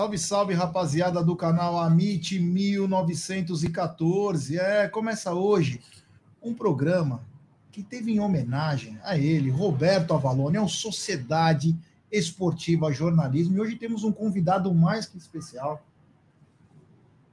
[0.00, 4.58] Salve, salve, rapaziada do canal Amit 1914.
[4.58, 5.78] É, começa hoje
[6.42, 7.20] um programa
[7.70, 11.76] que teve em homenagem a ele, Roberto Avalone, é o Sociedade
[12.10, 13.58] Esportiva Jornalismo.
[13.58, 15.84] E hoje temos um convidado mais que especial,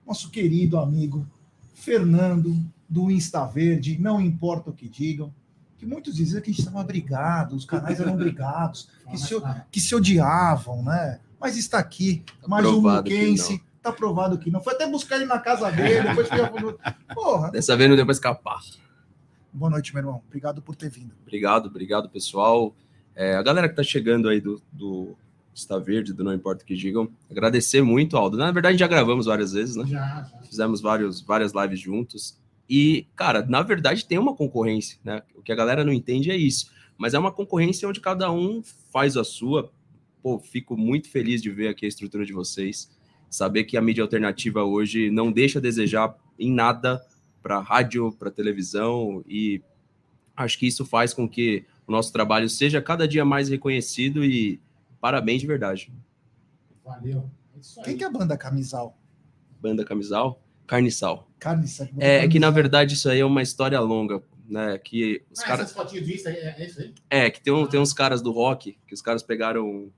[0.06, 1.26] nosso querido amigo
[1.74, 2.54] Fernando,
[2.90, 5.34] do Insta Verde, não importa o que digam,
[5.78, 9.34] que muitos diziam que a gente estava brigado, os canais eram brigados, que se,
[9.72, 11.22] que se odiavam, né?
[11.40, 14.62] Mas está aqui, tá mais um Luquense, tá provado que não.
[14.62, 16.78] Foi até buscar ele na casa dele, depois foi...
[17.14, 17.52] Porra.
[17.52, 18.60] Dessa vez não deu para escapar.
[19.54, 20.22] Boa noite, meu irmão.
[20.28, 21.14] Obrigado por ter vindo.
[21.22, 22.76] Obrigado, obrigado, pessoal.
[23.16, 25.16] É, a galera que está chegando aí do, do
[25.54, 28.38] Está Verde, do Não Importa o que digam, agradecer muito, Aldo.
[28.38, 29.86] Na verdade, já gravamos várias vezes, né?
[29.88, 30.42] Já, já.
[30.44, 32.38] Fizemos vários, várias lives juntos.
[32.70, 35.24] E, cara, na verdade tem uma concorrência, né?
[35.36, 36.72] O que a galera não entende é isso.
[36.98, 39.72] Mas é uma concorrência onde cada um faz a sua.
[40.22, 42.90] Pô, fico muito feliz de ver aqui a estrutura de vocês.
[43.30, 47.04] Saber que a mídia alternativa hoje não deixa a desejar em nada
[47.42, 49.24] para rádio, para televisão.
[49.28, 49.62] E
[50.36, 54.60] acho que isso faz com que o nosso trabalho seja cada dia mais reconhecido e
[55.00, 55.92] parabéns de verdade.
[56.84, 57.30] Valeu.
[57.78, 58.98] É Quem que é a banda Camisal?
[59.60, 60.42] Banda Camisal?
[60.66, 61.30] Carniçal.
[61.40, 61.88] Carniçal.
[61.98, 64.78] É, é que na verdade isso aí é uma história longa, né?
[64.78, 65.76] Que os ah, caras.
[65.76, 66.94] É, é, isso aí?
[67.10, 69.90] É, que tem, um, tem uns caras do rock que os caras pegaram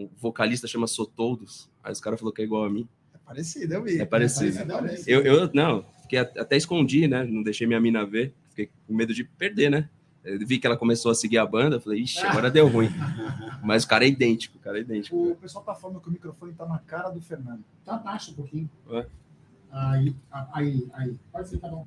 [0.00, 1.70] um, vocalista chama Sotoldos.
[1.82, 2.88] Aí os caras falaram que é igual a mim.
[3.14, 4.00] É parecido, eu vi.
[4.00, 4.58] É parecido.
[4.58, 5.10] É parecido.
[5.10, 7.24] Eu, eu não, fiquei até escondi, né?
[7.24, 8.34] Não deixei minha mina ver.
[8.50, 9.88] Fiquei com medo de perder, né?
[10.22, 12.90] Eu vi que ela começou a seguir a banda, falei, ixi, agora deu ruim.
[13.64, 15.16] Mas o cara é idêntico, o cara é idêntico.
[15.16, 17.64] O pessoal tá falando que o microfone tá na cara do Fernando.
[17.84, 18.68] Tá baixo um pouquinho.
[18.90, 19.06] Ué?
[19.70, 20.14] Aí,
[20.52, 21.16] aí, aí.
[21.32, 21.86] Pode ser, tá bom.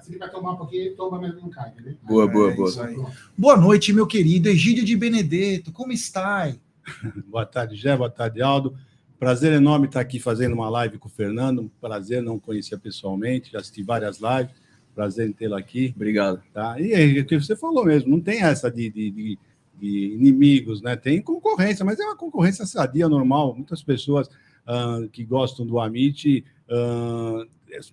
[0.00, 1.96] Se ele vai tomar um pouquinho, toma, mas não cai, entendeu?
[2.02, 3.12] Boa, boa, é, boa.
[3.36, 5.70] Boa noite, meu querido Egídio de Benedetto.
[5.70, 6.54] Como está?
[7.26, 7.96] boa tarde, Jé.
[7.96, 8.74] Boa tarde, Aldo.
[9.18, 11.70] Prazer enorme estar aqui fazendo uma live com o Fernando.
[11.80, 14.54] Prazer não conhecia pessoalmente, já assisti várias lives.
[14.94, 15.92] Prazer em tê-lo aqui.
[15.94, 16.42] Obrigado.
[16.52, 16.80] Tá?
[16.80, 19.38] E é o que você falou mesmo, não tem essa de, de, de,
[19.78, 20.96] de inimigos, né?
[20.96, 23.54] Tem concorrência, mas é uma concorrência sadia, normal.
[23.54, 27.48] Muitas pessoas uh, que gostam do Amit Uh,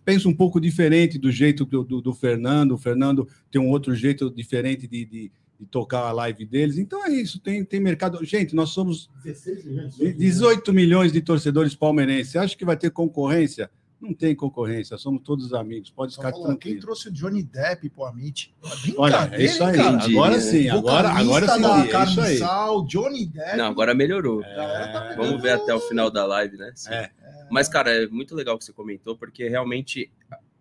[0.05, 2.73] penso um pouco diferente do jeito do, do, do, Fernando.
[2.73, 6.77] O Fernando tem um outro jeito diferente de, de, tocar a live deles.
[6.77, 8.23] Então é isso, tem, tem mercado.
[8.23, 12.31] Gente, nós somos 16 milhões, 18 milhões de torcedores palmeirenses.
[12.31, 13.69] Você acha que vai ter concorrência?
[13.99, 16.75] Não tem concorrência, somos todos amigos, pode ficar falando, tranquilo.
[16.75, 18.53] Quem trouxe o Johnny Depp pro Amit?
[18.95, 19.75] Olha, é isso aí.
[19.75, 20.03] Cara.
[20.03, 21.61] Agora sim, agora, agora sim.
[21.61, 22.39] Da é isso aí.
[22.87, 23.57] Johnny Depp.
[23.57, 24.43] Não, agora melhorou.
[24.43, 24.91] É...
[24.93, 26.71] Tá Vamos ver até o final da live, né?
[26.75, 26.93] Sim.
[26.93, 27.09] É.
[27.49, 30.11] Mas, cara, é muito legal o que você comentou, porque realmente,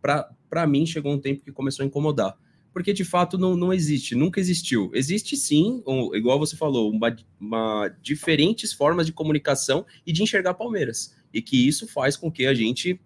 [0.00, 2.36] para mim, chegou um tempo que começou a incomodar.
[2.76, 4.90] Porque, de fato, não, não existe, nunca existiu.
[4.92, 10.52] Existe sim, um, igual você falou, uma, uma, diferentes formas de comunicação e de enxergar
[10.52, 11.16] Palmeiras.
[11.32, 13.00] E que isso faz com que a gente.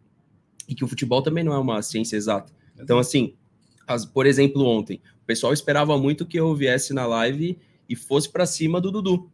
[0.69, 2.53] E que o futebol também não é uma ciência exata.
[2.81, 3.37] Então, assim,
[3.87, 7.57] as, por exemplo, ontem, o pessoal esperava muito que eu viesse na live
[7.89, 9.31] e fosse para cima do Dudu.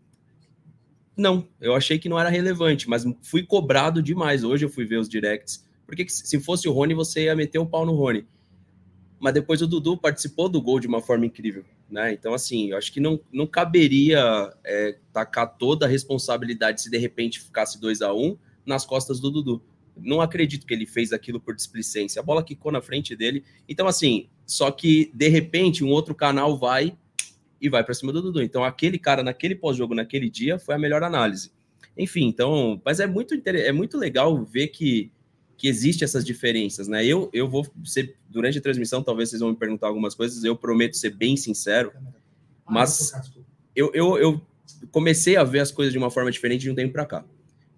[1.17, 4.45] Não, eu achei que não era relevante, mas fui cobrado demais.
[4.45, 5.65] Hoje eu fui ver os directs.
[5.87, 8.27] Porque se fosse o Rony, você ia meter o pau no Rony.
[9.19, 11.65] Mas depois o Dudu participou do gol de uma forma incrível.
[11.91, 12.13] Né?
[12.13, 16.99] Então, assim, eu acho que não, não caberia é, tacar toda a responsabilidade se de
[16.99, 19.63] repente ficasse 2 a 1 um, nas costas do Dudu.
[19.97, 22.21] Não acredito que ele fez aquilo por displicência.
[22.21, 23.45] A bola quicou na frente dele.
[23.67, 26.97] Então, assim, só que de repente um outro canal vai
[27.61, 28.43] e vai para cima do Dudu.
[28.43, 31.51] Então, aquele cara naquele pós-jogo, naquele dia, foi a melhor análise.
[31.97, 35.11] Enfim, então, mas é muito, é muito legal ver que,
[35.57, 37.05] que existe essas diferenças, né?
[37.05, 40.57] Eu, eu vou ser, durante a transmissão, talvez vocês vão me perguntar algumas coisas, eu
[40.57, 41.93] prometo ser bem sincero,
[42.69, 43.13] mas
[43.75, 44.43] eu, eu, eu
[44.91, 47.25] comecei a ver as coisas de uma forma diferente de um tempo para cá.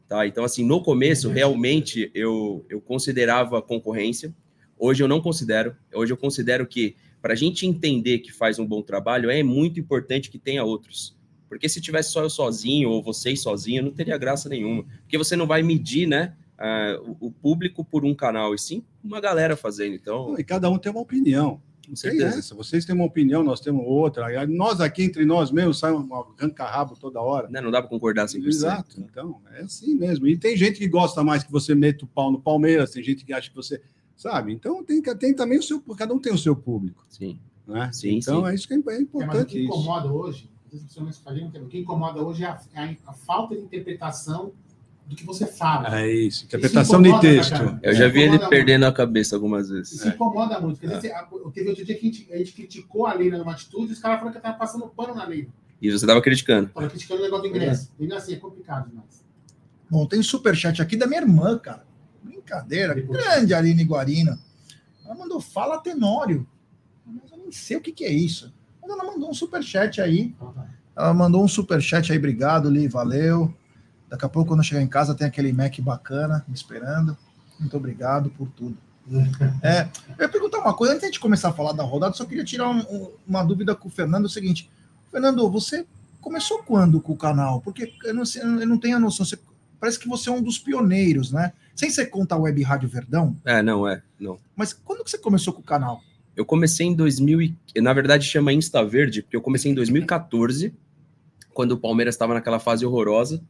[0.08, 0.26] Tá?
[0.26, 4.34] Então, assim, no começo, realmente, eu, eu considerava concorrência.
[4.78, 5.76] Hoje eu não considero.
[5.94, 9.78] Hoje eu considero que para a gente entender que faz um bom trabalho, é muito
[9.78, 11.16] importante que tenha outros.
[11.48, 14.84] Porque se tivesse só eu sozinho ou vocês sozinhos, não teria graça nenhuma.
[15.00, 16.34] Porque você não vai medir, né?
[16.58, 19.94] Uh, o público por um canal, e sim uma galera fazendo.
[19.94, 20.34] Então...
[20.38, 21.62] E cada um tem uma opinião.
[21.88, 22.42] Com certeza.
[22.42, 24.46] Se vocês têm uma opinião, nós temos outra.
[24.46, 27.46] Nós aqui, entre nós mesmos, sai um arranca-rabo toda hora.
[27.46, 28.46] Não, né, não dá para concordar 100%.
[28.46, 29.00] Exato.
[29.00, 30.26] Então, é assim mesmo.
[30.26, 33.24] E tem gente que gosta mais que você meta o pau no Palmeiras, tem gente
[33.24, 33.80] que acha que você
[34.18, 34.52] sabe?
[34.52, 37.06] Então tem, tem também o seu, cada um tem o seu público.
[37.08, 37.38] Sim.
[37.66, 37.90] Né?
[37.92, 38.50] sim então sim.
[38.50, 39.38] é isso que é, é importante.
[39.38, 43.62] É, o que incomoda hoje, o que incomoda hoje é a, é a, falta de
[43.62, 44.52] interpretação
[45.08, 46.00] do que você fala.
[46.00, 47.78] É isso, interpretação de texto.
[47.82, 48.92] Eu já vi ele perdendo muito.
[48.92, 49.94] a cabeça algumas vezes.
[49.94, 50.10] Isso é.
[50.10, 50.78] incomoda muito.
[50.78, 51.24] Quer dizer, é.
[51.54, 53.98] teve outro dia que a gente, a gente criticou a lei numa atitude e os
[53.98, 55.48] caras falaram que estava tá, tá, passando pano na lei.
[55.80, 56.68] E você estava criticando.
[56.68, 57.90] Estava criticando o negócio do ingresso.
[57.98, 58.04] É.
[58.04, 59.24] E assim, é complicado demais.
[59.90, 61.86] Bom, tem superchat aqui da minha irmã, cara.
[62.22, 62.94] Brincadeira.
[62.94, 64.38] Grande Aline Guarina.
[65.06, 66.46] Ela mandou fala Tenório.
[67.06, 68.52] Mas eu nem sei o que, que é isso.
[68.82, 70.34] Mas ela mandou um superchat aí.
[70.94, 72.18] Ela mandou um superchat aí.
[72.18, 72.88] Obrigado, Li.
[72.88, 73.54] Valeu.
[74.08, 77.16] Daqui a pouco, quando eu chegar em casa, tem aquele Mac bacana me esperando.
[77.58, 78.76] Muito obrigado por tudo.
[79.62, 79.88] É,
[80.18, 82.68] eu ia perguntar uma coisa, antes de começar a falar da rodada, só queria tirar
[82.68, 84.70] um, uma dúvida com o Fernando, é o seguinte,
[85.10, 85.86] Fernando, você
[86.20, 87.60] começou quando com o canal?
[87.62, 88.22] Porque eu não,
[88.60, 89.38] eu não tenho a noção, você,
[89.80, 91.52] parece que você é um dos pioneiros, né?
[91.74, 93.34] Sem ser conta a Web Rádio Verdão.
[93.44, 94.38] É, não é, não.
[94.54, 96.02] Mas quando que você começou com o canal?
[96.36, 100.74] Eu comecei em 2000, e, na verdade chama Insta Verde, porque eu comecei em 2014,
[101.52, 103.42] quando o Palmeiras estava naquela fase horrorosa,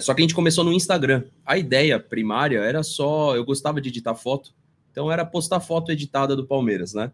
[0.00, 1.24] só que a gente começou no Instagram.
[1.44, 4.54] A ideia primária era só, eu gostava de editar foto,
[4.90, 7.12] então era postar foto editada do Palmeiras, né?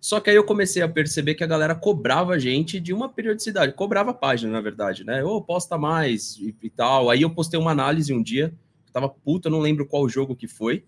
[0.00, 3.08] Só que aí eu comecei a perceber que a galera cobrava a gente de uma
[3.08, 5.24] periodicidade, cobrava a página, na verdade, né?
[5.24, 7.10] Ou oh, posta mais e, e, tal.
[7.10, 8.54] Aí eu postei uma análise um dia,
[8.92, 10.84] tava puta, não lembro qual jogo que foi.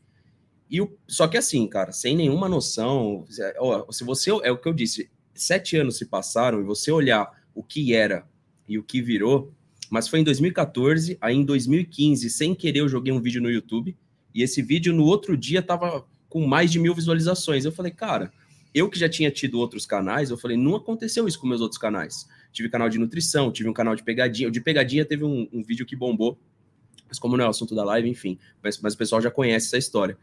[0.70, 3.24] E o, só que assim, cara, sem nenhuma noção,
[3.58, 7.28] ó, se você é o que eu disse, sete anos se passaram e você olhar
[7.52, 8.24] o que era
[8.68, 9.52] e o que virou,
[9.90, 13.96] mas foi em 2014, aí em 2015, sem querer, eu joguei um vídeo no YouTube
[14.32, 17.64] e esse vídeo no outro dia tava com mais de mil visualizações.
[17.64, 18.32] Eu falei, cara,
[18.72, 21.78] eu que já tinha tido outros canais, eu falei, não aconteceu isso com meus outros
[21.78, 22.28] canais.
[22.52, 24.48] Tive canal de nutrição, tive um canal de pegadinha.
[24.48, 26.38] De pegadinha teve um, um vídeo que bombou,
[27.08, 28.38] mas como não é o assunto da live, enfim.
[28.62, 30.16] Mas, mas o pessoal já conhece essa história.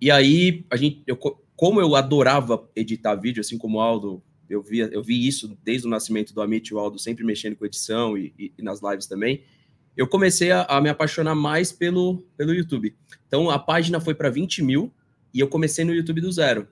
[0.00, 1.16] E aí, a gente, eu,
[1.56, 5.86] como eu adorava editar vídeo, assim como o Aldo, eu, via, eu vi isso desde
[5.86, 9.06] o nascimento do Amit, o Aldo sempre mexendo com edição e, e, e nas lives
[9.06, 9.44] também.
[9.96, 12.96] Eu comecei a, a, me apaixonar mais pelo, pelo YouTube.
[13.26, 14.92] Então, a página foi para 20 mil
[15.32, 16.66] e eu comecei no YouTube do zero.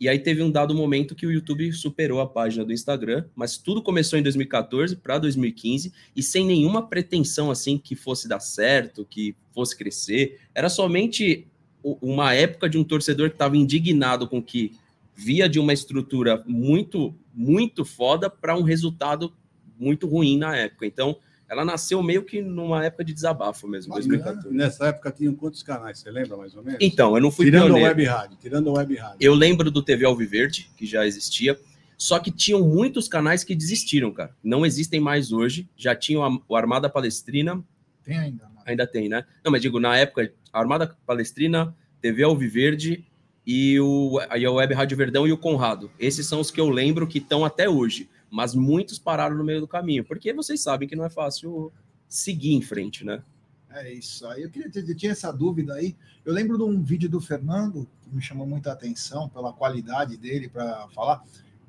[0.00, 3.58] E aí teve um dado momento que o YouTube superou a página do Instagram, mas
[3.58, 9.04] tudo começou em 2014 para 2015 e sem nenhuma pretensão assim que fosse dar certo,
[9.04, 10.38] que fosse crescer.
[10.54, 11.48] Era somente
[11.82, 14.76] uma época de um torcedor que estava indignado com que
[15.18, 19.34] via de uma estrutura muito muito foda para um resultado
[19.78, 20.86] muito ruim na época.
[20.86, 21.16] Então,
[21.48, 24.54] ela nasceu meio que numa época de desabafo mesmo, 2014.
[24.54, 25.98] Nessa época tinham quantos canais?
[25.98, 26.78] Você lembra mais ou menos?
[26.80, 27.86] Então, eu não fui tirando pioneiro.
[27.86, 29.16] a web rádio, tirando a web rádio.
[29.20, 31.58] Eu lembro do TV Alviverde, que já existia.
[31.96, 34.36] Só que tinham muitos canais que desistiram, cara.
[34.42, 35.68] Não existem mais hoje.
[35.76, 37.64] Já tinham o Armada Palestrina.
[38.04, 38.44] Tem ainda.
[38.44, 38.60] Mano.
[38.66, 39.24] Ainda tem, né?
[39.44, 43.07] Não, mas digo, na época, Armada Palestrina, TV Alviverde
[43.48, 45.90] e o, aí a Web Rádio Verdão e o Conrado.
[45.98, 49.60] Esses são os que eu lembro que estão até hoje mas muitos pararam no meio
[49.60, 51.72] do caminho, porque vocês sabem que não é fácil
[52.08, 53.22] seguir em frente, né?
[53.70, 54.42] É isso aí.
[54.42, 55.94] Eu queria ter, eu tinha essa dúvida aí.
[56.24, 60.48] Eu lembro de um vídeo do Fernando que me chamou muita atenção pela qualidade dele
[60.48, 61.22] para falar.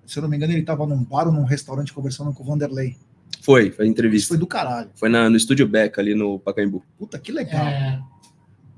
[0.05, 2.45] Se eu não me engano, ele estava num bar ou num restaurante conversando com o
[2.45, 2.95] Vanderlei.
[3.41, 4.23] Foi, foi entrevista.
[4.23, 4.89] Isso foi do caralho.
[4.95, 6.83] Foi na, no estúdio Beck ali no Pacaembu.
[6.97, 7.67] Puta, que legal.
[7.67, 8.01] É,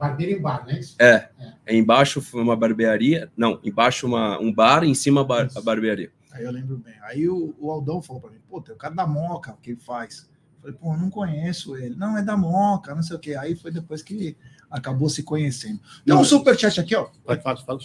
[0.01, 0.79] barbeiro em bar, né?
[0.97, 1.05] É.
[1.05, 1.29] é.
[1.67, 1.75] é.
[1.75, 3.31] Embaixo foi uma barbearia.
[3.37, 6.11] Não, embaixo uma, um bar, em cima a, bar, a barbearia.
[6.31, 6.95] Aí eu lembro bem.
[7.03, 9.71] Aí o, o Aldão falou para mim, pô, tem o cara da Moca, o que
[9.71, 10.27] ele faz?
[10.55, 11.95] Eu falei, pô, não conheço ele.
[11.95, 13.35] Não, é da Moca, não sei o quê.
[13.35, 14.35] Aí foi depois que
[14.69, 15.79] acabou se conhecendo.
[16.03, 17.09] Tem um superchat aqui, ó.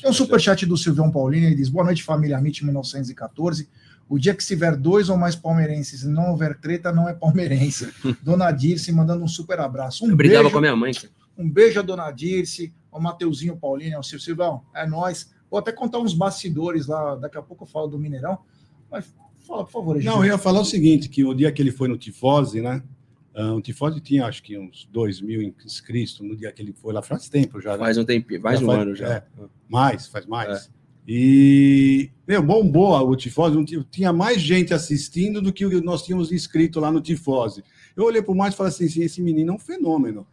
[0.01, 3.69] Tem um superchat do Silvião Paulino, ele diz, boa noite, família MIT 1914.
[4.09, 7.13] O dia que se tiver dois ou mais palmeirenses e não houver treta, não é
[7.13, 7.93] palmeirense.
[8.23, 10.07] Dona Dirce mandando um super abraço.
[10.07, 10.93] Um eu brigava beijo, com a minha mãe.
[11.37, 14.63] Um beijo a Dona Dirce, ao Mateuzinho Paulino, ao Silvão.
[14.75, 15.35] É nós.
[15.51, 18.39] Vou até contar uns bastidores lá, daqui a pouco eu falo do Mineirão.
[18.91, 19.15] Mas
[19.47, 20.03] fala, por favor.
[20.03, 22.83] Não, eu ia falar o seguinte, que o dia que ele foi no Tifose, né?
[23.35, 26.95] Uh, o Tifose tinha, acho que uns 2 mil inscritos no dia que ele foi
[26.95, 27.73] lá, faz tempo já.
[27.73, 27.79] Né?
[27.79, 29.15] Faz um tempo, mais já um faz, ano já.
[29.15, 29.25] É,
[29.69, 30.67] mais, faz mais.
[30.67, 30.77] É.
[31.07, 36.91] E, meu, bombou o Tifose, tinha mais gente assistindo do que nós tínhamos inscrito lá
[36.91, 37.63] no Tifose.
[37.95, 40.27] Eu olhei para o Márcio e falei assim, esse menino é um fenômeno.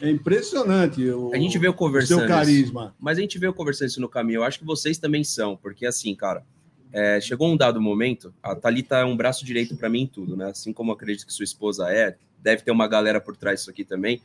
[0.00, 2.86] É impressionante o, a gente veio conversando seu carisma.
[2.86, 4.38] Isso, mas a gente veio conversando isso no caminho.
[4.38, 6.44] Eu acho que vocês também são, porque assim, cara,
[6.92, 10.36] é, chegou um dado momento, a Thalita é um braço direito para mim em tudo,
[10.36, 10.50] né?
[10.50, 13.84] Assim como acredito que sua esposa é, deve ter uma galera por trás disso aqui
[13.84, 14.20] também.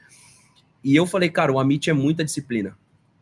[0.83, 2.77] E eu falei, cara, o Amit é muita disciplina,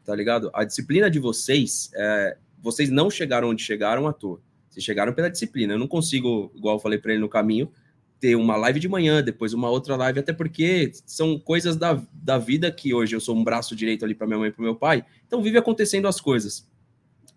[0.05, 0.49] tá ligado?
[0.53, 4.39] A disciplina de vocês, é, vocês não chegaram onde chegaram à toa.
[4.69, 5.73] Vocês chegaram pela disciplina.
[5.73, 7.71] Eu não consigo, igual eu falei para ele no caminho,
[8.19, 12.37] ter uma live de manhã, depois uma outra live, até porque são coisas da, da
[12.37, 14.75] vida que hoje eu sou um braço direito ali para minha mãe e para meu
[14.75, 16.67] pai, então vive acontecendo as coisas.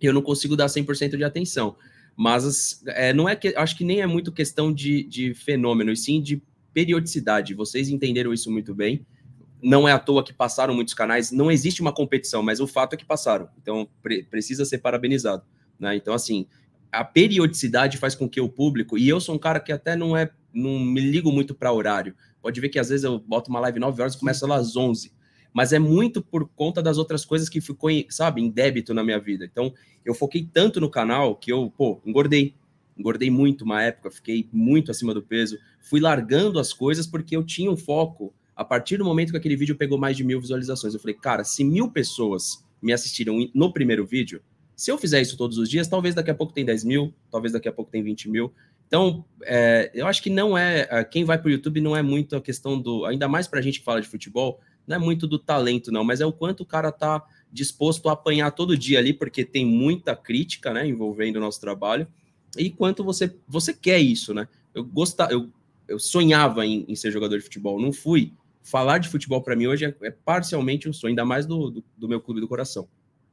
[0.00, 1.76] Eu não consigo dar 100% de atenção.
[2.16, 5.96] Mas é, não é que acho que nem é muito questão de, de fenômeno, e
[5.96, 7.54] sim de periodicidade.
[7.54, 9.06] Vocês entenderam isso muito bem.
[9.62, 12.94] Não é à toa que passaram muitos canais, não existe uma competição, mas o fato
[12.94, 13.48] é que passaram.
[13.60, 15.44] Então pre precisa ser parabenizado.
[15.78, 15.96] Né?
[15.96, 16.46] Então, assim,
[16.92, 20.16] a periodicidade faz com que o público, e eu sou um cara que até não
[20.16, 22.14] é não me ligo muito para horário.
[22.42, 24.76] Pode ver que às vezes eu boto uma live 9 horas e começo lá às
[24.76, 25.12] 11.
[25.52, 29.18] Mas é muito por conta das outras coisas que ficou, sabe, em débito na minha
[29.18, 29.44] vida.
[29.44, 29.72] Então,
[30.04, 32.54] eu foquei tanto no canal que eu, pô, engordei.
[32.96, 35.58] Engordei muito uma época, fiquei muito acima do peso.
[35.80, 38.32] Fui largando as coisas porque eu tinha um foco.
[38.54, 41.44] A partir do momento que aquele vídeo pegou mais de mil visualizações, eu falei, cara,
[41.44, 44.42] se mil pessoas me assistiram no primeiro vídeo,
[44.80, 47.52] se eu fizer isso todos os dias, talvez daqui a pouco tem 10 mil, talvez
[47.52, 48.50] daqui a pouco tem 20 mil.
[48.86, 50.88] Então, é, eu acho que não é.
[50.90, 53.04] é quem vai para o YouTube não é muito a questão do.
[53.04, 56.02] Ainda mais para a gente que fala de futebol, não é muito do talento, não,
[56.02, 57.22] mas é o quanto o cara tá
[57.52, 62.06] disposto a apanhar todo dia ali, porque tem muita crítica, né, envolvendo o nosso trabalho,
[62.56, 64.48] e quanto você, você quer isso, né?
[64.74, 65.50] Eu gostava, eu,
[65.86, 68.32] eu sonhava em, em ser jogador de futebol, não fui.
[68.62, 71.84] Falar de futebol para mim hoje é, é, parcialmente um sonho, ainda mais do, do,
[71.98, 72.88] do meu clube do coração.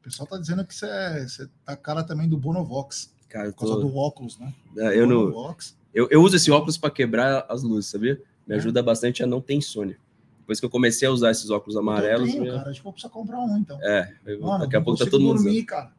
[0.08, 1.26] O pessoal tá dizendo que você, é,
[1.66, 3.14] tá cara também do Bonovox.
[3.28, 3.82] Cara, por causa tô...
[3.82, 4.54] do óculos, né?
[4.78, 5.54] É, eu, não,
[5.94, 8.22] eu, eu uso esse óculos para quebrar as luzes, sabia?
[8.48, 8.58] Me é.
[8.58, 9.98] ajuda bastante a não ter insônia.
[10.40, 12.30] Depois que eu comecei a usar esses óculos amarelos.
[12.30, 12.70] Eu tenho, cara.
[12.70, 13.78] Acho que vou precisar comprar um, então.
[13.84, 15.44] É, Mano, daqui a pouco tá todo mundo.
[15.44, 15.92] Dormir, cara.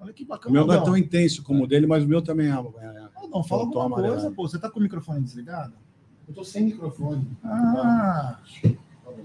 [0.00, 0.50] Olha que bacana.
[0.50, 2.50] O meu não é tão intenso como o dele, mas o meu também é.
[2.50, 4.14] é ah, não, fala alguma amarelo.
[4.14, 4.48] coisa, pô.
[4.48, 5.72] Você tá com o microfone desligado?
[6.26, 7.24] Eu tô sem microfone.
[7.44, 8.40] Ah.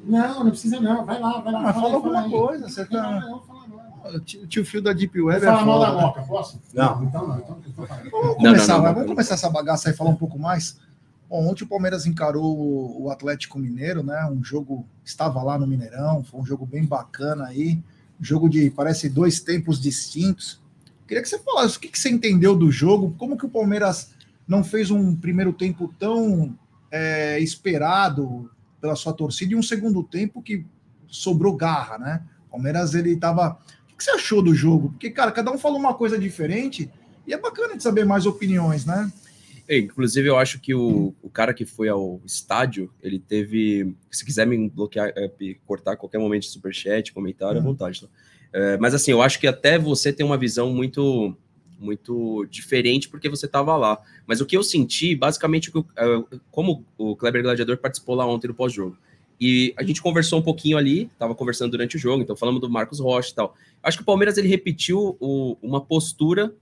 [0.03, 1.03] Não, não precisa não.
[1.05, 1.69] Vai lá, vai lá.
[1.69, 2.69] Ah, fala, fala alguma fala coisa.
[2.69, 3.19] Você tá.
[3.19, 3.59] Não, não, fala
[4.03, 4.15] não.
[4.15, 5.46] O tio Fio da Deep Web.
[5.46, 6.62] Fala é mal da Moca, posso?
[6.74, 7.03] Não.
[7.03, 7.38] Então não.
[7.38, 7.62] Então,
[8.12, 10.79] vamos começar, não, não, vamos começar essa bagaça aí, falar um pouco mais.
[11.29, 14.25] Bom, ontem o Palmeiras encarou o Atlético Mineiro, né?
[14.25, 17.79] Um jogo estava lá no Mineirão, foi um jogo bem bacana aí,
[18.20, 20.60] jogo de parece dois tempos distintos.
[21.08, 24.12] Queria que você falasse o que, que você entendeu do jogo, como que o Palmeiras
[24.48, 26.58] não fez um primeiro tempo tão
[26.91, 28.50] é, esperado
[28.82, 30.65] pela sua torcida e um segundo tempo que
[31.08, 32.24] sobrou garra, né?
[32.48, 33.60] O Palmeiras ele estava.
[34.00, 34.91] O que você achou do jogo?
[34.91, 36.89] Porque cara, cada um falou uma coisa diferente
[37.27, 39.12] e é bacana de saber mais opiniões, né?
[39.68, 43.94] É, inclusive, eu acho que o, o cara que foi ao estádio, ele teve.
[44.10, 45.29] Se quiser me bloquear, é,
[45.65, 47.68] cortar qualquer momento de superchat, comentário, uhum.
[47.68, 48.00] à vontade.
[48.00, 48.08] Tá?
[48.53, 51.36] É, mas assim, eu acho que até você tem uma visão muito
[51.77, 54.01] muito diferente porque você estava lá.
[54.25, 58.53] Mas o que eu senti, basicamente, é, como o Kleber Gladiador participou lá ontem no
[58.53, 58.98] pós-jogo.
[59.39, 62.69] E a gente conversou um pouquinho ali, estava conversando durante o jogo, então falamos do
[62.69, 63.55] Marcos Rocha e tal.
[63.81, 66.53] Acho que o Palmeiras ele repetiu o, uma postura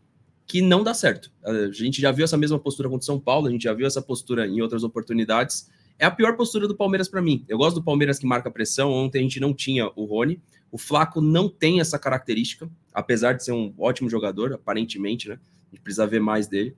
[0.45, 1.31] que não dá certo.
[1.43, 3.87] A gente já viu essa mesma postura contra o São Paulo, a gente já viu
[3.87, 5.69] essa postura em outras oportunidades.
[5.99, 7.43] É a pior postura do Palmeiras para mim.
[7.49, 8.91] Eu gosto do Palmeiras que marca pressão.
[8.91, 10.39] Ontem a gente não tinha o Rony.
[10.71, 15.39] O Flaco não tem essa característica, apesar de ser um ótimo jogador, aparentemente, né?
[15.71, 16.75] A gente precisa ver mais dele.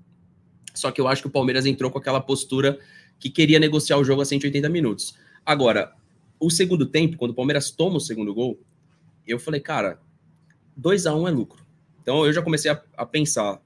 [0.73, 2.79] Só que eu acho que o Palmeiras entrou com aquela postura
[3.19, 5.15] que queria negociar o jogo a 180 minutos.
[5.49, 5.95] Agora,
[6.39, 8.59] o segundo tempo, quando o Palmeiras toma o segundo gol,
[9.25, 9.99] eu falei, cara,
[10.77, 11.65] 2 a 1 um é lucro.
[12.03, 13.59] Então eu já comecei a, a pensar,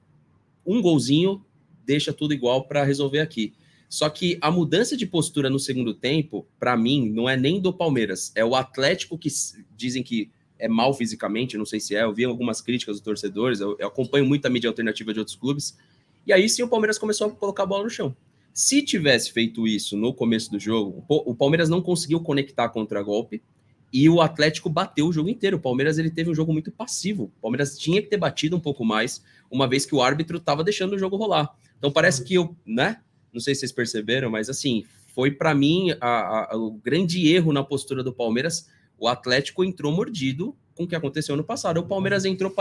[0.64, 1.44] um golzinho
[1.84, 3.52] deixa tudo igual para resolver aqui.
[3.86, 7.70] Só que a mudança de postura no segundo tempo, para mim, não é nem do
[7.70, 9.28] Palmeiras, é o Atlético que
[9.76, 13.60] dizem que é mal fisicamente, não sei se é, eu vi algumas críticas dos torcedores,
[13.60, 15.76] eu, eu acompanho muito a mídia alternativa de outros clubes,
[16.26, 18.16] e aí sim o Palmeiras começou a colocar a bola no chão.
[18.54, 23.42] Se tivesse feito isso no começo do jogo, o Palmeiras não conseguiu conectar contra golpe,
[23.92, 25.56] e o Atlético bateu o jogo inteiro.
[25.56, 27.24] O Palmeiras ele teve um jogo muito passivo.
[27.24, 30.62] O Palmeiras tinha que ter batido um pouco mais, uma vez que o árbitro estava
[30.62, 31.52] deixando o jogo rolar.
[31.78, 33.00] Então parece que eu, né?
[33.32, 34.84] Não sei se vocês perceberam, mas assim,
[35.14, 38.68] foi para mim a, a, o grande erro na postura do Palmeiras.
[38.96, 41.78] O Atlético entrou mordido com o que aconteceu no passado.
[41.78, 42.52] O Palmeiras entrou,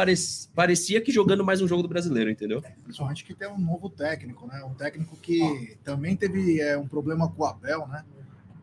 [0.56, 2.64] parecia que jogando mais um jogo do brasileiro, entendeu?
[2.84, 4.64] Principalmente que tem um novo técnico, né?
[4.64, 8.04] Um técnico que também teve é, um problema com o Abel, né?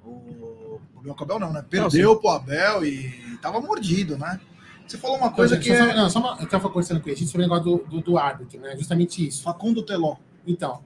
[0.05, 1.65] O, o Abel não, né?
[1.69, 4.41] Perdeu não, pro Abel e tava mordido, né?
[4.87, 5.77] Você falou uma coisa então, que.
[5.77, 5.95] Só, é...
[5.95, 8.61] Não, só uma, eu tava conversando com ele sobre o negócio do, do, do, árbitro,
[8.61, 8.77] né?
[8.77, 9.43] Justamente isso.
[9.43, 10.17] Facundo Teló.
[10.45, 10.83] Então,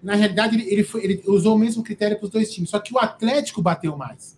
[0.00, 2.78] na realidade, ele, ele, foi, ele usou o mesmo critério para os dois times, só
[2.78, 4.37] que o Atlético bateu mais.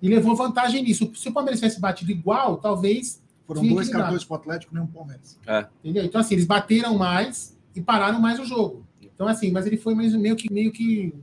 [0.00, 1.10] E levou vantagem nisso.
[1.14, 3.22] Se o Palmeiras tivesse batido igual, talvez.
[3.46, 5.38] Foram dois cartões para o Atlético, nem um Palmeiras.
[5.46, 5.66] É.
[5.82, 6.04] Entendeu?
[6.04, 8.86] Então, assim, eles bateram mais e pararam mais o jogo.
[9.00, 11.14] Então, assim, mas ele foi meio que, meio que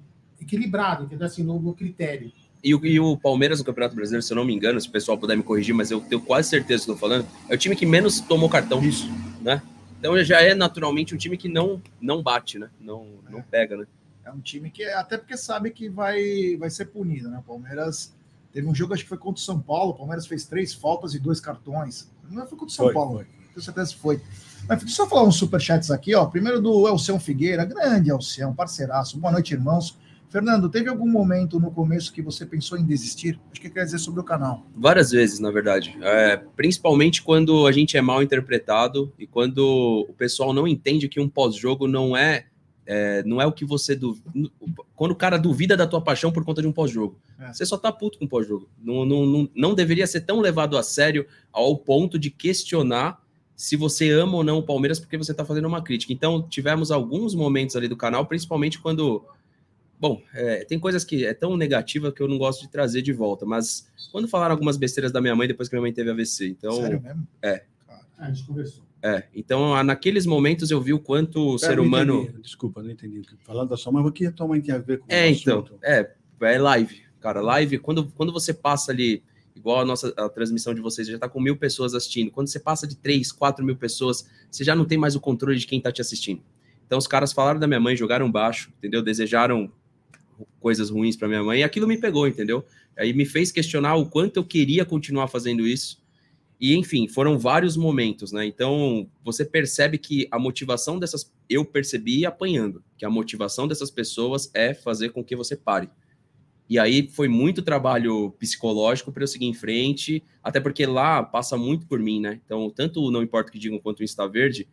[0.42, 1.28] equilibrado, entendeu?
[1.28, 2.32] Assim, no, no critério.
[2.64, 4.92] E o, e o, Palmeiras no Campeonato Brasileiro, se eu não me engano, se o
[4.92, 7.76] pessoal puder me corrigir, mas eu tenho quase certeza que estou falando, é o time
[7.76, 8.84] que menos tomou cartão.
[8.84, 9.08] Isso.
[9.40, 9.62] Né?
[10.00, 12.70] Então já é naturalmente um time que não, não bate, né?
[12.82, 13.44] Não, não é.
[13.44, 13.86] pega, né?
[14.26, 17.38] É um time que, até porque sabe que vai, vai ser punido, né?
[17.38, 18.16] O Palmeiras
[18.56, 21.14] teve um jogo, acho que foi contra o São Paulo, o Palmeiras fez três faltas
[21.14, 22.10] e dois cartões.
[22.32, 23.26] Não foi contra o São foi, Paulo, foi.
[23.54, 24.22] tenho certeza que foi.
[24.66, 26.26] Mas deixa eu falar uns superchats aqui, ó.
[26.26, 29.20] Primeiro do Elcião Figueira, grande Elcião, parceiraço.
[29.20, 29.98] Boa noite, irmãos.
[30.30, 33.38] Fernando, teve algum momento no começo que você pensou em desistir?
[33.50, 34.66] O que quer dizer sobre o canal?
[34.74, 35.98] Várias vezes, na verdade.
[36.02, 41.20] É, principalmente quando a gente é mal interpretado e quando o pessoal não entende que
[41.20, 42.46] um pós-jogo não é
[42.86, 44.30] é, não é o que você duvida.
[44.96, 47.20] Quando o cara duvida da tua paixão por conta de um pós-jogo.
[47.40, 47.52] É.
[47.54, 48.70] Você só tá puto com o pós-jogo.
[48.82, 53.22] Não, não, não, não deveria ser tão levado a sério ao ponto de questionar
[53.56, 56.14] se você ama ou não o Palmeiras porque você tá fazendo uma crítica.
[56.14, 59.26] Então, tivemos alguns momentos ali do canal, principalmente quando.
[60.00, 63.14] Bom, é, tem coisas que é tão negativa que eu não gosto de trazer de
[63.14, 66.50] volta, mas quando falaram algumas besteiras da minha mãe depois que minha mãe teve AVC.
[66.50, 67.26] Então, Sério mesmo?
[67.42, 67.64] É.
[68.18, 68.84] a gente conversou.
[69.06, 72.24] É, então naqueles momentos eu vi o quanto o ser humano.
[72.24, 72.42] Entendi.
[72.42, 73.22] Desculpa, não entendi.
[73.44, 75.64] Falando da sua mãe, o que a tua mãe tem a ver com É, então,
[75.84, 77.40] é, é live, cara.
[77.40, 79.22] Live, quando, quando você passa ali,
[79.56, 82.32] igual a nossa a transmissão de vocês, já tá com mil pessoas assistindo.
[82.32, 85.60] Quando você passa de três, quatro mil pessoas, você já não tem mais o controle
[85.60, 86.42] de quem tá te assistindo.
[86.88, 89.04] Então os caras falaram da minha mãe, jogaram baixo, entendeu?
[89.04, 89.72] Desejaram
[90.60, 92.66] coisas ruins para minha mãe, e aquilo me pegou, entendeu?
[92.98, 96.04] Aí me fez questionar o quanto eu queria continuar fazendo isso
[96.60, 98.46] e enfim, foram vários momentos, né?
[98.46, 101.34] Então você percebe que a motivação dessas.
[101.50, 105.90] Eu percebi apanhando que a motivação dessas pessoas é fazer com que você pare.
[106.68, 111.56] E aí foi muito trabalho psicológico para eu seguir em frente, até porque lá passa
[111.56, 112.42] muito por mim, né?
[112.44, 114.68] Então, tanto o Não Importa o que Digam quanto o Insta Verde,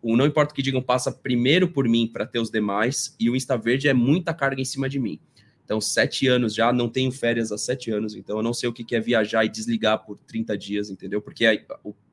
[0.00, 3.28] o Não Importa o que Digam passa primeiro por mim para ter os demais, e
[3.28, 5.18] o Insta Verde é muita carga em cima de mim.
[5.72, 8.74] Então, sete anos já, não tenho férias há sete anos, então eu não sei o
[8.74, 11.22] que é viajar e desligar por 30 dias, entendeu?
[11.22, 11.52] Porque a,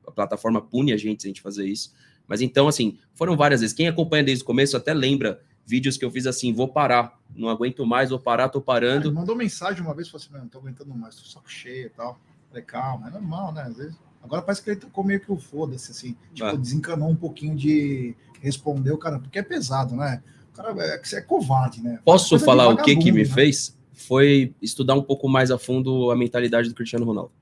[0.06, 1.92] a plataforma pune a gente se a gente fazer isso.
[2.26, 3.76] Mas então, assim, foram várias vezes.
[3.76, 7.50] Quem acompanha desde o começo até lembra vídeos que eu fiz assim, vou parar, não
[7.50, 9.12] aguento mais, vou parar, tô parando.
[9.12, 12.18] Mandou mensagem uma vez, falou assim, não, tô aguentando mais, tô saco cheio e tal.
[12.48, 13.64] Falei, calma, é normal, né?
[13.64, 13.94] Às vezes...
[14.22, 16.54] Agora parece que ele tocou meio que o foda-se, assim, tipo, ah.
[16.54, 20.22] desencanou um pouquinho de responder o cara, porque é pesado, né?
[20.62, 21.98] Cara é, é covarde, né?
[22.04, 23.28] Posso falar o que que me né?
[23.28, 23.76] fez?
[23.92, 27.32] Foi estudar um pouco mais a fundo a mentalidade do Cristiano Ronaldo.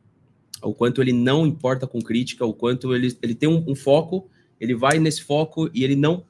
[0.62, 4.28] O quanto ele não importa com crítica, o quanto ele, ele tem um, um foco,
[4.61, 6.24] ele vai nesse foco e ele não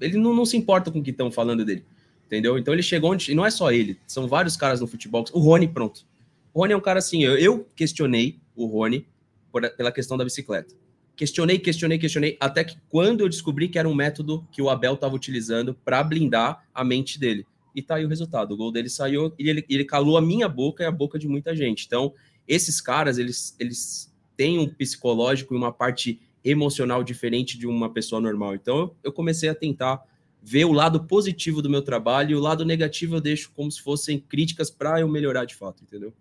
[0.00, 1.84] ele não, não se importa com o que estão falando dele.
[2.26, 2.58] Entendeu?
[2.58, 3.32] Então ele chegou onde.
[3.32, 5.24] E não é só ele, são vários caras no futebol.
[5.32, 6.04] O Rony, pronto.
[6.52, 7.24] O Rony é um cara assim.
[7.24, 9.06] Eu, eu questionei o Rony
[9.50, 10.74] por, pela questão da bicicleta.
[11.18, 14.94] Questionei, questionei, questionei, até que quando eu descobri que era um método que o Abel
[14.94, 17.44] estava utilizando para blindar a mente dele.
[17.74, 18.52] E tá aí o resultado.
[18.52, 21.26] O gol dele saiu e ele, ele calou a minha boca e a boca de
[21.26, 21.86] muita gente.
[21.86, 22.14] Então,
[22.46, 28.20] esses caras, eles, eles têm um psicológico e uma parte emocional diferente de uma pessoa
[28.20, 28.54] normal.
[28.54, 30.00] Então, eu comecei a tentar
[30.40, 33.82] ver o lado positivo do meu trabalho e o lado negativo eu deixo como se
[33.82, 36.12] fossem críticas para eu melhorar de fato, entendeu?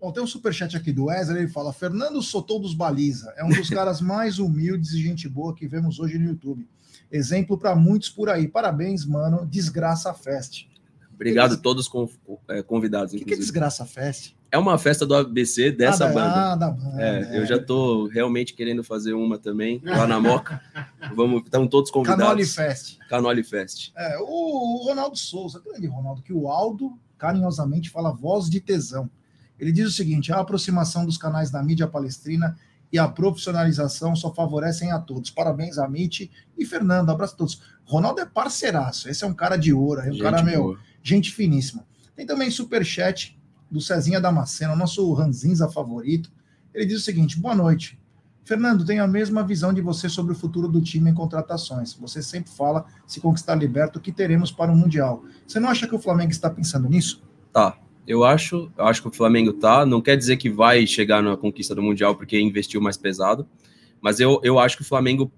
[0.00, 3.48] Bom, tem um superchat aqui do Wesley, ele fala: Fernando Sotou dos Baliza é um
[3.48, 6.66] dos caras mais humildes e gente boa que vemos hoje no YouTube.
[7.10, 8.46] Exemplo para muitos por aí.
[8.46, 9.46] Parabéns, mano.
[9.46, 10.66] Desgraça Fest.
[11.12, 12.10] Obrigado a todos os
[12.48, 13.12] é, convidados.
[13.12, 14.34] O que, que, é Desgraça Fest?
[14.52, 16.52] É uma festa do ABC dessa ah, banda.
[16.52, 17.02] Ah, da banda.
[17.02, 17.38] É, é.
[17.38, 20.62] Eu já estou realmente querendo fazer uma também, lá na Moca.
[21.16, 22.24] Vamos, estão todos convidados.
[22.24, 22.98] Canoli Fest.
[23.08, 23.90] Canoli Fest.
[23.96, 29.10] É, o Ronaldo Souza, grande Ronaldo, que o Aldo carinhosamente fala voz de tesão.
[29.58, 32.56] Ele diz o seguinte: a aproximação dos canais da mídia palestrina
[32.92, 35.30] e a profissionalização só favorecem a todos.
[35.30, 37.10] Parabéns, Amit e Fernando.
[37.10, 37.62] Abraço a todos.
[37.84, 39.08] Ronaldo é parceiraço.
[39.08, 40.00] Esse é um cara de ouro.
[40.00, 40.78] É um gente cara, meu, boa.
[41.02, 41.86] gente finíssima.
[42.16, 43.38] Tem também superchat
[43.70, 46.30] do Cezinha Damasceno, nosso ranzinza favorito.
[46.72, 47.98] Ele diz o seguinte: boa noite.
[48.44, 51.92] Fernando, tenho a mesma visão de você sobre o futuro do time em contratações.
[51.92, 55.22] Você sempre fala, se conquistar liberto, o que teremos para o Mundial.
[55.46, 57.22] Você não acha que o Flamengo está pensando nisso?
[57.52, 57.76] Tá,
[58.08, 59.84] eu acho, eu acho que o Flamengo tá.
[59.84, 63.46] Não quer dizer que vai chegar na conquista do Mundial porque investiu mais pesado,
[64.00, 65.30] mas eu, eu acho que o Flamengo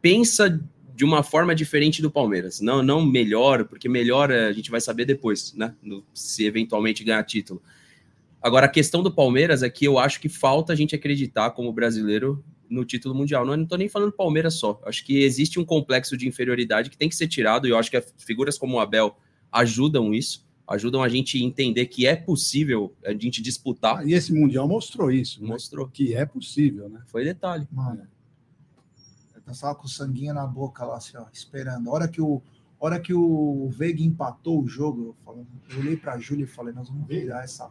[0.00, 0.62] pensa
[0.94, 2.60] de uma forma diferente do Palmeiras.
[2.60, 5.74] Não, não melhor, porque melhor a gente vai saber depois, né?
[5.82, 7.60] No, se eventualmente ganhar título.
[8.40, 11.72] Agora, a questão do Palmeiras é que eu acho que falta a gente acreditar como
[11.72, 13.44] brasileiro no título mundial.
[13.44, 14.80] Não, estou nem falando Palmeiras só.
[14.86, 17.90] Acho que existe um complexo de inferioridade que tem que ser tirado, e eu acho
[17.90, 19.16] que figuras como o Abel
[19.50, 23.98] ajudam isso ajudam a gente a entender que é possível a gente disputar.
[23.98, 25.42] Ah, e esse Mundial mostrou isso.
[25.42, 25.48] Né?
[25.48, 25.86] Mostrou.
[25.86, 25.92] Né?
[25.92, 27.00] Que é possível, né?
[27.06, 27.66] Foi detalhe.
[27.72, 28.06] Mano,
[29.34, 31.90] eu tava com o sanguinho na boca lá, assim, ó, esperando.
[31.90, 32.40] A hora que o,
[32.78, 36.72] hora que o Veiga empatou o jogo, eu, falei, eu olhei pra Júlia e falei,
[36.72, 37.68] nós vamos virar essa.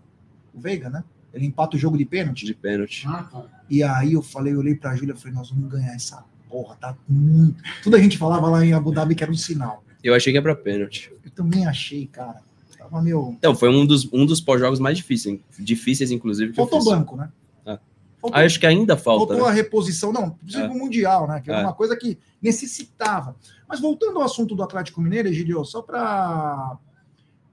[0.53, 1.03] O Veiga, né?
[1.33, 2.45] Ele empata o jogo de pênalti.
[2.45, 3.07] De pênalti.
[3.07, 6.25] Ah, e aí eu falei, eu olhei pra Júlia e falei, nós vamos ganhar essa
[6.49, 7.63] porra, tá muito.
[7.81, 9.83] Tudo a gente falava lá em Abu Dhabi que era um sinal.
[10.03, 11.13] Eu achei que era pra pênalti.
[11.23, 12.41] Eu também achei, cara.
[12.89, 13.35] Tava meu...
[13.37, 16.53] Então, foi um dos, um dos pós-jogos mais difíceis, difíceis, inclusive.
[16.53, 17.31] Faltou banco, né?
[17.65, 17.79] É.
[18.19, 19.27] Faltou, Acho que ainda falta.
[19.27, 19.51] Faltou né?
[19.51, 20.67] a reposição, não, precisa é.
[20.67, 21.39] Mundial, né?
[21.39, 21.63] Que era é.
[21.63, 23.35] uma coisa que necessitava.
[23.67, 26.77] Mas voltando ao assunto do Atlético Mineiro, Egidio, só para.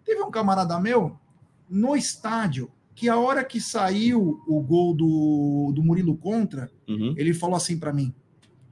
[0.04, 1.16] Teve um camarada meu
[1.68, 7.12] no estádio que a hora que saiu o gol do, do Murilo contra, uhum.
[7.16, 8.14] ele falou assim para mim: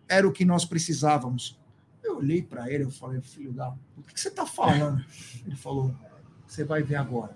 [0.09, 1.59] era o que nós precisávamos.
[2.03, 3.71] Eu eu olhei para ele, eu falei, filho da.
[3.97, 5.05] O que, que você tá falando?
[5.45, 5.95] Ele falou,
[6.55, 7.33] você vai ver agora.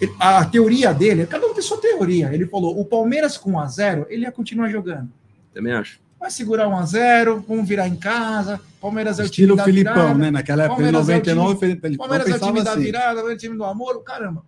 [0.00, 2.32] Ele, a teoria dele, cada um tem sua teoria.
[2.32, 5.10] Ele falou: o Palmeiras com 1 a 0 ele ia continuar jogando.
[5.52, 6.00] Também acho.
[6.18, 8.60] Vai segurar 1 a 0 vamos virar em casa.
[8.80, 10.18] Palmeiras é o Estilo time da Filipão, virada.
[10.18, 10.30] né?
[10.30, 12.80] Naquela época, em 99, é time, ele Palmeiras é o time da assim.
[12.80, 14.02] virada, é o time do amor.
[14.02, 14.44] Caramba.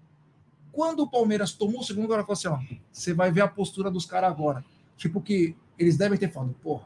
[0.71, 2.59] Quando o Palmeiras tomou o segundo, agora falou assim: ó,
[2.91, 4.65] você vai ver a postura dos caras agora.
[4.97, 6.85] Tipo que eles devem ter falado, porra,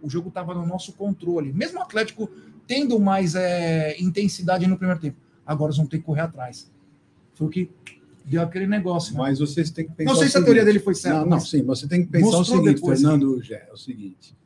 [0.00, 1.52] o jogo estava no nosso controle.
[1.52, 2.30] Mesmo o Atlético
[2.68, 5.16] tendo mais é, intensidade no primeiro tempo.
[5.44, 6.70] Agora eles vão ter que correr atrás.
[7.34, 7.70] Foi o que
[8.26, 9.14] deu aquele negócio.
[9.14, 9.20] Né?
[9.20, 10.12] Mas vocês têm que pensar.
[10.12, 11.20] Não sei se a teoria dele foi certa.
[11.20, 14.36] Não, não, sim, você tem que pensar o seguinte, Fernando, Gé, é o seguinte.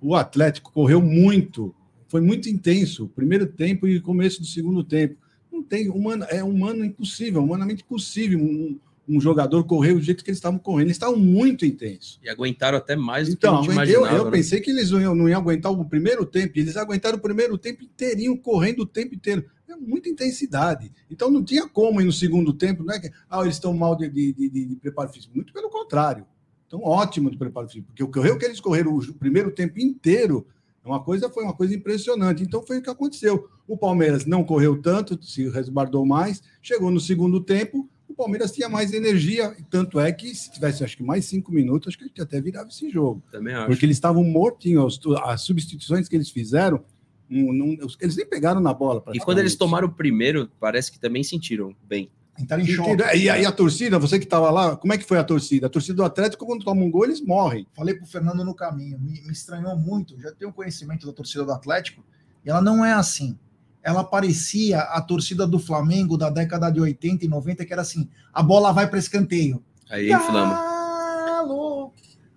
[0.00, 1.74] O Atlético correu muito,
[2.06, 5.16] foi muito intenso, primeiro tempo e começo do segundo tempo.
[5.50, 10.30] Não tem, humano, é humano impossível, humanamente impossível um, um jogador correr do jeito que
[10.30, 10.86] eles estavam correndo.
[10.86, 12.18] Eles estavam muito intensos.
[12.22, 14.06] E aguentaram até mais do então, que a gente imaginava.
[14.14, 14.30] Eu, eu né?
[14.30, 17.58] pensei que eles não iam, não iam aguentar o primeiro tempo, eles aguentaram o primeiro
[17.58, 20.90] tempo inteirinho, correndo o tempo inteiro é muita intensidade.
[21.10, 23.96] Então não tinha como ir no segundo tempo, não é que ah, eles estão mal
[23.96, 25.34] de, de, de, de preparo físico.
[25.34, 26.24] Muito pelo contrário.
[26.62, 27.88] Estão ótimo de preparo físico.
[27.88, 30.46] Porque o correu que eles correram o primeiro tempo inteiro
[30.84, 32.42] é uma coisa, foi uma coisa impressionante.
[32.42, 33.48] Então foi o que aconteceu.
[33.66, 38.68] O Palmeiras não correu tanto, se resguardou mais, chegou no segundo tempo, o Palmeiras tinha
[38.68, 42.06] mais energia, tanto é que se tivesse acho que mais cinco minutos, acho que a
[42.06, 43.22] gente até virava esse jogo.
[43.30, 43.66] Também acho.
[43.66, 46.82] Porque eles estavam mortinhos, as substituições que eles fizeram
[47.28, 49.02] não, não, eles nem pegaram na bola.
[49.12, 52.08] E quando eles tomaram o primeiro, parece que também sentiram bem.
[52.38, 53.02] Entraram em choque.
[53.16, 55.66] E, aí a torcida, você que estava lá, como é que foi a torcida?
[55.66, 57.66] A torcida do Atlético, quando toma um gol, eles morrem.
[57.74, 60.20] Falei pro Fernando no caminho, me, me estranhou muito.
[60.20, 62.04] Já tenho conhecimento da torcida do Atlético,
[62.44, 63.38] e ela não é assim.
[63.84, 68.08] Ela parecia a torcida do Flamengo da década de 80 e 90, que era assim:
[68.32, 69.62] a bola vai para escanteio.
[69.88, 70.58] Aí inflama.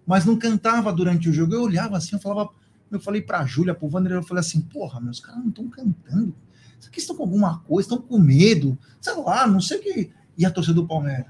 [0.05, 1.53] Mas não cantava durante o jogo.
[1.53, 2.49] Eu olhava assim, eu falava
[2.91, 6.33] eu falei pra Júlia, pro Wander, eu falei assim, porra, meus caras não estão cantando.
[6.79, 7.88] Será que estão com alguma coisa?
[7.88, 8.77] Estão com medo?
[9.01, 10.12] Sei lá, não sei o que.
[10.38, 11.25] E a torcida do Palmeiras?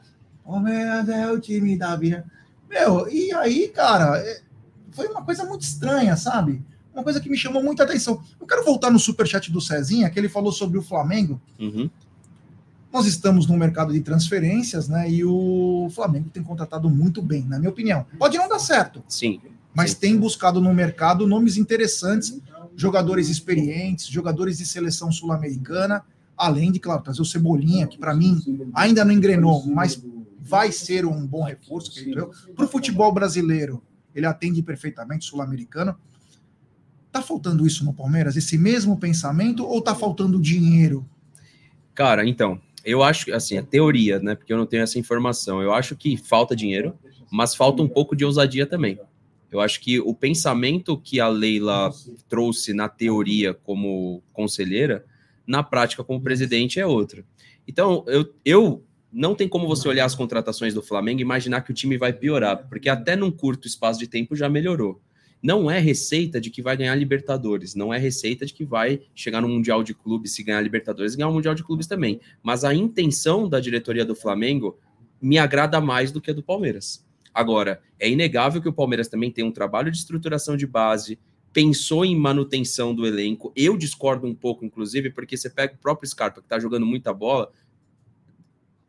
[0.46, 2.26] Palmeiras é o time da vida.
[2.70, 4.42] Meu, e aí, cara, é,
[4.92, 6.64] foi uma coisa muito estranha, sabe?
[6.98, 8.22] Uma coisa que me chamou muita atenção.
[8.40, 11.40] Eu quero voltar no superchat do Cezinha, que ele falou sobre o Flamengo.
[11.60, 11.90] Uhum.
[12.92, 15.10] Nós estamos no mercado de transferências, né?
[15.10, 18.06] E o Flamengo tem contratado muito bem, na minha opinião.
[18.18, 19.04] Pode não dar certo.
[19.08, 19.40] Sim
[19.78, 22.42] mas tem buscado no mercado nomes interessantes,
[22.76, 26.04] jogadores experientes, jogadores de seleção sul-americana,
[26.36, 28.42] além de, claro, trazer o Cebolinha, que para mim
[28.74, 30.04] ainda não engrenou, mas
[30.40, 31.92] vai ser um bom reforço,
[32.56, 33.84] Para o futebol brasileiro,
[34.16, 35.96] ele atende perfeitamente sul-americano.
[37.18, 41.04] Tá faltando isso no Palmeiras, esse mesmo pensamento, ou tá faltando dinheiro?
[41.96, 45.74] Cara, então, eu acho, assim, a teoria, né, porque eu não tenho essa informação, eu
[45.74, 46.94] acho que falta dinheiro,
[47.32, 49.00] mas falta um pouco de ousadia também.
[49.52, 51.90] Eu acho que o pensamento que a Leila
[52.30, 55.04] trouxe na teoria como conselheira,
[55.48, 57.26] na prática como presidente é outra.
[57.68, 61.72] Então, eu, eu não tem como você olhar as contratações do Flamengo e imaginar que
[61.72, 65.02] o time vai piorar, porque até num curto espaço de tempo já melhorou.
[65.42, 69.42] Não é receita de que vai ganhar Libertadores, não é receita de que vai chegar
[69.42, 72.20] no Mundial de Clubes se ganhar Libertadores ganhar o Mundial de Clubes também.
[72.42, 74.80] Mas a intenção da diretoria do Flamengo
[75.22, 77.06] me agrada mais do que a do Palmeiras.
[77.34, 81.20] Agora, é inegável que o Palmeiras também tem um trabalho de estruturação de base,
[81.54, 83.54] pensou em manutenção do elenco.
[83.56, 87.14] Eu discordo um pouco, inclusive, porque você pega o próprio Scarpa, que está jogando muita
[87.14, 87.52] bola,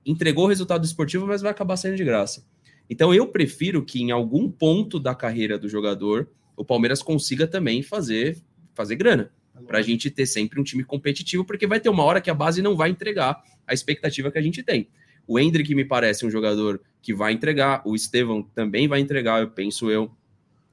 [0.04, 2.46] entregou o resultado esportivo, mas vai acabar saindo de graça.
[2.88, 7.82] Então, eu prefiro que em algum ponto da carreira do jogador, o Palmeiras consiga também
[7.82, 8.36] fazer,
[8.74, 9.30] fazer grana.
[9.66, 12.34] Para a gente ter sempre um time competitivo, porque vai ter uma hora que a
[12.34, 14.88] base não vai entregar a expectativa que a gente tem.
[15.26, 19.50] O Hendrick me parece um jogador que vai entregar, o Estevão também vai entregar, eu
[19.50, 20.10] penso eu,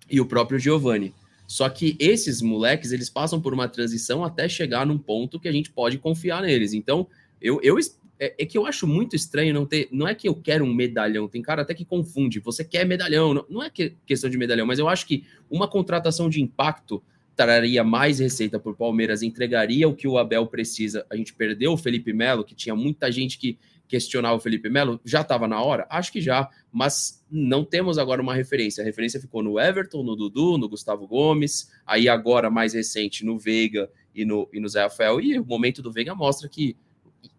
[0.10, 1.14] e o próprio Giovani.
[1.48, 5.52] Só que esses moleques, eles passam por uma transição até chegar num ponto que a
[5.52, 6.74] gente pode confiar neles.
[6.74, 7.08] Então,
[7.42, 7.78] eu, eu
[8.20, 9.88] é, é, que eu acho muito estranho não ter.
[9.92, 12.40] Não é que eu quero um medalhão, tem cara até que confunde.
[12.40, 15.68] Você quer medalhão, não, não é que, questão de medalhão, mas eu acho que uma
[15.68, 17.04] contratação de impacto
[17.36, 21.06] traria mais receita para o Palmeiras, entregaria o que o Abel precisa.
[21.10, 25.00] A gente perdeu o Felipe Melo, que tinha muita gente que questionar o Felipe Melo?
[25.04, 25.86] Já estava na hora?
[25.90, 28.82] Acho que já, mas não temos agora uma referência.
[28.82, 33.38] A referência ficou no Everton, no Dudu, no Gustavo Gomes, aí agora mais recente no
[33.38, 35.20] Veiga e no, e no Zé Rafael.
[35.20, 36.78] E o momento do Veiga mostra que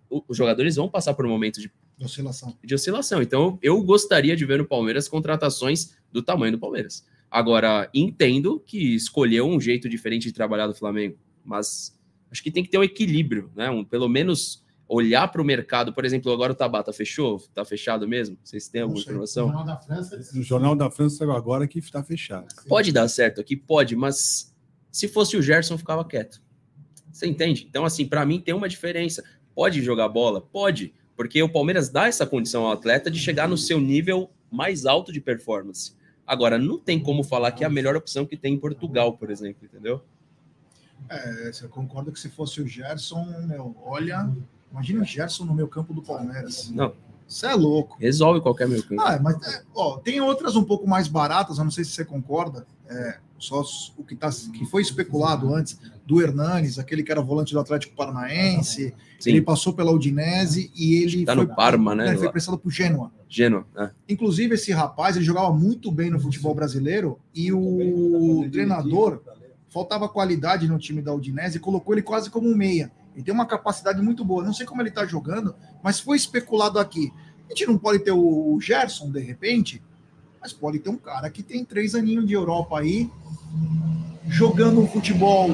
[0.08, 2.56] os jogadores vão passar por um momento de, de oscilação.
[2.62, 3.22] De oscilação.
[3.22, 7.04] Então eu gostaria de ver no Palmeiras contratações do tamanho do Palmeiras.
[7.30, 11.98] Agora, entendo que escolheu um jeito diferente de trabalhar do Flamengo, mas
[12.30, 13.68] acho que tem que ter um equilíbrio, né?
[13.68, 17.36] Um, pelo menos olhar para o mercado, por exemplo, agora o Tabata fechou?
[17.36, 18.38] Está fechado mesmo?
[18.42, 19.48] Vocês têm alguma informação?
[19.48, 22.46] O Jornal da França, o Jornal da França agora que está fechado.
[22.68, 23.56] Pode dar certo aqui?
[23.56, 24.54] Pode, mas
[24.90, 26.40] Se fosse o Gerson, ficava quieto.
[27.12, 27.66] Você entende?
[27.68, 29.24] Então, assim, para mim tem uma diferença.
[29.56, 30.42] Pode jogar bola?
[30.42, 30.92] Pode.
[31.16, 35.10] Porque o Palmeiras dá essa condição ao atleta de chegar no seu nível mais alto
[35.10, 35.94] de performance.
[36.26, 39.30] Agora, não tem como falar que é a melhor opção que tem em Portugal, por
[39.30, 40.02] exemplo, entendeu?
[41.08, 44.30] É, eu concordo que se fosse o Gerson, meu, olha,
[44.70, 46.70] imagina o Gerson no meu campo do Palmeiras.
[46.70, 46.92] Não.
[47.26, 47.96] Você é louco.
[47.98, 49.00] Resolve qualquer meio campo.
[49.00, 52.04] Ah, mas é, ó, tem outras um pouco mais baratas, eu não sei se você
[52.04, 52.66] concorda.
[52.88, 53.62] É, só
[53.96, 57.94] o que, tá, que foi especulado antes do Hernanes, aquele que era volante do Atlético
[57.94, 59.30] Paranaense, Sim.
[59.30, 62.08] ele passou pela Udinese e ele tá foi, no Parma, né?
[62.08, 63.10] Ele foi prestado por Genoa.
[63.28, 63.90] Genoa, é.
[64.08, 69.20] Inclusive esse rapaz, ele jogava muito bem no futebol brasileiro e o treinador
[69.68, 72.90] faltava qualidade no time da Udinese e colocou ele quase como um meia.
[73.14, 74.44] Ele tem uma capacidade muito boa.
[74.44, 77.12] Não sei como ele está jogando, mas foi especulado aqui.
[77.46, 79.82] A gente não pode ter o Gerson de repente,
[80.46, 83.10] mas pode ter um cara que tem três aninhos de Europa aí,
[84.28, 85.50] jogando um futebol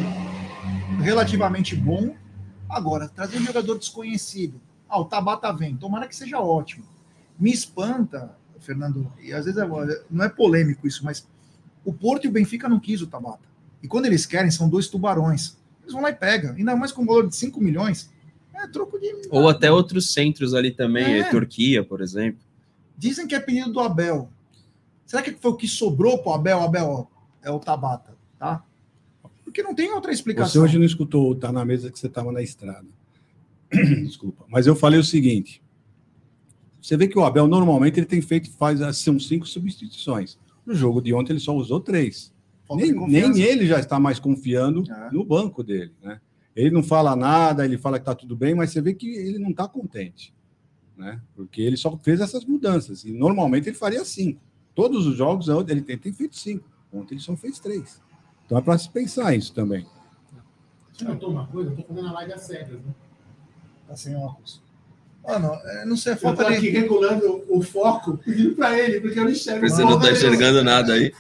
[1.00, 2.14] relativamente bom.
[2.68, 4.60] Agora, trazer um jogador desconhecido.
[4.86, 6.84] Ah, o Tabata vem, tomara que seja ótimo.
[7.40, 9.66] Me espanta, Fernando, e às vezes é,
[10.10, 11.26] não é polêmico isso, mas
[11.82, 13.48] o Porto e o Benfica não quis o Tabata.
[13.82, 15.56] E quando eles querem, são dois tubarões.
[15.80, 18.12] Eles vão lá e pegam, ainda mais com um valor de 5 milhões.
[18.54, 19.10] É troco de.
[19.30, 21.30] Ou até outros centros ali também, é.
[21.30, 22.40] Turquia, por exemplo.
[22.98, 24.28] Dizem que é pedido do Abel.
[25.06, 26.60] Será que foi o que sobrou para o Abel?
[26.60, 27.10] Abel
[27.42, 28.64] é o Tabata, tá?
[29.44, 30.50] Porque não tem outra explicação.
[30.50, 32.86] Você hoje não escutou, tá na mesa que você estava na estrada.
[33.70, 34.44] Desculpa.
[34.48, 35.62] Mas eu falei o seguinte.
[36.80, 40.38] Você vê que o Abel normalmente ele tem feito, faz assim, cinco substituições.
[40.64, 42.32] No jogo de ontem ele só usou três.
[42.74, 45.10] Nem, nem, ele já está mais confiando é.
[45.12, 46.20] no banco dele, né?
[46.54, 49.38] Ele não fala nada, ele fala que está tudo bem, mas você vê que ele
[49.38, 50.34] não está contente,
[50.96, 51.20] né?
[51.34, 54.40] Porque ele só fez essas mudanças e normalmente ele faria cinco.
[54.74, 56.64] Todos os jogos ele tem, tem feito cinco.
[56.92, 58.00] Ontem ele só fez três.
[58.44, 59.86] Então é para se pensar isso também.
[60.92, 61.70] Você notou uma coisa?
[61.70, 62.94] Eu tô fazendo a live às cegas, né?
[63.88, 64.62] Tá sem óculos.
[65.26, 66.70] Mano, é, não sei, falta eu tô aqui de...
[66.70, 69.68] regulando o foco, pedindo para ele, porque eu não enxergo.
[69.68, 71.12] Você não tá enxergando nada aí.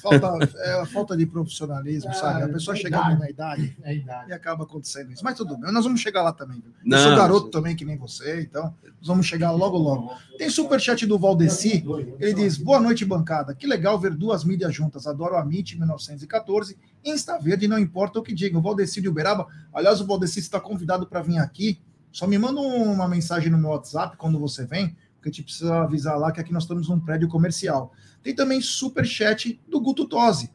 [0.00, 2.42] Falta, é, falta de profissionalismo, ah, sabe?
[2.44, 3.20] A pessoa é chega idade.
[3.20, 5.24] na idade, é idade, e acaba acontecendo isso.
[5.24, 6.62] Mas tudo bem, nós vamos chegar lá também.
[6.84, 10.12] Não, eu sou garoto também, que nem você, então nós vamos chegar logo, logo.
[10.36, 11.84] Tem superchat do Valdeci,
[12.18, 13.54] ele diz, boa noite, bancada.
[13.54, 15.06] Que legal ver duas mídias juntas.
[15.06, 18.58] Adoro a MIT 1914, Insta Verde, não importa o que diga.
[18.58, 21.80] O Valdeci de Uberaba, aliás, o Valdeci está convidado para vir aqui.
[22.10, 25.82] Só me manda uma mensagem no meu WhatsApp quando você vem, porque a gente precisa
[25.82, 27.92] avisar lá que aqui nós estamos num prédio comercial.
[28.22, 30.50] Tem também super chat do Guto Tosi.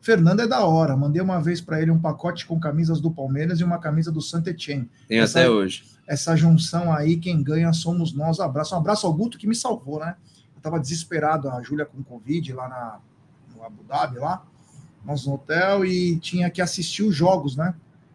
[0.00, 0.96] Fernando é da hora.
[0.96, 4.20] Mandei uma vez para ele um pacote com camisas do Palmeiras e uma camisa do
[4.20, 4.88] Saint Etienne.
[5.08, 5.84] Tem essa, até hoje.
[6.06, 8.40] Essa junção aí, quem ganha somos nós.
[8.40, 8.74] Abraço.
[8.74, 10.16] Um abraço ao Guto que me salvou, né?
[10.54, 12.98] Eu tava desesperado, a Júlia com Covid lá na,
[13.54, 14.44] no Abu Dhabi, lá,
[15.04, 17.74] nós no hotel, e tinha que assistir os jogos, né?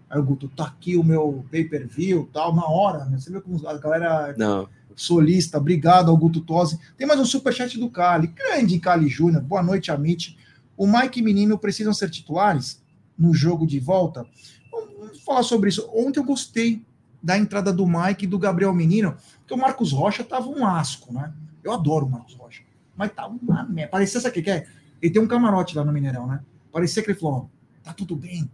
[0.10, 3.06] Aí o Guto, tá aqui o meu pay-per-view tal, na hora.
[3.06, 3.18] Né?
[3.18, 4.36] Você viu como a galera.
[4.38, 5.58] Não solista.
[5.58, 6.80] Obrigado ao Guto Tosi.
[6.98, 8.28] Tem mais um superchat do Cali.
[8.28, 9.42] Grande Cali Júnior.
[9.42, 10.38] Boa noite, Amit.
[10.76, 12.82] O Mike e Menino precisam ser titulares
[13.18, 14.26] no jogo de volta?
[14.72, 15.90] Vamos falar sobre isso.
[15.94, 16.84] Ontem eu gostei
[17.22, 21.14] da entrada do Mike e do Gabriel Menino, porque o Marcos Rocha tava um asco,
[21.14, 21.32] né?
[21.64, 22.64] Eu adoro o Marcos Rocha.
[22.96, 23.92] Mas tava uma merda.
[23.92, 24.68] Parecia, sabe o que é?
[25.02, 26.42] Ele tem um camarote lá no Mineirão, né?
[26.72, 27.50] Parecia que ele falou:
[27.82, 28.50] tá tudo bem,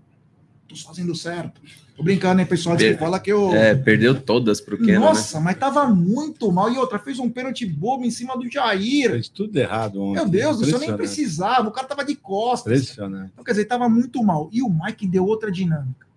[0.70, 1.60] tô fazendo certo.
[1.96, 2.78] Tô brincando, né, pessoal?
[2.78, 2.98] Per...
[2.98, 3.54] Fala que eu.
[3.54, 4.88] É, perdeu todas pro Keno.
[4.88, 5.00] Né?
[5.00, 5.46] Nossa, né?
[5.46, 6.72] mas tava muito mal.
[6.72, 9.12] E outra, fez um pênalti bobo em cima do Jair.
[9.12, 10.22] Fez tudo errado ontem.
[10.22, 11.68] Meu Deus, o senhor nem precisava.
[11.68, 12.84] O cara tava de costas.
[12.84, 13.32] Impressionante.
[13.34, 14.50] Então, quer dizer, tava muito mal.
[14.54, 16.08] E o Mike deu outra dinâmica.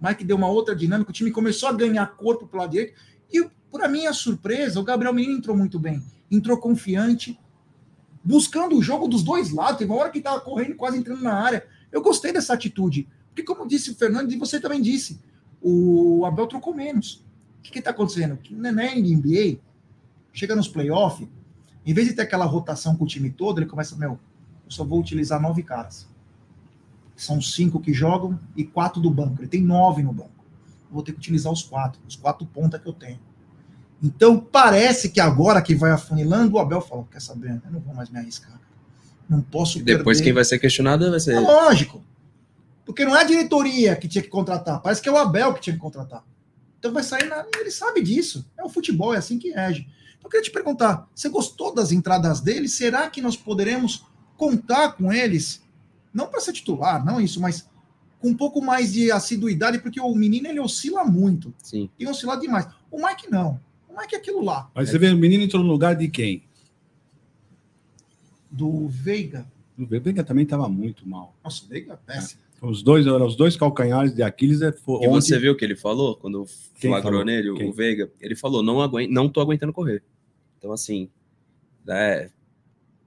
[0.00, 1.10] O Mike deu uma outra dinâmica.
[1.10, 2.94] O time começou a ganhar corpo pro lado direito.
[3.32, 6.02] E, para minha surpresa, o Gabriel Menino entrou muito bem.
[6.30, 7.38] Entrou confiante,
[8.24, 9.78] buscando o jogo dos dois lados.
[9.78, 11.64] Teve uma hora que tava correndo, quase entrando na área.
[11.92, 13.06] Eu gostei dessa atitude.
[13.30, 15.20] Porque, como disse o Fernando, e você também disse,
[15.62, 17.24] o Abel trocou menos.
[17.58, 18.36] O que está acontecendo?
[18.36, 19.58] Que na NBA,
[20.32, 21.28] chega nos playoffs,
[21.84, 24.84] em vez de ter aquela rotação com o time todo, ele começa, meu, eu só
[24.84, 26.08] vou utilizar nove caras.
[27.16, 29.40] São cinco que jogam e quatro do banco.
[29.40, 30.44] Ele tem nove no banco.
[30.88, 33.20] Eu vou ter que utilizar os quatro, os quatro pontas que eu tenho.
[34.02, 37.60] Então, parece que agora que vai afunilando, o Abel falou: quer saber?
[37.64, 38.58] Eu não vou mais me arriscar.
[39.28, 40.24] Não posso e depois perder.
[40.24, 41.34] quem vai ser questionado vai ser.
[41.34, 42.02] É lógico.
[42.90, 45.60] Porque não é a diretoria que tinha que contratar, parece que é o Abel que
[45.60, 46.24] tinha que contratar.
[46.76, 47.46] Então vai sair na.
[47.56, 48.44] Ele sabe disso.
[48.58, 49.82] É o futebol, é assim que rege.
[50.18, 52.68] Então eu queria te perguntar: você gostou das entradas dele?
[52.68, 54.04] Será que nós poderemos
[54.36, 55.62] contar com eles?
[56.12, 57.68] Não para ser titular, não isso, mas
[58.18, 61.54] com um pouco mais de assiduidade, porque o menino ele oscila muito.
[61.62, 61.88] Sim.
[61.96, 62.66] Tem oscilado demais.
[62.90, 63.60] O Mike não.
[63.88, 64.68] O Mike é aquilo lá.
[64.74, 66.42] Mas você vê, o menino entrou no lugar de quem?
[68.50, 69.46] Do Veiga.
[69.78, 71.36] O Veiga também estava muito mal.
[71.44, 72.49] Nossa, o Veiga é péssimo.
[72.60, 74.60] Os dois, os dois calcanhares de Aquiles.
[74.60, 75.08] É, e ontem...
[75.08, 76.44] você viu o que ele falou quando
[76.74, 77.70] flagrou nele, Quem?
[77.70, 78.10] o Veiga?
[78.20, 80.02] Ele falou: não, aguento, não tô aguentando correr.
[80.58, 81.08] Então, assim,
[81.88, 82.30] é,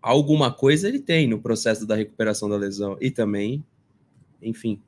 [0.02, 2.98] alguma coisa ele tem no processo da recuperação da lesão.
[3.00, 3.64] E também,
[4.42, 4.82] enfim.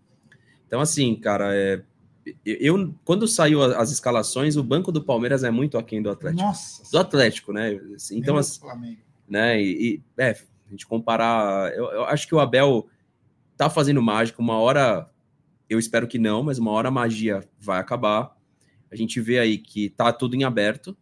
[0.67, 1.83] Então, assim, cara, é,
[2.43, 6.41] eu quando saiu as escalações, o banco do Palmeiras é muito aquém do Atlético.
[6.41, 6.91] Nossa.
[6.91, 7.79] Do Atlético, né?
[7.95, 8.61] Assim, então, assim,
[9.27, 9.61] né?
[9.61, 12.87] E, e é, a gente comparar, eu, eu, acho que o Abel
[13.57, 14.41] tá fazendo mágica.
[14.41, 15.09] Uma hora,
[15.69, 18.35] eu espero que não, mas uma hora a magia vai acabar.
[18.91, 20.95] A gente vê aí que tá tudo em aberto,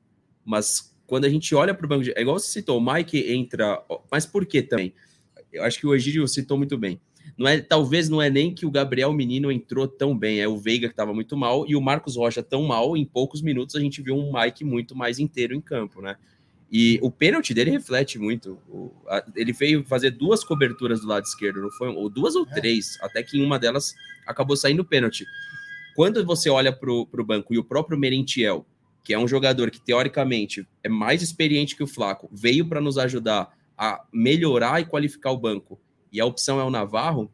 [0.44, 2.12] mas quando a gente olha para o banco de.
[2.12, 3.84] É igual você citou, o Mike entra.
[4.12, 4.94] Mas por que também?
[5.52, 7.00] Eu acho que o Egídio citou muito bem
[7.38, 10.58] não é, talvez não é nem que o Gabriel Menino entrou tão bem, é o
[10.58, 12.96] Veiga que estava muito mal e o Marcos Rocha tão mal.
[12.96, 16.16] Em poucos minutos a gente viu um Mike muito mais inteiro em campo, né?
[16.74, 18.60] E o pênalti dele reflete muito.
[18.68, 21.90] O, a, ele veio fazer duas coberturas do lado esquerdo, não foi?
[21.90, 22.54] Ou duas ou é.
[22.56, 23.94] três, até que em uma delas
[24.26, 25.24] acabou saindo pênalti.
[25.96, 28.66] Quando você olha para o banco e o próprio Merentiel,
[29.04, 32.98] que é um jogador que teoricamente é mais experiente que o Flaco, veio para nos
[32.98, 35.80] ajudar a melhorar e qualificar o banco
[36.14, 37.34] e a opção é o Navarro,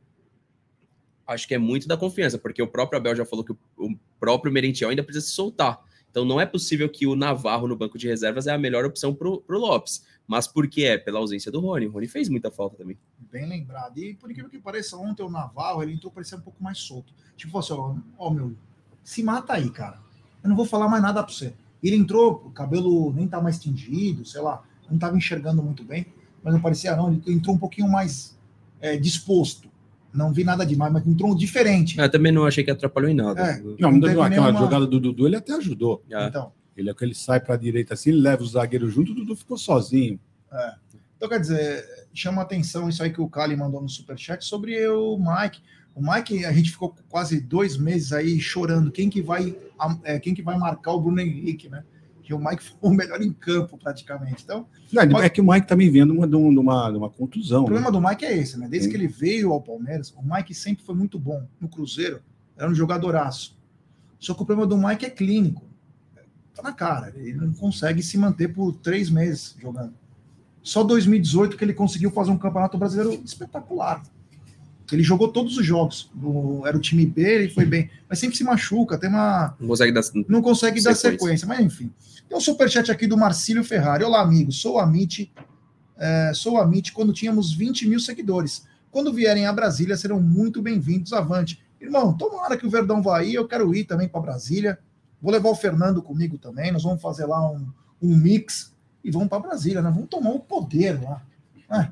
[1.27, 4.51] acho que é muito da confiança, porque o próprio Abel já falou que o próprio
[4.53, 5.81] Merentiel ainda precisa se soltar.
[6.09, 9.13] Então não é possível que o Navarro no banco de reservas é a melhor opção
[9.13, 10.05] para o Lopes.
[10.27, 10.97] Mas por que é?
[10.97, 11.87] Pela ausência do Rony.
[11.87, 12.97] O Rony fez muita falta também.
[13.31, 13.97] Bem lembrado.
[13.97, 17.13] E por incrível que pareça, ontem o Navarro ele entrou parecendo um pouco mais solto.
[17.35, 18.55] Tipo assim, ó, ó, meu,
[19.03, 19.99] se mata aí, cara.
[20.43, 21.53] Eu não vou falar mais nada para você.
[21.81, 26.05] Ele entrou, o cabelo nem tá mais tingido, sei lá, não tava enxergando muito bem,
[26.43, 28.37] mas não parecia não, ele entrou um pouquinho mais
[28.81, 29.68] é, disposto.
[30.13, 31.99] Não vi nada demais, mas entrou diferente.
[31.99, 33.41] Eu também não achei que atrapalhou em nada.
[33.41, 34.53] É, não, não aquela nenhuma...
[34.53, 36.03] jogada do Dudu, ele até ajudou.
[36.09, 36.27] É.
[36.27, 36.51] Então.
[36.75, 39.57] Ele, ele sai para a direita assim, ele leva o zagueiro junto, o Dudu ficou
[39.57, 40.19] sozinho.
[40.51, 40.73] É.
[41.17, 45.17] Então, quer dizer, chama atenção isso aí que o Kali mandou no superchat sobre o
[45.17, 45.61] Mike.
[45.93, 48.89] O Mike, a gente ficou quase dois meses aí chorando.
[48.89, 49.53] Quem que vai,
[50.03, 51.83] é, quem que vai marcar o Bruno Henrique, né?
[52.29, 54.43] Que o Mike foi o melhor em campo, praticamente.
[54.43, 57.63] Então, não, é que o Mike também vendo uma, de, uma, de uma contusão.
[57.63, 57.99] O problema né?
[57.99, 58.67] do Mike é esse, né?
[58.69, 58.91] Desde Sim.
[58.91, 61.43] que ele veio ao Palmeiras, o Mike sempre foi muito bom.
[61.59, 62.21] No Cruzeiro,
[62.55, 63.57] era um jogadoraço.
[64.19, 65.63] Só que o problema do Mike é clínico.
[66.53, 67.13] Tá na cara.
[67.15, 69.93] Ele não consegue se manter por três meses jogando.
[70.61, 74.03] Só 2018 que ele conseguiu fazer um campeonato brasileiro espetacular.
[74.91, 76.11] Ele jogou todos os jogos.
[76.65, 77.89] era o time B, ele foi bem.
[78.07, 79.55] Mas sempre se machuca, tem uma.
[79.59, 81.11] Não consegue dar, não consegue sequência.
[81.11, 81.47] dar sequência.
[81.47, 81.91] Mas enfim.
[82.27, 84.03] Tem um superchat aqui do Marcílio Ferrari.
[84.03, 84.51] Olá, amigo.
[84.51, 85.31] Sou o Amit.
[85.97, 88.65] É, sou o Amit quando tínhamos 20 mil seguidores.
[88.91, 91.13] Quando vierem a Brasília, serão muito bem-vindos.
[91.13, 91.61] Avante.
[91.79, 93.33] Irmão, tomara que o Verdão vá aí.
[93.33, 94.79] Eu quero ir também para Brasília.
[95.21, 96.71] Vou levar o Fernando comigo também.
[96.71, 97.67] Nós vamos fazer lá um,
[98.01, 99.89] um mix e vamos para Brasília, né?
[99.89, 101.21] Vamos tomar o poder lá.
[101.71, 101.89] É.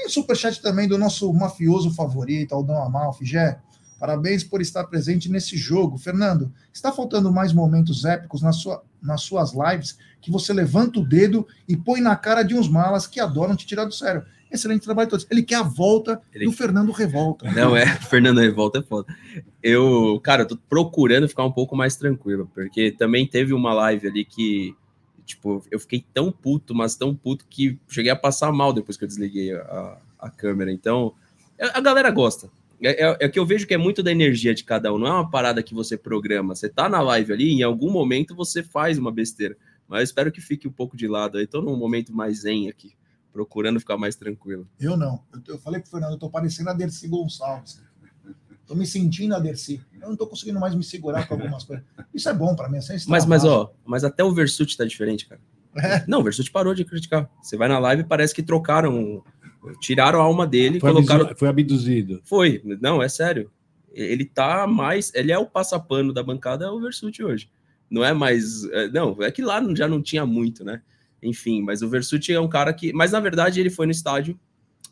[0.00, 3.22] Tem superchat também do nosso mafioso favorito, Aldão Amalfi.
[3.22, 3.60] Jé,
[3.98, 5.98] parabéns por estar presente nesse jogo.
[5.98, 11.06] Fernando, está faltando mais momentos épicos na sua, nas suas lives que você levanta o
[11.06, 14.24] dedo e põe na cara de uns malas que adoram te tirar do sério.
[14.50, 15.26] Excelente trabalho todos.
[15.30, 16.46] Ele quer a volta Ele...
[16.46, 17.50] do Fernando Revolta.
[17.52, 19.14] Não, é, Fernando Revolta é foda.
[19.62, 24.08] Eu, cara, eu tô procurando ficar um pouco mais tranquilo, porque também teve uma live
[24.08, 24.74] ali que,
[25.30, 29.04] tipo, eu fiquei tão puto, mas tão puto que cheguei a passar mal depois que
[29.04, 30.70] eu desliguei a, a câmera.
[30.70, 31.14] Então,
[31.58, 32.50] a galera gosta.
[32.82, 35.06] É, é, é, que eu vejo que é muito da energia de cada um, não
[35.06, 36.54] é uma parada que você programa.
[36.54, 39.56] Você tá na live ali, em algum momento você faz uma besteira.
[39.86, 41.46] Mas espero que fique um pouco de lado aí.
[41.46, 42.94] Tô num momento mais zen aqui,
[43.32, 44.66] procurando ficar mais tranquilo.
[44.78, 45.22] Eu não.
[45.32, 47.82] Eu, eu falei pro Fernando, eu tô parecendo a Dercy Gonçalves.
[48.70, 49.80] Tô me sentindo a Dercy.
[50.00, 51.84] Eu não tô conseguindo mais me segurar com algumas coisas.
[52.14, 52.78] Isso é bom para mim.
[52.78, 55.40] Assim, mas, mas, ó, mas até o Versuti tá diferente, cara.
[55.76, 56.04] É.
[56.06, 57.28] Não, o Versuti parou de criticar.
[57.42, 59.24] Você vai na live e parece que trocaram
[59.80, 61.34] Tiraram a alma dele, foi colocaram.
[61.36, 62.20] foi abduzido.
[62.22, 63.50] Foi, não, é sério.
[63.92, 65.12] Ele tá mais.
[65.16, 67.50] Ele é o passapano da bancada, é o Versuti hoje.
[67.90, 68.62] Não é mais.
[68.70, 70.80] É, não, é que lá já não tinha muito, né?
[71.20, 72.92] Enfim, mas o Versuti é um cara que.
[72.92, 74.38] Mas na verdade ele foi no estádio,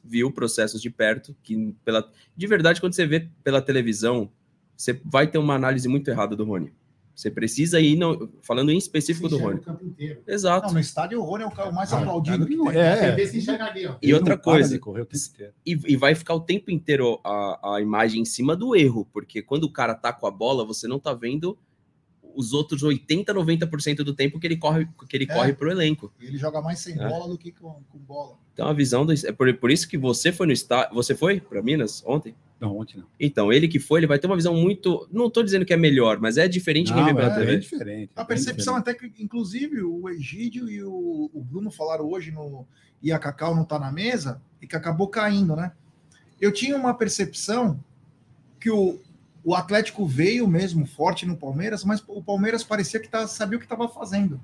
[0.08, 2.10] viu processos de perto, que pela.
[2.36, 4.30] De verdade, quando você vê pela televisão,
[4.76, 6.72] você vai ter uma análise muito errada do Rony.
[7.18, 9.60] Você precisa ir, no, falando em específico do Rony.
[10.24, 10.68] Exato.
[10.68, 12.76] Não, no estádio, o Rony é o cara mais ah, aplaudido que tem.
[12.76, 13.96] É, é.
[14.00, 14.80] E outra coisa,
[15.66, 19.42] e, e, vai ficar o tempo inteiro a, a imagem em cima do erro, porque
[19.42, 21.58] quando o cara tá com a bola, você não tá vendo
[22.38, 26.12] os outros 80, 90% do tempo que ele corre que ele é, corre pro elenco.
[26.20, 27.08] Ele joga mais sem é.
[27.08, 28.38] bola do que com, com, bola.
[28.54, 31.40] Então a visão do, é por, por isso que você foi no estádio, você foi
[31.40, 32.36] para Minas ontem?
[32.60, 33.06] Não, ontem não.
[33.18, 35.08] Então, ele que foi, ele vai ter uma visão muito.
[35.12, 37.54] Não estou dizendo que é melhor, mas é diferente não, quem vê pela é, TV.
[37.54, 38.12] É diferente.
[38.14, 42.66] A percepção até que, inclusive, o Egídio e o, o Bruno falaram hoje no.
[43.00, 45.72] E a Cacau não está na mesa, e que acabou caindo, né?
[46.40, 47.78] Eu tinha uma percepção
[48.58, 48.98] que o,
[49.44, 53.60] o Atlético veio mesmo forte no Palmeiras, mas o Palmeiras parecia que tá, sabia o
[53.60, 54.40] que estava fazendo.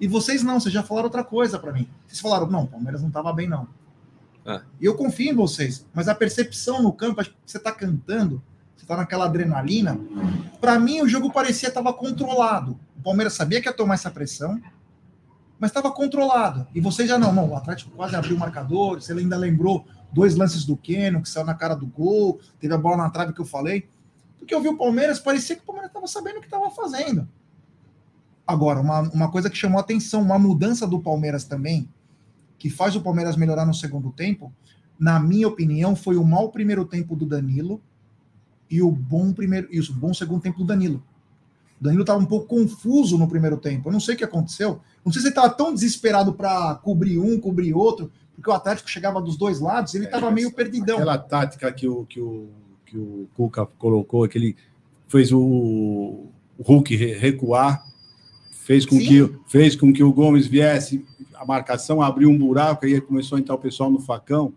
[0.00, 1.88] E vocês não, vocês já falaram outra coisa para mim.
[2.06, 3.66] Vocês falaram, não, o Palmeiras não estava bem, não.
[4.44, 4.62] Ah.
[4.80, 8.42] E eu confio em vocês, mas a percepção no campo, você está cantando,
[8.76, 9.98] você está naquela adrenalina.
[10.60, 12.78] Para mim, o jogo parecia estava controlado.
[12.96, 14.60] O Palmeiras sabia que ia tomar essa pressão,
[15.58, 16.66] mas estava controlado.
[16.74, 20.36] E você já não, não, o Atlético quase abriu o marcador, você ainda lembrou dois
[20.36, 23.40] lances do Keno, que saiu na cara do gol, teve a bola na trave que
[23.40, 23.88] eu falei.
[24.46, 27.28] Porque eu vi o Palmeiras, parecia que o Palmeiras estava sabendo o que estava fazendo.
[28.46, 31.88] Agora, uma, uma coisa que chamou a atenção, uma mudança do Palmeiras também,
[32.56, 34.52] que faz o Palmeiras melhorar no segundo tempo,
[34.96, 37.82] na minha opinião, foi o mau primeiro tempo do Danilo
[38.70, 41.02] e o bom primeiro, isso, o bom segundo tempo do Danilo.
[41.80, 43.88] O Danilo estava um pouco confuso no primeiro tempo.
[43.88, 44.80] Eu não sei o que aconteceu.
[45.04, 48.88] Não sei se ele estava tão desesperado para cobrir um, cobrir outro, porque o Atlético
[48.88, 50.98] chegava dos dois lados, ele estava é, meio perdidão.
[50.98, 52.48] Aquela tática que o, que o,
[52.86, 54.56] que o Cuca colocou, que ele
[55.08, 57.84] fez o, o Hulk recuar
[58.66, 63.00] fez com, que, fez com que o Gomes viesse, a marcação abriu um buraco, aí
[63.00, 64.52] começou a entrar o pessoal no facão.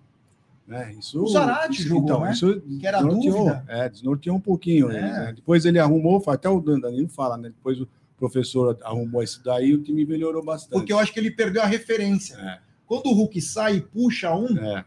[0.66, 0.96] Né?
[0.98, 2.32] Isso, o Zarate jogou, então, né?
[2.32, 3.64] isso que era dúvida.
[3.68, 4.90] É, desnorteou um pouquinho.
[4.90, 5.00] É.
[5.00, 5.34] Né?
[5.36, 7.50] Depois ele arrumou, até o Danilo fala, né?
[7.50, 10.72] Depois o professor arrumou isso daí, o time melhorou bastante.
[10.72, 12.36] Porque eu acho que ele perdeu a referência.
[12.36, 12.58] É.
[12.88, 14.84] Quando o Hulk sai e puxa um, é.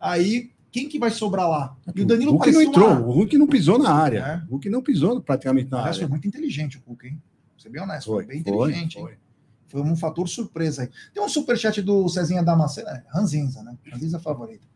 [0.00, 1.76] aí quem que vai sobrar lá?
[1.94, 3.00] E o Danilo o Hulk não entrou, uma...
[3.00, 4.18] o Hulk não pisou na área.
[4.18, 4.46] É.
[4.48, 6.06] O Hulk não pisou praticamente na Aliás, área.
[6.06, 7.20] foi muito inteligente o Hulk, hein?
[7.60, 8.94] ser bem honesto, foi, foi bem inteligente.
[8.94, 9.02] Foi,
[9.68, 9.82] foi.
[9.82, 10.90] foi, um fator surpresa aí.
[11.12, 13.76] Tem um superchat do Cezinha Damasceno, é, Ranzinza, né?
[13.92, 14.66] Ranzinza favorita.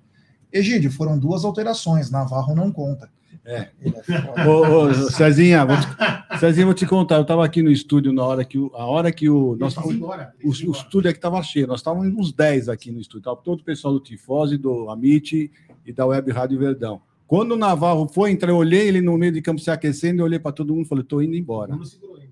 [0.52, 3.08] Egídio, foram duas alterações, Navarro não conta.
[3.44, 3.68] É.
[3.82, 7.16] é ô, ô, Cezinha, vou te, Cezinha, vou te contar.
[7.16, 9.56] Eu estava aqui no estúdio na hora que o, a hora que o.
[9.56, 11.66] Nós tava, o, o, estúdio aqui estava cheio.
[11.66, 13.24] Nós estávamos uns 10 aqui no estúdio.
[13.24, 15.50] Tava todo o pessoal do Tifose, do Amit
[15.84, 17.00] e da Web Rádio Verdão.
[17.26, 20.24] Quando o Navarro foi entrar, eu olhei ele no meio de campo se aquecendo, eu
[20.26, 21.74] olhei para todo mundo e falei: estou indo embora.
[21.74, 22.30] Não segurou ele.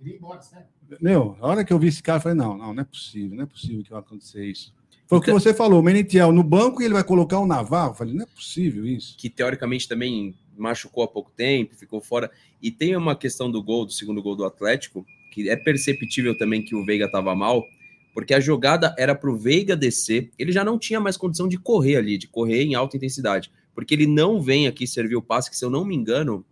[0.00, 0.68] Ele ia embora, certo?
[1.00, 3.36] Meu, a hora que eu vi esse cara, eu falei: não, não, não é possível,
[3.36, 4.72] não é possível que vai acontecer isso.
[5.10, 7.90] Foi o que você falou, o Menetiel no banco e ele vai colocar o Navarro.
[7.90, 9.16] Eu falei, não é possível isso.
[9.18, 12.30] Que teoricamente também machucou há pouco tempo, ficou fora.
[12.62, 16.62] E tem uma questão do gol, do segundo gol do Atlético, que é perceptível também
[16.62, 17.64] que o Veiga estava mal,
[18.12, 20.30] porque a jogada era para o Veiga descer.
[20.38, 23.94] Ele já não tinha mais condição de correr ali, de correr em alta intensidade, porque
[23.94, 26.44] ele não vem aqui servir o passe, que se eu não me engano,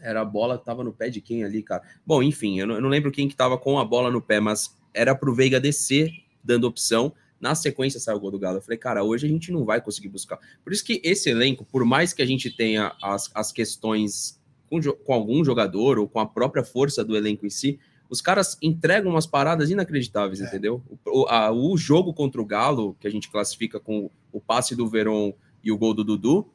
[0.00, 1.82] era a bola que estava no pé de quem ali, cara?
[2.06, 4.40] Bom, enfim, eu não, eu não lembro quem que estava com a bola no pé,
[4.40, 6.10] mas era para o Veiga descer,
[6.42, 7.12] dando opção.
[7.40, 8.58] Na sequência saiu o gol do Galo.
[8.58, 10.38] Eu falei, cara, hoje a gente não vai conseguir buscar.
[10.62, 14.80] Por isso que esse elenco, por mais que a gente tenha as, as questões com,
[14.80, 17.78] com algum jogador ou com a própria força do elenco em si,
[18.08, 20.46] os caras entregam umas paradas inacreditáveis, é.
[20.46, 20.82] entendeu?
[21.06, 24.88] O, a, o, jogo contra o Galo, que a gente classifica com o passe do
[24.88, 25.32] Verón
[25.62, 26.50] e o gol do Dudu,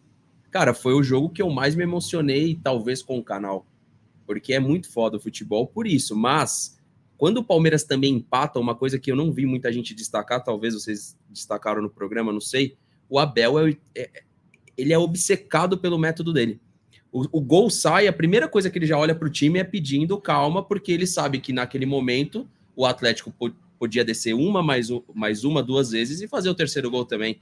[0.49, 3.65] cara, foi o jogo que eu mais me emocionei, talvez, com o canal.
[4.25, 6.15] Porque é muito foda o futebol por isso.
[6.15, 6.77] Mas,
[7.17, 10.73] quando o Palmeiras também empata, uma coisa que eu não vi muita gente destacar, talvez
[10.73, 12.77] vocês destacaram no programa, não sei.
[13.09, 14.23] O Abel é, é
[14.75, 16.59] ele é obcecado pelo método dele.
[17.13, 19.63] O, o, gol sai, a primeira coisa que ele já olha para o time é
[19.63, 23.31] pedindo calma, porque ele sabe que naquele momento o Atlético
[23.77, 27.39] podia descer uma, mais, mais uma, duas vezes e fazer o terceiro gol também.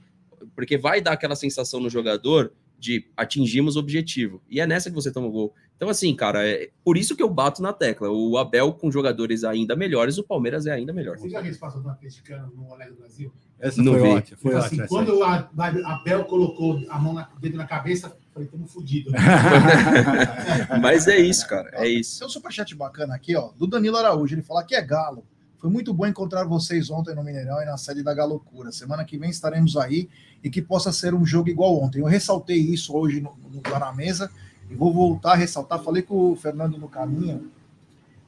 [0.54, 4.42] Porque vai dar aquela sensação no jogador de atingimos o objetivo.
[4.50, 5.54] E é nessa que você toma o gol.
[5.76, 8.10] Então, assim, cara, é por isso que eu bato na tecla.
[8.10, 11.16] O Abel com jogadores ainda melhores, o Palmeiras é ainda melhor.
[11.16, 13.32] Você já viu situação do atleticano no Olé do Brasil?
[13.62, 14.08] Essa não foi vi.
[14.08, 14.38] ótima.
[14.42, 18.72] Foi assim, ótima quando o Abel colocou a mão na, dedo na cabeça, falei, estamos
[18.72, 19.12] fodidos.
[20.82, 21.70] Mas é isso, cara.
[21.74, 22.18] É isso.
[22.18, 24.34] Tem um superchat bacana aqui, ó, do Danilo Araújo.
[24.34, 25.24] Ele fala que é galo.
[25.58, 28.72] Foi muito bom encontrar vocês ontem no Mineirão e na sede da Galocura.
[28.72, 30.08] Semana que vem estaremos aí
[30.42, 32.00] e que possa ser um jogo igual ontem.
[32.00, 34.28] Eu ressaltei isso hoje no, no, lá na mesa
[34.68, 35.78] e vou voltar a ressaltar.
[35.78, 37.48] Falei com o Fernando no caminho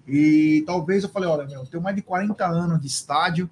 [0.06, 3.50] e talvez eu falei: olha, meu, eu tenho mais de 40 anos de estádio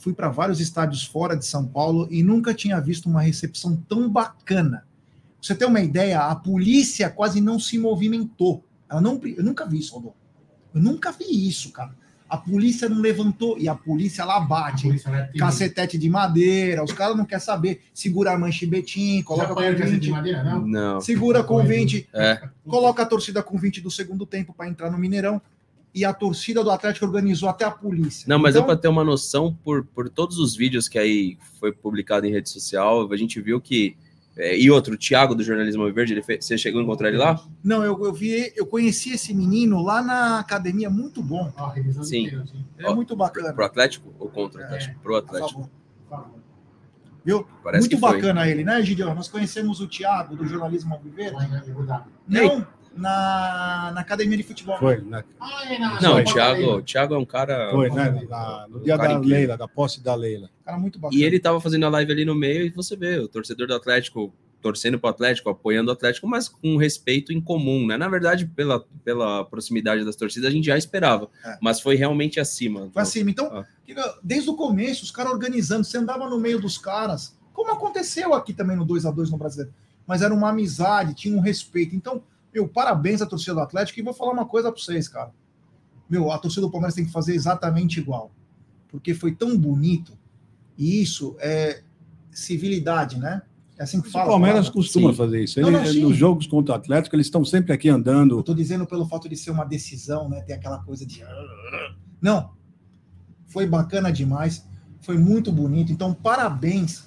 [0.00, 4.08] fui para vários estádios fora de São Paulo e nunca tinha visto uma recepção tão
[4.08, 4.78] bacana.
[4.78, 8.64] Pra você ter uma ideia, a polícia quase não se movimentou.
[8.88, 10.16] Ela não, eu nunca vi isso, Rodolfo.
[10.74, 11.94] Eu nunca vi isso, cara.
[12.28, 14.86] A polícia não levantou e a polícia lá bate.
[14.86, 17.82] Polícia é cacetete de madeira, os caras não querem saber.
[17.94, 19.98] Segura a manche Betim, coloca com 20.
[19.98, 20.66] De madeira, não?
[20.66, 21.00] não.
[21.00, 22.08] Segura com 20.
[22.12, 22.48] É.
[22.66, 25.40] Coloca a torcida com 20 do segundo tempo para entrar no Mineirão.
[25.98, 28.24] E a torcida do Atlético organizou até a polícia.
[28.28, 28.62] Não, mas então...
[28.62, 32.30] é para ter uma noção, por, por todos os vídeos que aí foi publicado em
[32.30, 33.96] rede social, a gente viu que
[34.36, 37.16] é, e outro, o Thiago do Jornalismo Verde, ele fez, você chegou a encontrar ele
[37.16, 37.44] lá?
[37.64, 41.52] Não, eu, eu vi, eu conheci esse menino lá na academia, muito bom.
[41.56, 41.74] Ah,
[42.04, 42.30] Sim.
[42.78, 43.52] É muito bacana.
[43.52, 44.94] Pro Atlético ou contra o Atlético?
[44.94, 45.68] É, Pro Atlético.
[47.24, 47.46] Viu?
[47.62, 48.50] Parece Muito bacana foi.
[48.50, 49.14] ele, né, Gideon?
[49.14, 51.36] Nós conhecemos o Thiago, do jornalismo Alviverde.
[52.26, 52.66] Não,
[52.98, 54.78] na, na academia de futebol.
[54.78, 55.00] Foi.
[55.00, 55.24] Na...
[55.40, 57.70] Ah, é, não, o Thiago, o Thiago é um cara.
[57.70, 58.26] Foi, né?
[58.28, 59.36] Na, no dia da incrível.
[59.36, 60.50] Leila, da posse da Leila.
[60.64, 61.20] Cara muito bacana.
[61.20, 63.74] E ele tava fazendo a live ali no meio e você vê, o torcedor do
[63.74, 67.96] Atlético torcendo para o Atlético, apoiando o Atlético, mas com respeito em comum, né?
[67.96, 71.58] Na verdade, pela, pela proximidade das torcidas, a gente já esperava, é.
[71.62, 72.90] mas foi realmente acima.
[72.92, 73.30] Foi acima.
[73.30, 73.64] Então, ah.
[74.22, 78.52] desde o começo, os caras organizando, você andava no meio dos caras, como aconteceu aqui
[78.52, 79.72] também no 2 a 2 no Brasileiro,
[80.06, 81.94] mas era uma amizade, tinha um respeito.
[81.94, 82.22] Então,
[82.52, 85.32] meu, parabéns à torcida do Atlético e vou falar uma coisa para vocês, cara.
[86.08, 88.30] Meu, a torcida do Palmeiras tem que fazer exatamente igual,
[88.88, 90.16] porque foi tão bonito
[90.76, 91.82] e isso é
[92.30, 93.42] civilidade, né?
[93.78, 94.26] É assim que fala.
[94.26, 94.74] O Palmeiras fala.
[94.74, 95.16] costuma sim.
[95.16, 95.60] fazer isso.
[95.60, 98.40] Ele, não, não, nos jogos contra o Atlético, eles estão sempre aqui andando.
[98.40, 100.40] Estou dizendo pelo fato de ser uma decisão, né?
[100.40, 101.22] Ter aquela coisa de.
[102.20, 102.50] Não.
[103.46, 104.66] Foi bacana demais.
[105.00, 105.92] Foi muito bonito.
[105.92, 107.04] Então, parabéns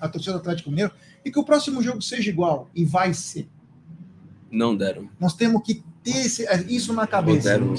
[0.00, 0.92] à torcida do Atlético Mineiro.
[1.24, 2.70] E que o próximo jogo seja igual.
[2.72, 3.48] E vai ser.
[4.50, 5.08] Não deram.
[5.18, 7.48] Nós temos que ter esse, isso na cabeça.
[7.48, 7.74] Deram,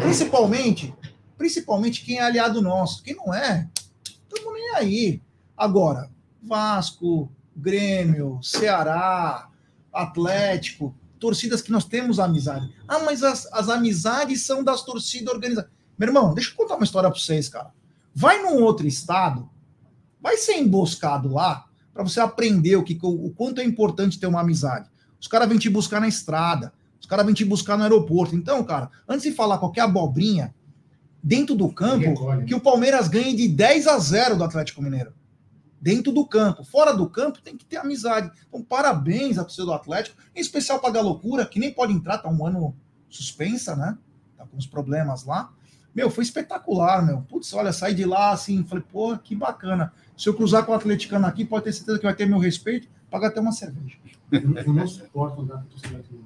[0.00, 0.94] principalmente,
[1.36, 3.02] principalmente quem é aliado nosso.
[3.02, 3.68] Quem não é,
[4.04, 5.22] estamos nem aí.
[5.56, 6.10] Agora,
[6.42, 9.48] Vasco, Grêmio, Ceará,
[9.92, 12.72] Atlético, torcidas que nós temos amizade.
[12.86, 15.70] Ah, mas as, as amizades são das torcidas organizadas.
[15.98, 17.72] Meu irmão, deixa eu contar uma história para vocês, cara.
[18.14, 19.48] Vai num outro estado,
[20.20, 24.40] vai ser emboscado lá para você aprender o, que, o quanto é importante ter uma
[24.40, 24.88] amizade.
[25.20, 28.34] Os caras vêm te buscar na estrada, os caras vêm te buscar no aeroporto.
[28.34, 30.54] Então, cara, antes de falar qualquer abobrinha,
[31.22, 32.14] dentro do campo,
[32.44, 35.12] que o Palmeiras ganhe de 10 a 0 do Atlético Mineiro
[35.80, 36.64] dentro do campo.
[36.64, 38.30] Fora do campo tem que ter amizade.
[38.48, 42.18] Então, parabéns à torcida do Atlético, em especial para a Loucura, que nem pode entrar,
[42.18, 42.74] tá um ano
[43.08, 43.96] suspensa, né?
[44.36, 45.50] Tá com uns problemas lá.
[45.94, 47.22] Meu, foi espetacular, meu.
[47.22, 49.92] Putz, olha, saí de lá assim, falei, pô, que bacana.
[50.16, 52.88] Se eu cruzar com o atleticano aqui, pode ter certeza que vai ter meu respeito,
[53.10, 53.96] pagar até uma cerveja.
[54.30, 56.20] Eu não suporto andar com torcida aqui.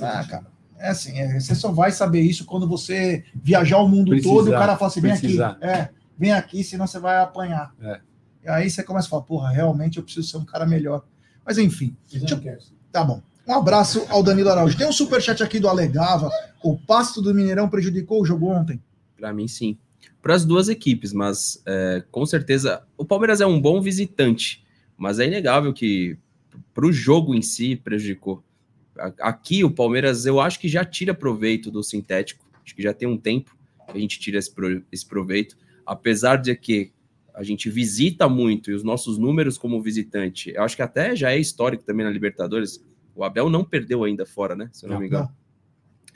[0.00, 0.46] Ah, cara.
[0.78, 4.46] É assim, é, você só vai saber isso quando você viajar o mundo precisar, todo
[4.46, 5.38] e o cara fala assim, vem aqui.
[5.60, 7.74] É, vem aqui, senão você vai apanhar.
[7.82, 8.00] É.
[8.44, 11.04] E aí você começa a falar, porra, realmente eu preciso ser um cara melhor.
[11.44, 11.94] Mas enfim.
[12.12, 12.58] Eu...
[12.90, 13.22] Tá bom.
[13.46, 14.76] Um abraço ao Danilo Araújo.
[14.76, 16.30] Tem um superchat aqui do Alegava.
[16.62, 18.80] O pasto do Mineirão prejudicou o jogo ontem?
[19.18, 19.76] Para mim, sim.
[20.22, 24.64] Para as duas equipes, mas é, com certeza o Palmeiras é um bom visitante,
[25.00, 26.18] mas é inegável que
[26.74, 28.44] para o jogo em si prejudicou.
[29.18, 33.08] Aqui o Palmeiras eu acho que já tira proveito do sintético, acho que já tem
[33.08, 33.56] um tempo
[33.90, 34.52] que a gente tira esse,
[34.92, 36.92] esse proveito, apesar de que
[37.34, 41.32] a gente visita muito e os nossos números como visitante, eu acho que até já
[41.32, 42.84] é histórico também na Libertadores.
[43.14, 44.68] O Abel não perdeu ainda fora, né?
[44.70, 45.24] Se eu não, não me engano.
[45.24, 45.34] Não.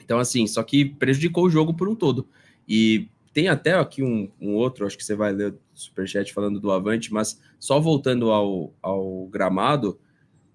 [0.03, 2.27] Então, assim, só que prejudicou o jogo por um todo.
[2.67, 6.57] E tem até aqui um, um outro, acho que você vai ler o superchat falando
[6.57, 9.99] do Avante, mas só voltando ao, ao gramado,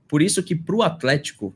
[0.09, 1.55] por isso que para o Atlético,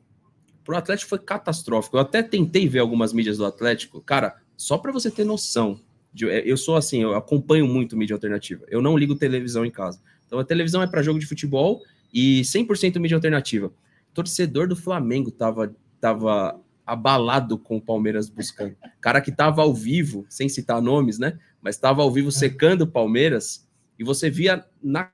[0.62, 1.97] para o Atlético foi catastrófico.
[1.97, 5.81] Eu até tentei ver algumas mídias do Atlético, cara, só para você ter noção,
[6.25, 8.62] é, eu sou assim, eu acompanho muito mídia alternativa.
[8.68, 10.03] Eu não ligo televisão em casa.
[10.27, 11.81] Então a televisão é para jogo de futebol
[12.12, 13.72] e 100% mídia alternativa.
[14.12, 18.76] torcedor do Flamengo tava, tava abalado com o Palmeiras buscando.
[19.01, 21.39] Cara que tava ao vivo, sem citar nomes, né?
[21.62, 23.66] Mas tava ao vivo secando o Palmeiras
[23.99, 25.11] e você via na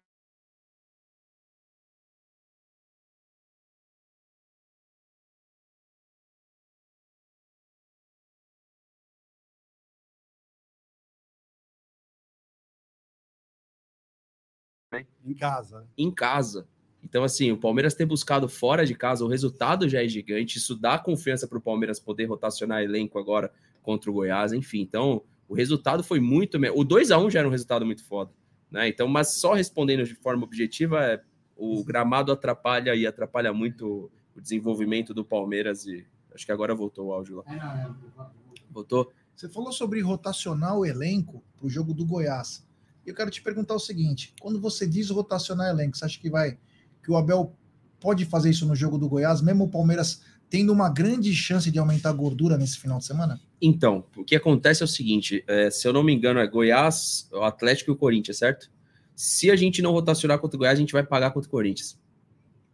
[15.25, 15.87] Em casa.
[15.97, 16.67] Em casa.
[17.03, 20.59] Então, assim, o Palmeiras ter buscado fora de casa, o resultado já é gigante.
[20.59, 23.51] Isso dá confiança para o Palmeiras poder rotacionar elenco agora
[23.83, 24.81] contra o Goiás, enfim.
[24.81, 26.59] Então, o resultado foi muito.
[26.75, 28.31] O 2 a 1 já era um resultado muito foda.
[28.71, 28.89] Né?
[28.89, 31.21] Então, mas só respondendo de forma objetiva, é,
[31.57, 35.87] o gramado atrapalha e atrapalha muito o desenvolvimento do Palmeiras.
[35.87, 37.45] E acho que agora voltou o áudio lá.
[37.47, 38.27] É, é,
[38.71, 39.11] voltou?
[39.35, 42.63] Você falou sobre rotacionar o elenco para o jogo do Goiás
[43.11, 46.59] eu quero te perguntar o seguinte: quando você diz rotacionar elenco, você acha que vai
[47.03, 47.55] que o Abel
[47.99, 51.79] pode fazer isso no jogo do Goiás, mesmo o Palmeiras tendo uma grande chance de
[51.79, 53.41] aumentar a gordura nesse final de semana?
[53.63, 57.29] Então, o que acontece é o seguinte: é, se eu não me engano, é Goiás,
[57.33, 58.71] o Atlético e o Corinthians, certo?
[59.15, 61.99] Se a gente não rotacionar contra o Goiás, a gente vai pagar contra o Corinthians.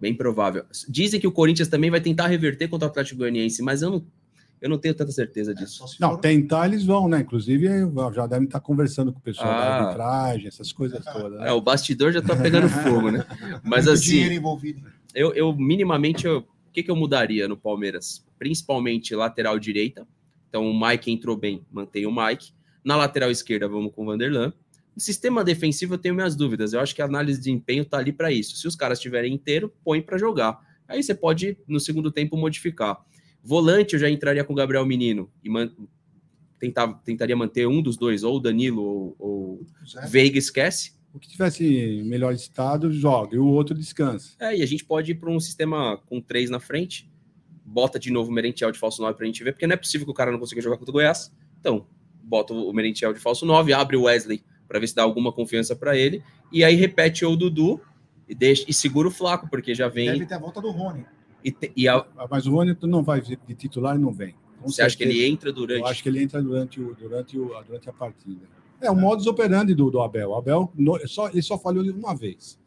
[0.00, 0.64] Bem provável.
[0.88, 4.06] Dizem que o Corinthians também vai tentar reverter contra o Atlético Goianiense, mas eu não
[4.60, 5.84] eu não tenho tanta certeza é, disso.
[5.84, 6.18] É, não, for...
[6.18, 7.20] tentar eles vão, né?
[7.20, 7.68] Inclusive,
[8.14, 9.58] já devem estar conversando com o pessoal ah.
[9.58, 11.40] da arbitragem, essas coisas todas.
[11.40, 11.48] Né?
[11.48, 13.24] É, o bastidor já está pegando fogo, né?
[13.62, 14.22] Mas assim.
[15.14, 18.24] Eu, eu minimamente, eu, o que, que eu mudaria no Palmeiras?
[18.38, 20.06] Principalmente lateral direita.
[20.48, 22.52] Então, o Mike entrou bem, mantém o Mike.
[22.84, 24.52] Na lateral esquerda, vamos com o Vanderlan.
[24.96, 26.72] sistema defensivo eu tenho minhas dúvidas.
[26.72, 28.56] Eu acho que a análise de desempenho tá ali para isso.
[28.56, 30.58] Se os caras estiverem inteiro, põe para jogar.
[30.86, 32.98] Aí você pode, no segundo tempo, modificar.
[33.46, 35.70] Volante, eu já entraria com o Gabriel Menino e man...
[36.58, 39.66] Tentava, tentaria manter um dos dois, ou o Danilo ou, ou
[40.08, 40.94] Veiga, esquece.
[41.12, 44.34] O que tivesse melhor estado, joga, e o outro descansa.
[44.40, 47.10] É, e a gente pode ir para um sistema com três na frente,
[47.62, 49.76] bota de novo o Merentiel de falso 9 para a gente ver, porque não é
[49.76, 51.30] possível que o cara não consiga jogar contra o Goiás.
[51.60, 51.86] Então,
[52.22, 55.76] bota o Merentiel de falso 9, abre o Wesley para ver se dá alguma confiança
[55.76, 57.80] para ele, e aí repete o Dudu
[58.26, 60.10] e, deixa, e segura o Flaco, porque já vem.
[60.10, 61.04] Deve ter a volta do Rony.
[61.46, 62.04] E, te, e a...
[62.18, 64.34] Ah, mas o Rony não vai de titular e não vem.
[64.60, 64.86] Com Você certeza.
[64.86, 65.80] acha que ele entra durante?
[65.80, 68.48] Eu acho que ele entra durante, o, durante, o, durante a partida.
[68.80, 70.30] É o modus operandi do, do Abel.
[70.30, 72.58] O Abel no, só, ele só falhou uma vez,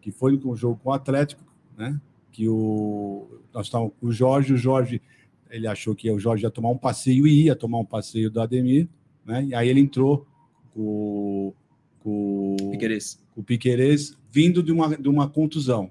[0.00, 1.42] que foi no jogo com o Atlético,
[1.76, 2.00] né?
[2.30, 5.02] Que o nós estávamos com o Jorge, o Jorge
[5.50, 8.40] ele achou que o Jorge ia tomar um passeio e ia tomar um passeio do
[8.40, 8.88] Ademir,
[9.26, 9.44] né?
[9.44, 10.26] E aí ele entrou
[10.72, 11.52] com,
[12.00, 13.18] com, Piqueires.
[13.34, 15.90] com o Piqueires vindo de uma, de uma contusão.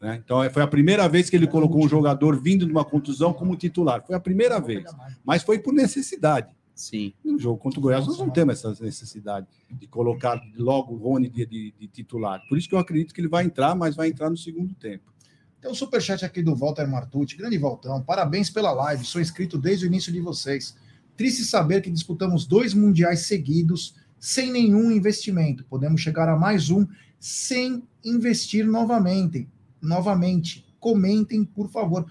[0.00, 0.20] Né?
[0.22, 3.56] Então, foi a primeira vez que ele colocou um jogador vindo de uma contusão como
[3.56, 4.04] titular.
[4.06, 4.84] Foi a primeira vez.
[5.24, 6.54] Mas foi por necessidade.
[6.74, 7.14] Sim.
[7.24, 11.30] No jogo contra o Goiás, nós não temos essa necessidade de colocar logo o Rony
[11.30, 12.42] de, de, de, titular.
[12.50, 15.10] Por isso que eu acredito que ele vai entrar, mas vai entrar no segundo tempo.
[15.58, 17.34] Tem um superchat aqui do Walter Martucci.
[17.34, 18.02] Grande Valtão.
[18.02, 19.06] Parabéns pela live.
[19.06, 20.76] Sou inscrito desde o início de vocês.
[21.16, 25.64] Triste saber que disputamos dois mundiais seguidos sem nenhum investimento.
[25.64, 26.86] Podemos chegar a mais um
[27.18, 29.48] sem investir novamente.
[29.86, 30.66] Novamente.
[30.80, 32.06] Comentem, por favor.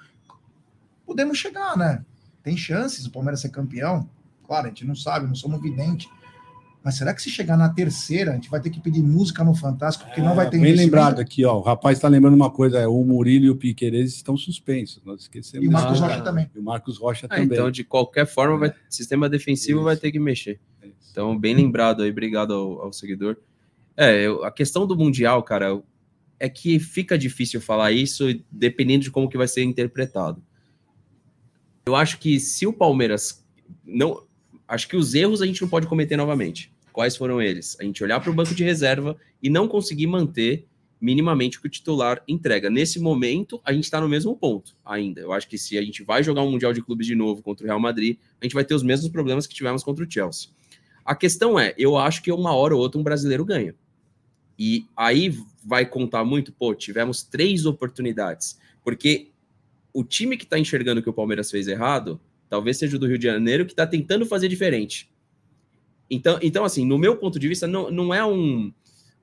[1.05, 2.03] Podemos chegar, né?
[2.41, 4.09] Tem chances o Palmeiras ser campeão.
[4.45, 6.07] Claro, a gente não sabe, não somos vidente.
[6.83, 9.55] Mas será que se chegar na terceira, a gente vai ter que pedir música no
[9.55, 11.57] Fantástico, porque é, não vai ter Bem lembrado aqui, ó.
[11.57, 15.01] O rapaz está lembrando uma coisa: é, o Murilo e o Piqueires estão suspensos.
[15.03, 15.65] Nós esquecemos.
[15.65, 16.51] E o Marcos Rocha também.
[16.53, 17.45] E o Marcos Rocha ah, também.
[17.45, 19.85] Então, de qualquer forma, vai, sistema defensivo Isso.
[19.85, 20.59] vai ter que mexer.
[21.11, 23.35] Então, bem lembrado aí, obrigado ao, ao seguidor.
[23.97, 25.81] É, eu, a questão do Mundial, cara,
[26.39, 30.43] é que fica difícil falar isso dependendo de como que vai ser interpretado.
[31.85, 33.45] Eu acho que se o Palmeiras
[33.85, 34.25] não,
[34.67, 36.73] acho que os erros a gente não pode cometer novamente.
[36.91, 37.77] Quais foram eles?
[37.79, 40.65] A gente olhar para o banco de reserva e não conseguir manter
[40.99, 42.69] minimamente o que o titular entrega.
[42.69, 45.21] Nesse momento, a gente está no mesmo ponto ainda.
[45.21, 47.65] Eu acho que se a gente vai jogar um Mundial de Clubes de novo contra
[47.65, 50.49] o Real Madrid, a gente vai ter os mesmos problemas que tivemos contra o Chelsea.
[51.03, 53.75] A questão é, eu acho que uma hora ou outra um brasileiro ganha.
[54.57, 58.59] E aí vai contar muito, pô, tivemos três oportunidades.
[58.83, 59.31] Porque
[59.91, 63.17] o time que está enxergando que o Palmeiras fez errado, talvez seja o do Rio
[63.17, 65.09] de Janeiro, que está tentando fazer diferente.
[66.09, 68.71] Então, então, assim, no meu ponto de vista, não, não é um,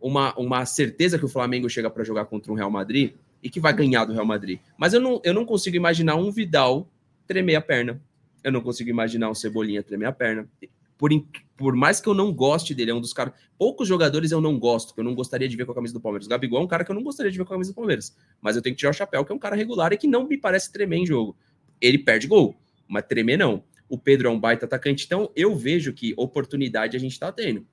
[0.00, 3.60] uma, uma certeza que o Flamengo chega para jogar contra um Real Madrid e que
[3.60, 4.58] vai ganhar do Real Madrid.
[4.76, 6.88] Mas eu não, eu não consigo imaginar um Vidal
[7.26, 8.00] tremer a perna.
[8.42, 10.48] Eu não consigo imaginar um Cebolinha tremer a perna.
[11.02, 11.10] Por,
[11.56, 13.34] por mais que eu não goste dele, é um dos caras.
[13.58, 16.00] Poucos jogadores eu não gosto, que eu não gostaria de ver com a camisa do
[16.00, 16.26] Palmeiras.
[16.26, 17.74] O Gabigol é um cara que eu não gostaria de ver com a camisa do
[17.74, 18.16] Palmeiras.
[18.40, 20.28] Mas eu tenho que tirar o chapéu, que é um cara regular e que não
[20.28, 21.36] me parece tremer em jogo.
[21.80, 22.54] Ele perde gol,
[22.86, 23.64] mas tremer não.
[23.88, 27.66] O Pedro é um baita atacante, então eu vejo que oportunidade a gente está tendo.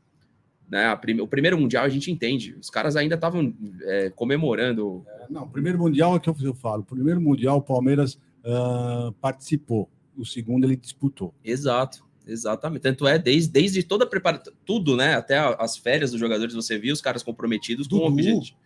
[0.67, 0.95] Né?
[0.95, 1.21] Prime...
[1.21, 3.53] O primeiro Mundial a gente entende, os caras ainda estavam
[3.83, 5.05] é, comemorando.
[5.07, 6.81] É, não, o primeiro Mundial é que eu falo.
[6.81, 11.31] O primeiro Mundial o Palmeiras uh, participou, o segundo ele disputou.
[11.43, 12.08] Exato.
[12.29, 12.81] Exatamente.
[12.81, 15.15] Tanto é, desde, desde toda a preparação, tudo, né?
[15.15, 18.57] Até as férias dos jogadores, você viu os caras comprometidos Dudu, com o objetivo.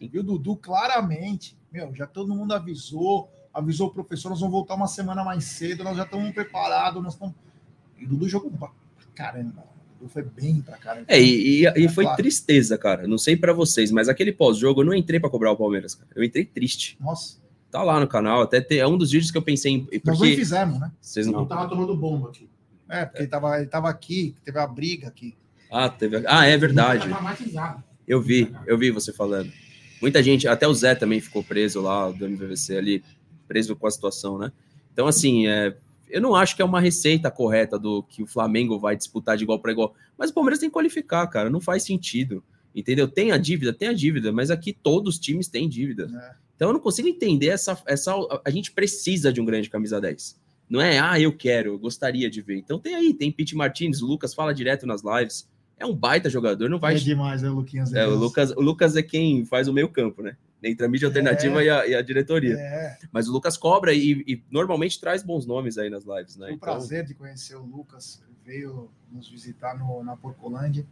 [0.00, 1.56] Viu, Dudu, claramente.
[1.72, 5.82] Meu, já todo mundo avisou avisou o professor, nós vamos voltar uma semana mais cedo,
[5.82, 7.34] nós já estamos preparados, nós estamos.
[7.98, 8.70] E o Dudu jogou pra
[9.14, 9.64] caramba.
[9.96, 11.06] O Dudu foi bem pra caramba.
[11.08, 12.16] É, e, e, e é foi claro.
[12.16, 13.06] tristeza, cara.
[13.06, 16.10] Não sei para vocês, mas aquele pós-jogo eu não entrei para cobrar o Palmeiras, cara.
[16.14, 16.96] Eu entrei triste.
[17.00, 17.38] Nossa.
[17.70, 19.84] Tá lá no canal, até é um dos vídeos que eu pensei em.
[19.84, 20.92] Porque nós não fizemos, né?
[21.00, 21.40] Vocês não.
[21.40, 22.48] Eu tava tomando bomba aqui.
[22.88, 25.36] É, porque ele tava, ele tava aqui, teve a briga aqui.
[25.70, 26.22] Ah, teve.
[26.26, 27.08] Ah, é verdade.
[28.06, 29.52] Eu vi, eu vi você falando.
[30.00, 33.04] Muita gente, até o Zé também ficou preso lá do MVVC ali
[33.46, 34.52] preso com a situação, né?
[34.92, 35.76] Então, assim, é,
[36.08, 39.44] eu não acho que é uma receita correta do que o Flamengo vai disputar de
[39.44, 39.94] igual para igual.
[40.16, 41.50] Mas o Palmeiras tem que qualificar, cara.
[41.50, 42.42] Não faz sentido.
[42.74, 43.08] Entendeu?
[43.08, 46.04] Tem a dívida, tem a dívida, mas aqui todos os times têm dívida.
[46.04, 46.36] É.
[46.54, 48.12] Então eu não consigo entender essa, essa.
[48.44, 50.38] A gente precisa de um grande camisa 10.
[50.68, 52.58] Não é, ah, eu quero, eu gostaria de ver.
[52.58, 55.48] Então tem aí, tem Pete Martins, o Lucas fala direto nas lives.
[55.78, 56.96] É um baita jogador, não vai.
[56.96, 57.92] É demais, né, Luquinhas?
[57.94, 60.36] É, o Lucas, o Lucas é quem faz o meio campo, né?
[60.62, 62.54] entre a mídia alternativa é, e, a, e, a, diretoria.
[62.58, 62.98] É.
[63.12, 66.46] Mas o Lucas cobra e, e, normalmente traz bons nomes aí nas lives, né?
[66.46, 66.74] Foi um então...
[66.74, 70.84] prazer de conhecer o Lucas, veio nos visitar no, na Porcolândia.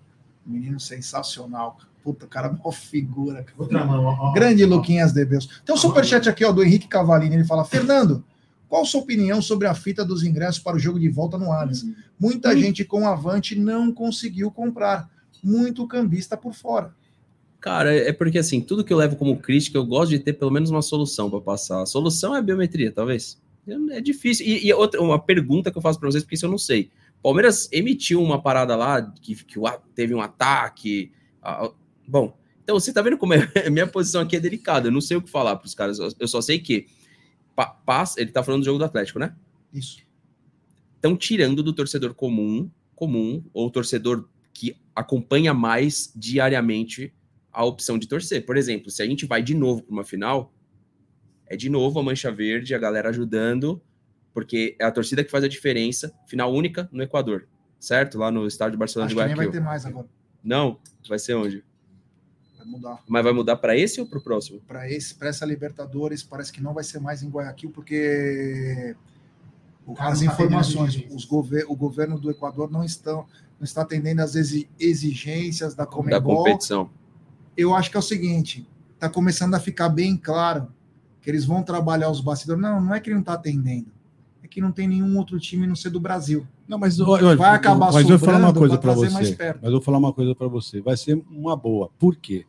[0.44, 1.76] Menino sensacional.
[2.04, 3.44] Puta, cara, uma figura.
[3.58, 5.60] Outra mão, ó, Grande ó, Luquinhas de Deus.
[5.64, 7.34] Tem um superchat aqui ó, do Henrique Cavalini.
[7.34, 8.24] Ele fala: Fernando,
[8.68, 11.84] qual sua opinião sobre a fita dos ingressos para o jogo de volta no Allianz?
[12.18, 12.58] Muita hum.
[12.58, 15.10] gente com avante não conseguiu comprar
[15.42, 16.94] muito cambista por fora.
[17.60, 20.50] Cara, é porque assim, tudo que eu levo como crítica, eu gosto de ter pelo
[20.50, 21.82] menos uma solução para passar.
[21.82, 23.40] A solução é a biometria, talvez.
[23.90, 24.46] É difícil.
[24.46, 26.90] E, e outra, uma pergunta que eu faço para vocês, porque isso eu não sei.
[27.22, 29.58] Palmeiras emitiu uma parada lá que, que
[29.94, 31.10] teve um ataque.
[31.42, 31.72] A,
[32.06, 34.88] bom, então você tá vendo como é, a minha posição aqui é delicada.
[34.88, 35.98] Eu não sei o que falar para os caras.
[35.98, 36.86] Eu só sei que
[37.64, 39.34] passa, ele tá falando do jogo do Atlético, né?
[39.72, 40.02] Isso.
[40.94, 47.12] Estão tirando do torcedor comum, comum, ou torcedor que acompanha mais diariamente
[47.52, 48.44] a opção de torcer.
[48.44, 50.52] Por exemplo, se a gente vai de novo para uma final,
[51.46, 53.80] é de novo a mancha verde, a galera ajudando,
[54.34, 56.12] porque é a torcida que faz a diferença.
[56.26, 57.48] Final única no Equador,
[57.78, 58.18] certo?
[58.18, 59.36] Lá no estádio Barcelona Acho de Guayaquil.
[59.38, 60.08] nem vai ter mais agora.
[60.42, 60.78] Não,
[61.08, 61.64] vai ser onde?
[62.66, 63.02] Vai mudar.
[63.06, 64.60] Mas vai mudar para esse ou para o próximo?
[64.66, 68.96] Para esse, para essa Libertadores, parece que não vai ser mais em Guayaquil, porque
[69.98, 73.26] as informações, os gover o governo do Equador não estão
[73.58, 74.34] não está atendendo às
[74.78, 76.20] exigências da Comebol.
[76.20, 76.90] Da competição.
[77.56, 80.68] Eu acho que é o seguinte, está começando a ficar bem claro
[81.22, 82.60] que eles vão trabalhar os bastidores.
[82.60, 83.86] Não, não é que ele não está atendendo,
[84.42, 86.46] é que não tem nenhum outro time não ser do Brasil.
[86.68, 89.36] Não, mas vai acabar mas eu vou falar uma coisa para você.
[89.38, 90.80] Mas eu vou falar uma coisa para você.
[90.80, 91.90] Vai ser uma boa.
[91.98, 92.44] Por quê?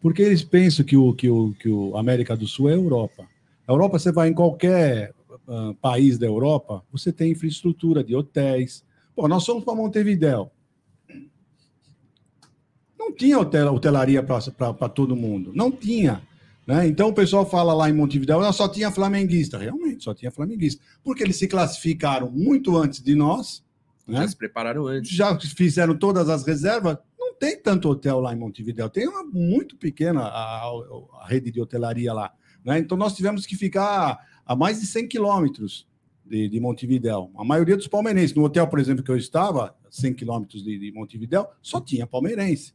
[0.00, 3.26] Porque eles pensam que o que o que o América do Sul é Europa.
[3.66, 5.12] A Europa você vai em qualquer
[5.46, 8.84] uh, país da Europa, você tem infraestrutura de hotéis,
[9.20, 10.50] Pô, nós somos para Montevidéu.
[12.98, 15.52] Não tinha hotel, hotelaria para todo mundo.
[15.54, 16.22] Não tinha.
[16.66, 16.86] Né?
[16.86, 19.58] Então o pessoal fala lá em Montevidéu, só tinha flamenguista.
[19.58, 20.82] Realmente, só tinha flamenguista.
[21.04, 23.62] Porque eles se classificaram muito antes de nós.
[24.06, 24.22] Né?
[24.22, 25.10] Já se prepararam antes.
[25.10, 26.96] Já fizeram todas as reservas.
[27.40, 28.90] Tem tanto hotel lá em Montevidéu.
[28.90, 30.70] Tem uma muito pequena a,
[31.22, 32.34] a rede de hotelaria lá.
[32.62, 32.78] Né?
[32.78, 35.88] Então nós tivemos que ficar a mais de 100 quilômetros
[36.22, 37.30] de, de Montevidéu.
[37.34, 38.36] A maioria dos palmeirenses.
[38.36, 42.74] No hotel, por exemplo, que eu estava, 100 quilômetros de, de Montevidéu, só tinha palmeirense.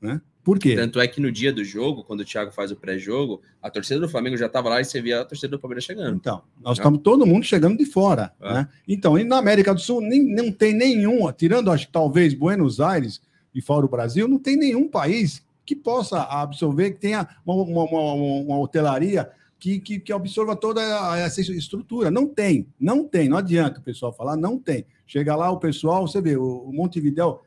[0.00, 0.20] Né?
[0.42, 0.74] Por quê?
[0.74, 4.00] Tanto é que no dia do jogo, quando o Thiago faz o pré-jogo, a torcida
[4.00, 6.16] do Flamengo já estava lá e você via a torcida do Palmeiras chegando.
[6.16, 8.32] Então, nós estamos todo mundo chegando de fora.
[8.40, 8.54] É.
[8.54, 8.68] Né?
[8.88, 12.80] Então, e na América do Sul nem, não tem nenhum, tirando acho que talvez Buenos
[12.80, 13.20] Aires
[13.54, 17.84] e fora o Brasil, não tem nenhum país que possa absorver, que tenha uma, uma,
[17.84, 20.80] uma, uma hotelaria que, que, que absorva toda
[21.18, 22.10] essa estrutura.
[22.10, 24.86] Não tem, não tem, não adianta o pessoal falar, não tem.
[25.06, 27.42] Chega lá o pessoal, você vê, o Montevidéu,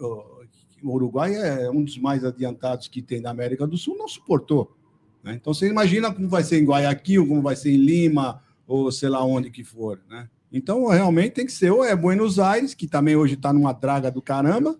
[0.00, 4.74] o Uruguai é um dos mais adiantados que tem na América do Sul, não suportou.
[5.22, 5.34] Né?
[5.34, 9.08] Então você imagina como vai ser em Guayaquil, como vai ser em Lima, ou sei
[9.08, 10.00] lá onde que for.
[10.08, 10.28] Né?
[10.52, 14.10] Então realmente tem que ser, ou é Buenos Aires, que também hoje está numa draga
[14.10, 14.78] do caramba.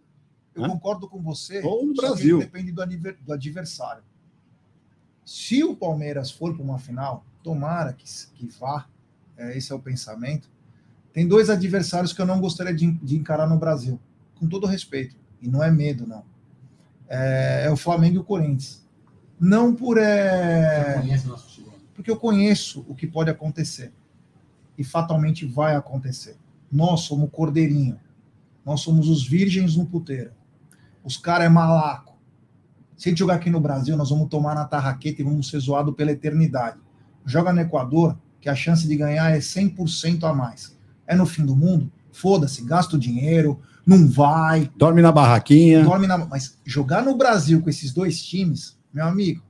[0.55, 0.69] Eu né?
[0.69, 1.61] concordo com você.
[1.63, 2.39] Ou no Brasil.
[2.39, 4.03] depende do, do adversário.
[5.25, 8.87] Se o Palmeiras for para uma final, tomara que, que vá,
[9.37, 10.51] é, esse é o pensamento.
[11.13, 14.01] Tem dois adversários que eu não gostaria de, de encarar no Brasil,
[14.37, 16.25] com todo respeito, e não é medo, não.
[17.09, 18.87] É, é o Flamengo e o Corinthians.
[19.41, 19.99] Não por.
[19.99, 21.03] É...
[21.95, 23.93] Porque eu conheço o que pode acontecer.
[24.77, 26.37] E fatalmente vai acontecer.
[26.71, 27.99] Nós somos cordeirinho.
[28.65, 30.31] Nós somos os virgens no puteiro.
[31.05, 32.09] Os caras é malaco
[32.99, 35.61] se a gente jogar aqui no Brasil, nós vamos tomar na tarraqueta e vamos ser
[35.61, 36.79] zoados pela eternidade.
[37.25, 40.77] Joga no Equador, que a chance de ganhar é 100% a mais.
[41.07, 41.93] É no fim do mundo?
[42.11, 44.69] Foda-se, gasta o dinheiro, não vai.
[44.77, 45.85] Dorme na barraquinha.
[45.85, 46.19] Dorme na...
[46.19, 49.45] Mas jogar no Brasil com esses dois times, meu amigo.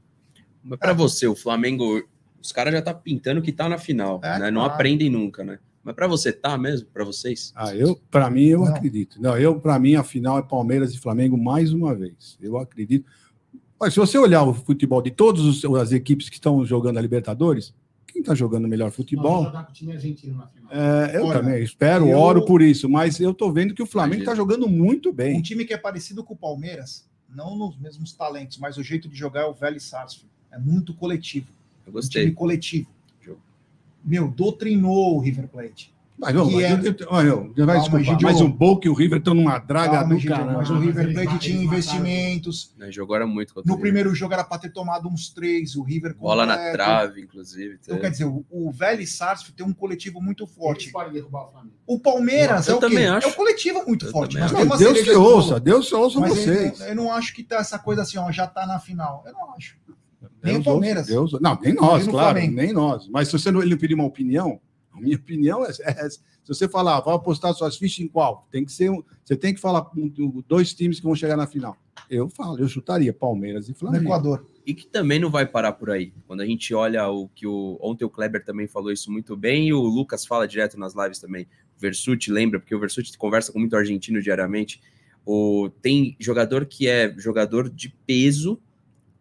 [0.62, 0.94] Mas para é...
[0.94, 2.06] você, o Flamengo,
[2.42, 4.50] os caras já tá pintando que tá na final, é, né?
[4.50, 4.74] Não claro.
[4.74, 5.58] aprendem nunca, né?
[5.88, 7.50] Mas para você tá mesmo, para vocês?
[7.56, 8.66] Ah, eu, para mim eu não.
[8.66, 9.18] acredito.
[9.22, 12.36] Não, eu para mim a final é Palmeiras e Flamengo mais uma vez.
[12.42, 13.10] Eu acredito.
[13.80, 17.72] Mas se você olhar o futebol de todas as equipes que estão jogando a Libertadores,
[18.06, 19.50] quem está jogando o melhor futebol?
[20.70, 22.18] É, eu Olha, também espero, eu...
[22.18, 25.38] oro por isso, mas eu estou vendo que o Flamengo está jogando muito bem.
[25.38, 29.08] Um time que é parecido com o Palmeiras, não nos mesmos talentos, mas o jeito
[29.08, 30.28] de jogar é o velho Sarsfield.
[30.52, 31.46] É muito coletivo.
[31.86, 32.24] Eu gostei.
[32.24, 32.97] Um time coletivo.
[34.08, 35.94] Meu, doutrinou o River Plate.
[36.18, 36.72] Mas, não, mas, é...
[37.06, 40.26] olha, vai Calma, desculpar, mas o Boca e o River estão numa draga Calma, do
[40.26, 40.44] cara.
[40.46, 42.74] Mas o River Plate tinha investimentos.
[42.76, 43.54] Né, jogou era muito.
[43.64, 47.78] No primeiro jogo era para ter tomado uns três, o River Bola na trave, inclusive.
[47.80, 50.90] Então, quer dizer, o, o velho Sarsfield tem um coletivo muito forte.
[51.86, 52.96] O Palmeiras é o quê?
[52.96, 53.28] Acho.
[53.28, 54.36] É um coletivo muito eu forte.
[54.36, 56.80] Mas não, Deus te ouça, Deus te ouça vocês.
[56.80, 59.22] Eu, eu, não acho que tá essa coisa assim, ó, já tá na final.
[59.24, 59.76] Eu não acho.
[60.42, 61.06] Nem Deus o Palmeiras.
[61.06, 63.08] Deus, não, nem nós, nem claro, nem nós.
[63.08, 64.60] Mas se você não, ele pedir uma opinião,
[64.92, 66.08] a minha opinião é, é
[66.48, 68.48] se você falar, vai apostar suas fichas em qual?
[68.50, 70.10] Tem que ser um, você tem que falar com
[70.48, 71.76] dois times que vão chegar na final.
[72.08, 74.04] Eu falo, eu chutaria Palmeiras e Flamengo.
[74.04, 74.46] No Equador.
[74.64, 76.12] E que também não vai parar por aí.
[76.26, 79.68] Quando a gente olha o que o ontem o Kleber também falou isso muito bem
[79.68, 81.44] e o Lucas fala direto nas lives também.
[81.76, 84.80] O Versuti lembra porque o Versuti conversa com muito argentino diariamente.
[85.26, 88.58] O, tem jogador que é jogador de peso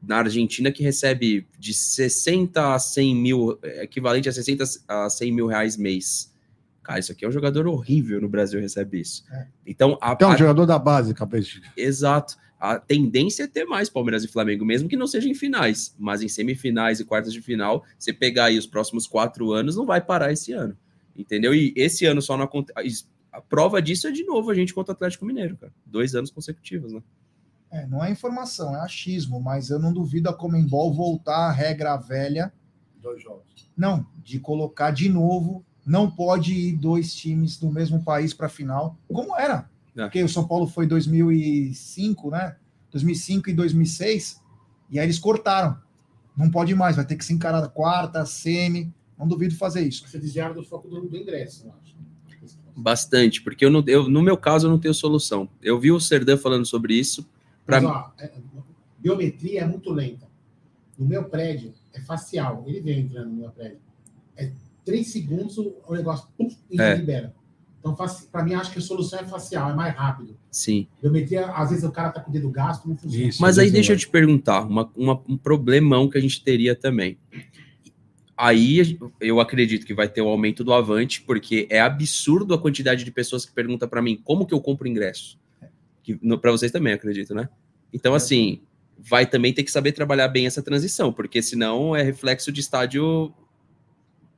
[0.08, 5.48] na Argentina que recebe de 60 a 100 mil, equivalente a 60 a 100 mil
[5.48, 6.34] reais mês.
[6.82, 9.26] Cara, isso aqui é um jogador horrível no Brasil recebe isso.
[9.30, 9.48] É.
[9.66, 10.38] Então, a, então, um a...
[10.38, 11.60] jogador da base, capaz.
[11.76, 12.38] Exato.
[12.58, 16.22] A tendência é ter mais Palmeiras e Flamengo, mesmo que não seja em finais, mas
[16.22, 20.00] em semifinais e quartas de final, você pegar aí os próximos quatro anos, não vai
[20.00, 20.76] parar esse ano.
[21.16, 21.54] Entendeu?
[21.54, 23.06] E esse ano só não acontece.
[23.32, 25.74] A prova disso é de novo a gente contra o Atlético Mineiro, cara.
[25.86, 27.04] Dois anos consecutivos, né?
[27.72, 31.98] É, não é informação, é achismo, mas eu não duvido a Comembol voltar à regra
[31.98, 32.54] velha.
[33.02, 33.70] Dois jogos.
[33.76, 35.64] Não, de colocar de novo.
[35.86, 39.70] Não pode ir dois times do mesmo país para a final, como era.
[39.96, 40.04] É.
[40.04, 42.58] Porque o São Paulo foi 2005, né?
[42.92, 44.42] 2005 e 2006,
[44.90, 45.78] e aí eles cortaram.
[46.36, 48.94] Não pode mais, vai ter que se encarar a quarta, semi.
[49.18, 50.08] Não duvido fazer isso.
[50.08, 51.98] Você desviaram do foco do, do ingresso, eu acho.
[52.76, 55.50] Bastante, porque eu não, eu, no meu caso eu não tenho solução.
[55.64, 57.28] Eu vi o Serdan falando sobre isso.
[57.68, 57.82] Pra...
[57.82, 58.32] Mas, ó, é,
[58.98, 60.26] biometria é muito lenta.
[60.98, 62.64] No meu prédio é facial.
[62.66, 63.80] Ele vem entrando no meu prédio.
[64.36, 64.52] É
[64.86, 66.96] três segundos o negócio pum, e é.
[66.96, 67.36] libera.
[67.80, 67.96] Então,
[68.32, 70.36] para mim, acho que a solução é facial, é mais rápido.
[70.50, 70.88] Sim.
[71.02, 73.28] Biometria, às vezes o cara tá com o dedo gasto, não funciona.
[73.28, 76.76] Isso, Mas aí deixa eu te perguntar, uma, uma, um problemão que a gente teria
[76.76, 77.18] também.
[78.36, 83.04] Aí eu acredito que vai ter o aumento do Avante, porque é absurdo a quantidade
[83.04, 85.40] de pessoas que perguntam para mim como que eu compro ingresso.
[86.16, 87.50] Para vocês também, acredito, né?
[87.92, 88.18] Então, é.
[88.18, 88.62] assim,
[88.98, 93.34] vai também ter que saber trabalhar bem essa transição, porque senão é reflexo de estádio.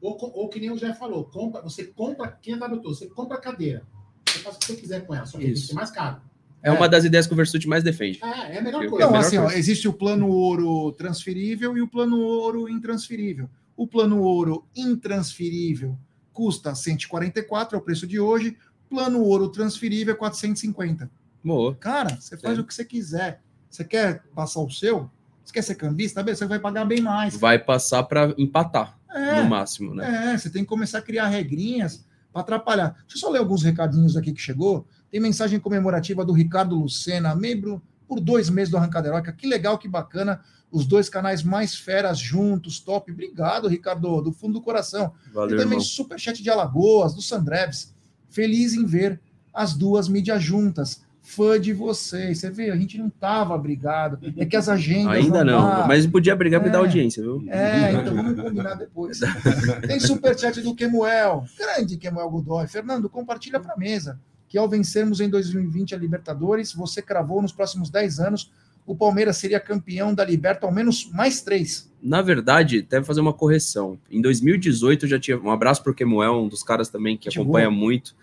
[0.01, 3.37] Ou, ou que nem o Jé falou, compra, você compra, quem é WTO, você compra
[3.37, 3.83] a cadeira.
[4.27, 5.53] Você faz o que você quiser com ela, só que Isso.
[5.53, 6.21] tem que ser mais caro.
[6.61, 8.19] É, é, uma das ideias que o Versute mais defende.
[8.23, 9.07] É, é a melhor coisa.
[9.07, 13.49] Não, assim, ó, existe o plano ouro transferível e o plano ouro intransferível.
[13.75, 15.97] O plano ouro intransferível
[16.33, 18.57] custa 144, é o preço de hoje.
[18.89, 21.09] Plano ouro transferível é 450.
[21.43, 21.75] Boa.
[21.75, 22.61] Cara, você faz é.
[22.61, 23.41] o que você quiser.
[23.69, 25.09] Você quer passar o seu?
[25.43, 26.23] Você quer ser cambista?
[26.23, 27.35] Você vai pagar bem mais.
[27.35, 30.33] Vai passar para empatar, é, no máximo, né?
[30.33, 32.89] É, você tem que começar a criar regrinhas para atrapalhar.
[33.01, 34.85] Deixa eu só ler alguns recadinhos aqui que chegou.
[35.09, 39.31] Tem mensagem comemorativa do Ricardo Lucena, membro por dois meses do Arrancaderoca.
[39.31, 43.11] Que legal, que bacana os dois canais mais feras juntos, top.
[43.11, 45.13] Obrigado, Ricardo, do fundo do coração.
[45.33, 47.93] Valeu, e também superchat de Alagoas, do Sandreves.
[48.29, 49.19] Feliz em ver
[49.53, 51.01] as duas mídias juntas.
[51.29, 52.39] Fã de vocês.
[52.39, 54.19] Você vê, a gente não tava brigado.
[54.35, 55.13] É que as agendas.
[55.13, 57.43] Ainda não, não mas podia brigar é, para dar audiência, viu?
[57.47, 59.19] É, então vamos combinar depois.
[59.87, 61.45] Tem superchat do Kemuel.
[61.57, 62.65] Grande Kemuel Godoy.
[62.67, 67.51] Fernando, compartilha para a mesa que ao vencermos em 2020 a Libertadores, você cravou nos
[67.51, 68.51] próximos 10 anos
[68.89, 71.87] o Palmeiras seria campeão da Liberta ao menos mais três.
[72.01, 73.99] Na verdade, deve fazer uma correção.
[74.09, 75.37] Em 2018 eu já tinha.
[75.37, 78.15] Um abraço para o Kemuel, um dos caras também que acompanha muito.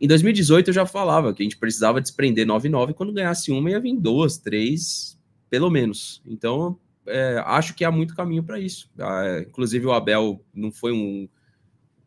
[0.00, 3.80] Em 2018 eu já falava que a gente precisava desprender 9-9 quando ganhasse uma ia
[3.80, 5.18] vir duas, três,
[5.50, 6.22] pelo menos.
[6.26, 8.88] Então, é, acho que há muito caminho para isso.
[8.98, 11.28] Ah, inclusive, o Abel não foi um,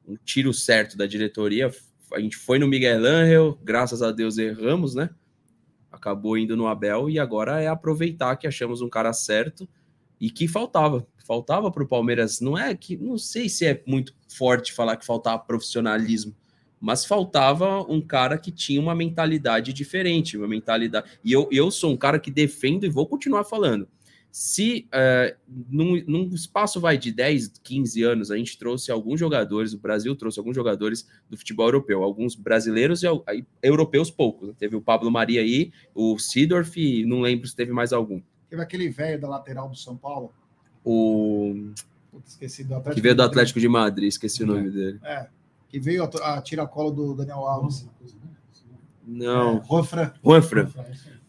[0.08, 1.70] um, tiro certo da diretoria.
[2.14, 5.10] A gente foi no Miguel Angel, graças a Deus erramos, né?
[5.92, 9.68] acabou indo no Abel e agora é aproveitar que achamos um cara certo
[10.20, 11.06] e que faltava.
[11.28, 12.40] Faltava para o Palmeiras.
[12.40, 16.36] Não é que, não sei se é muito forte falar que faltava profissionalismo,
[16.82, 21.12] mas faltava um cara que tinha uma mentalidade diferente, uma mentalidade.
[21.24, 23.88] E eu, eu sou um cara que defendo e vou continuar falando
[24.32, 25.36] se uh,
[25.70, 30.16] num, num, espaço vai de 10, 15 anos, a gente trouxe alguns jogadores, o Brasil
[30.16, 34.48] trouxe alguns jogadores do futebol europeu, alguns brasileiros e aí, europeus poucos.
[34.48, 34.56] Né?
[34.58, 38.22] Teve o Pablo Maria aí, o Sidorf, e não lembro se teve mais algum.
[38.50, 40.32] Teve aquele velho da lateral do São Paulo.
[40.84, 41.72] O.
[42.26, 44.46] esqueci do Atlético que veio do Atlético de Madrid, esqueci é.
[44.46, 45.00] o nome dele.
[45.04, 45.28] É.
[45.72, 47.88] Que veio a, a tiracolo do Daniel Alves.
[49.08, 49.58] Não.
[49.58, 50.14] É, Juanfran.
[50.24, 50.70] Juanfran.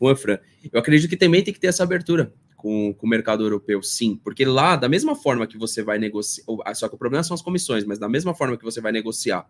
[0.01, 0.39] Juanfran.
[0.73, 4.15] Eu acredito que também tem que ter essa abertura com, com o mercado europeu, sim,
[4.23, 7.43] porque lá, da mesma forma que você vai negociar, só que o problema são as
[7.43, 9.49] comissões, mas da mesma forma que você vai negociar.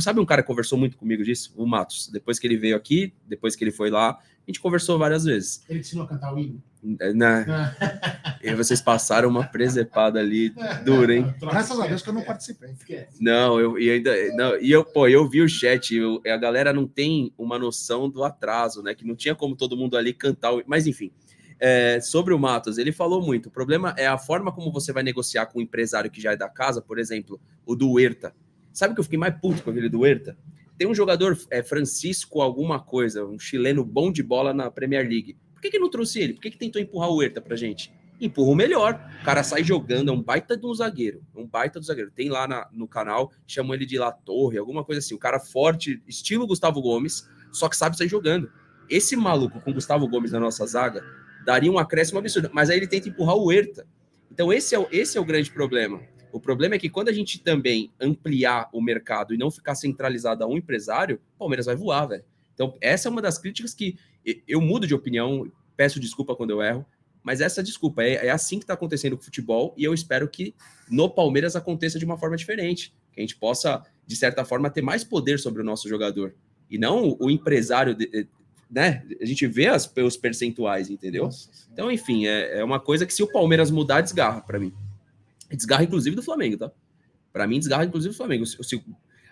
[0.00, 1.52] Sabe um cara que conversou muito comigo disso?
[1.56, 2.08] O Matos.
[2.08, 5.62] Depois que ele veio aqui, depois que ele foi lá, a gente conversou várias vezes.
[5.68, 6.62] Ele ensinou a cantar o hino?
[6.84, 7.46] Né?
[8.42, 10.54] e vocês passaram uma presepada ali
[10.84, 11.34] dura, hein?
[11.40, 12.74] Graças a Deus que eu não participei.
[13.18, 14.12] Não, eu e ainda.
[14.36, 18.08] Não, e eu, pô, eu vi o chat, eu, a galera não tem uma noção
[18.08, 18.94] do atraso, né?
[18.94, 20.52] Que não tinha como todo mundo ali cantar.
[20.66, 21.10] Mas enfim
[21.66, 23.46] é, sobre o Matos, ele falou muito.
[23.46, 26.32] O problema é a forma como você vai negociar com o um empresário que já
[26.32, 28.34] é da casa, por exemplo, o do Huerta.
[28.72, 30.36] Sabe que eu fiquei mais puto com aquele do Huerta?
[30.76, 35.36] Tem um jogador, é, Francisco alguma coisa, um chileno bom de bola na Premier League.
[35.64, 36.34] Que, que não trouxe ele?
[36.34, 37.90] Por que, que tentou empurrar o Huerta pra gente?
[38.20, 39.00] Empurra o melhor.
[39.22, 41.22] O cara sai jogando, é um baita de um zagueiro.
[41.34, 42.10] É um baita do zagueiro.
[42.10, 45.14] Tem lá na, no canal, chamam ele de La Torre, alguma coisa assim.
[45.14, 48.52] O cara forte, estilo Gustavo Gomes, só que sabe sair jogando.
[48.90, 51.02] esse maluco com Gustavo Gomes na nossa zaga
[51.46, 53.86] daria um acréscimo absurdo, mas aí ele tenta empurrar o Herta.
[54.30, 56.02] Então esse é o, esse é o grande problema.
[56.30, 60.44] O problema é que quando a gente também ampliar o mercado e não ficar centralizado
[60.44, 62.24] a um empresário, o Palmeiras vai voar, velho.
[62.52, 63.96] Então, essa é uma das críticas que
[64.46, 66.86] eu mudo de opinião, peço desculpa quando eu erro,
[67.22, 70.28] mas essa desculpa é, é assim que está acontecendo com o futebol e eu espero
[70.28, 70.54] que
[70.90, 74.82] no Palmeiras aconteça de uma forma diferente, que a gente possa, de certa forma, ter
[74.82, 76.34] mais poder sobre o nosso jogador
[76.70, 77.96] e não o empresário,
[78.70, 79.04] né?
[79.20, 81.24] A gente vê as, os percentuais, entendeu?
[81.24, 84.72] Nossa, então, enfim, é, é uma coisa que se o Palmeiras mudar, desgarra para mim.
[85.50, 86.72] Desgarra, inclusive, do Flamengo, tá?
[87.32, 88.44] Para mim, desgarra, inclusive, do Flamengo.
[88.44, 88.84] Se, se,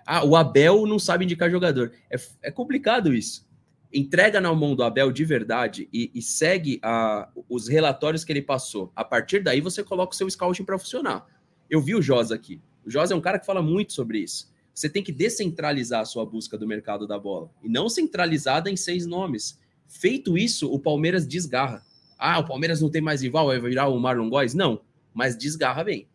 [0.06, 1.92] ah, o Abel não sabe indicar jogador.
[2.10, 3.46] É, é complicado isso.
[3.92, 8.42] Entrega na mão do Abel de verdade e, e segue a, os relatórios que ele
[8.42, 8.90] passou.
[8.96, 11.26] A partir daí, você coloca o seu scouting para funcionar.
[11.68, 12.60] Eu vi o Josa aqui.
[12.84, 14.50] O Josa é um cara que fala muito sobre isso.
[14.74, 18.76] Você tem que descentralizar a sua busca do mercado da bola e não centralizada em
[18.76, 19.60] seis nomes.
[19.86, 21.84] Feito isso, o Palmeiras desgarra.
[22.18, 24.54] Ah, o Palmeiras não tem mais rival, vai virar o Marlon Góes?
[24.54, 24.80] Não,
[25.12, 26.08] mas desgarra bem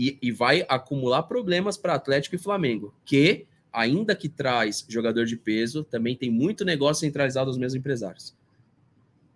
[0.00, 5.36] e, e vai acumular problemas para Atlético e Flamengo, que, ainda que traz jogador de
[5.36, 8.34] peso, também tem muito negócio centralizado aos mesmos empresários.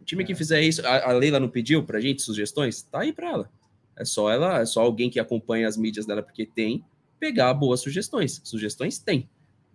[0.00, 0.26] O time é.
[0.26, 2.82] que fizer isso, a, a Leila não pediu para gente sugestões?
[2.82, 3.50] Tá aí para ela.
[3.96, 6.84] É só ela, é só alguém que acompanha as mídias dela, porque tem,
[7.18, 8.40] pegar boas sugestões.
[8.44, 9.28] Sugestões tem.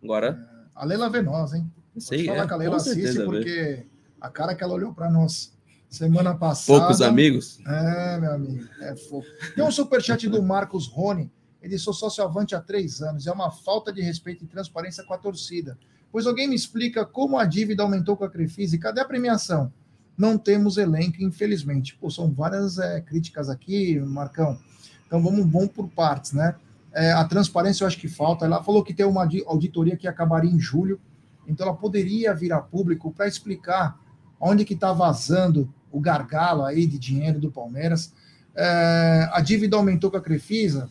[0.04, 0.48] Agora.
[0.54, 1.72] É, a Leila Venosa, hein?
[1.98, 3.86] Sei, falar é, que a Leila assiste, porque
[4.22, 5.54] a cara que ela olhou para nós
[5.90, 6.80] Semana passada.
[6.80, 7.60] Poucos amigos?
[7.66, 8.70] É, meu amigo.
[8.80, 9.28] É fofo.
[9.56, 11.32] Tem um superchat do Marcos Rony.
[11.62, 13.28] Ele sou sócio avante há três anos.
[13.28, 15.78] É uma falta de respeito e transparência com a torcida.
[16.12, 19.72] Pois alguém me explica como a dívida aumentou com a Crefisa e cadê a premiação?
[20.18, 21.96] Não temos elenco, infelizmente.
[21.96, 24.60] Pô, são várias é, críticas aqui, Marcão.
[25.06, 26.56] Então vamos, vamos por partes, né?
[26.92, 28.46] É, a transparência eu acho que falta.
[28.46, 31.00] Ela falou que tem uma auditoria que acabaria em julho,
[31.48, 34.00] então ela poderia vir a público para explicar
[34.40, 38.14] onde que está vazando o gargalo aí de dinheiro do Palmeiras.
[38.56, 40.90] É, a dívida aumentou com a Crefisa.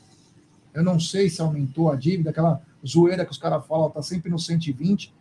[0.73, 4.31] Eu não sei se aumentou a dívida, aquela zoeira que os caras falam, está sempre
[4.31, 5.13] no 120.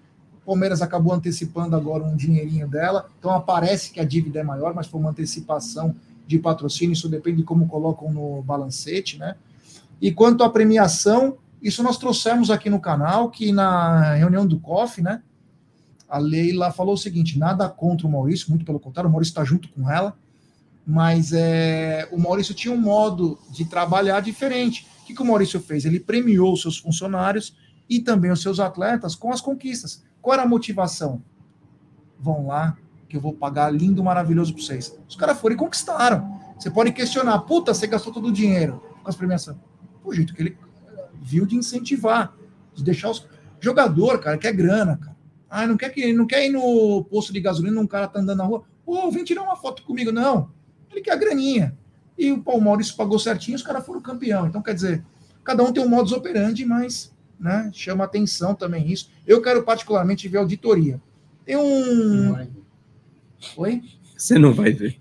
[0.42, 4.74] O Palmeiras acabou antecipando agora um dinheirinho dela, então aparece que a dívida é maior,
[4.74, 5.96] mas foi uma antecipação
[6.26, 9.36] de patrocínio, isso depende de como colocam no balancete, né?
[10.02, 15.02] E quanto à premiação, isso nós trouxemos aqui no canal, que na reunião do COF,
[15.02, 15.22] né?
[16.10, 19.44] a Leila falou o seguinte: nada contra o Maurício, muito pelo contrário, o Maurício está
[19.44, 20.18] junto com ela,
[20.86, 24.88] mas é, o Maurício tinha um modo de trabalhar diferente.
[25.08, 25.86] Que, que o Maurício fez?
[25.86, 27.56] Ele premiou os seus funcionários
[27.90, 30.04] e também os seus atletas com as conquistas.
[30.22, 31.24] Qual era a motivação?
[32.20, 32.78] Vão lá,
[33.08, 35.00] que eu vou pagar lindo, maravilhoso para vocês.
[35.08, 36.38] Os caras foram e conquistaram.
[36.60, 39.56] Você pode questionar, puta, você gastou todo o dinheiro com as premiações.
[40.04, 40.58] O jeito que ele
[41.22, 42.36] viu de incentivar,
[42.76, 43.26] de deixar os.
[43.62, 45.16] Jogador, cara, quer grana, cara.
[45.50, 48.40] Ah, não quer que não quer ir no posto de gasolina, um cara tá andando
[48.40, 48.66] na rua.
[48.86, 50.12] Pô, vem tirar uma foto comigo.
[50.12, 50.52] Não.
[50.92, 51.78] Ele quer a graninha.
[52.18, 54.48] E o Paulo Maurício pagou certinho, os caras foram campeão.
[54.48, 55.04] Então, quer dizer,
[55.44, 59.10] cada um tem um modus operandi, mas né, chama atenção também isso.
[59.26, 61.00] Eu quero particularmente ver auditoria.
[61.46, 62.48] Tem um.
[63.58, 63.84] Oi?
[64.18, 65.00] Você não vai ver.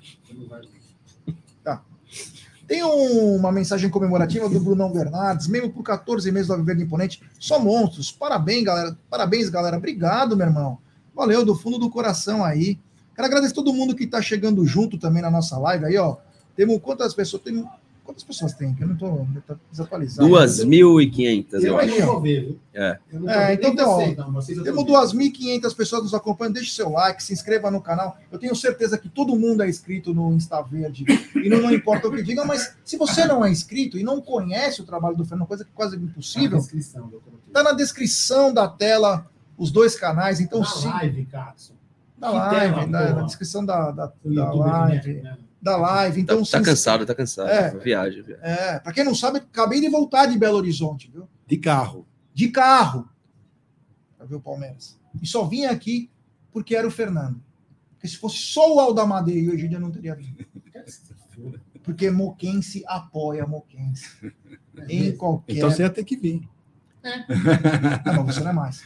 [2.67, 7.23] Tem um, uma mensagem comemorativa do Brunão Bernardes, mesmo por 14 meses do Alviverde Imponente.
[7.39, 8.11] Só monstros.
[8.11, 8.99] Parabéns, galera.
[9.09, 9.77] Parabéns, galera.
[9.77, 10.79] Obrigado, meu irmão.
[11.14, 12.79] Valeu, do fundo do coração aí.
[13.14, 16.17] Quero agradecer todo mundo que está chegando junto também na nossa live aí, ó.
[16.57, 17.43] Temos quantas pessoas?
[17.43, 17.65] Tem
[18.07, 18.73] Quantas pessoas tem?
[18.73, 20.29] Que eu não estou tá desatualizado.
[20.29, 21.95] 2.500, eu acho.
[21.95, 22.99] Eu ver, é.
[23.13, 26.55] Eu é, então tem, temos 2.500 pessoas nos acompanhando.
[26.55, 28.17] Deixe seu like, se inscreva no canal.
[28.31, 31.05] Eu tenho certeza que todo mundo é inscrito no Insta Verde.
[31.35, 34.21] E não, não importa o que digam, mas se você não é inscrito e não
[34.21, 39.27] conhece o trabalho do Fernando, coisa que é quase impossível, está na descrição da tela
[39.59, 40.39] os dois canais.
[40.39, 40.89] Então, na sim.
[40.89, 41.75] live, Carson.
[42.17, 45.15] Na live, na, na, descrição da, da, da live.
[45.15, 45.37] Né?
[45.67, 46.21] Da live.
[46.21, 47.49] Então, tá, tá cansado, tá cansado.
[47.49, 48.45] É, viagem, viagem.
[48.45, 51.29] É, para quem não sabe, acabei de voltar de Belo Horizonte, viu?
[51.45, 52.07] De carro.
[52.33, 53.09] De carro.
[54.17, 54.99] Para ver o Palmeiras.
[55.21, 56.09] E só vim aqui
[56.53, 57.43] porque era o Fernando.
[57.91, 60.47] Porque se fosse só o Aldamadeira, hoje eu não teria vindo.
[61.83, 64.33] Porque Moquense apoia Moquense.
[64.89, 65.57] Em qualquer.
[65.57, 66.49] Então você ia ter que vir.
[67.03, 68.12] É.
[68.12, 68.85] Não, você não é mais.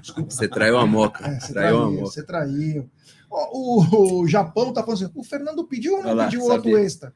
[0.00, 0.30] Desculpa.
[0.30, 1.26] Você traiu a moca.
[1.26, 2.90] É, você traiu, traiu Você traiu.
[3.30, 7.14] O, o, Japão tá falando assim, o Fernando pediu ou não lá, pediu o Atuesta?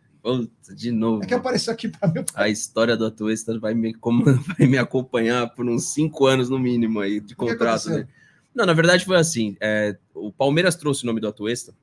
[0.76, 1.24] de novo.
[1.24, 2.24] É que apareceu aqui para mim.
[2.34, 4.24] A história do Atuesta vai me, como,
[4.56, 7.90] vai me acompanhar por uns cinco anos no mínimo aí de contrato.
[7.90, 8.06] Né?
[8.54, 9.56] Não, na verdade foi assim.
[9.60, 11.74] É, o Palmeiras trouxe o nome do Atuesta.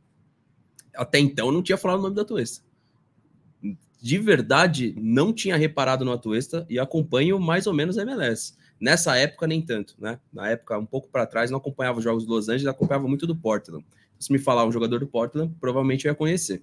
[0.96, 2.64] Até então não tinha falado o nome do Atuesta.
[4.02, 8.54] De verdade, não tinha reparado no Atuesta e acompanho mais ou menos a MLS.
[8.80, 10.18] Nessa época, nem tanto, né?
[10.32, 13.28] Na época, um pouco para trás, não acompanhava os jogos do Los Angeles, acompanhava muito
[13.28, 13.84] do Portland.
[14.20, 16.62] Se me falar um jogador do Portland, provavelmente eu ia conhecer.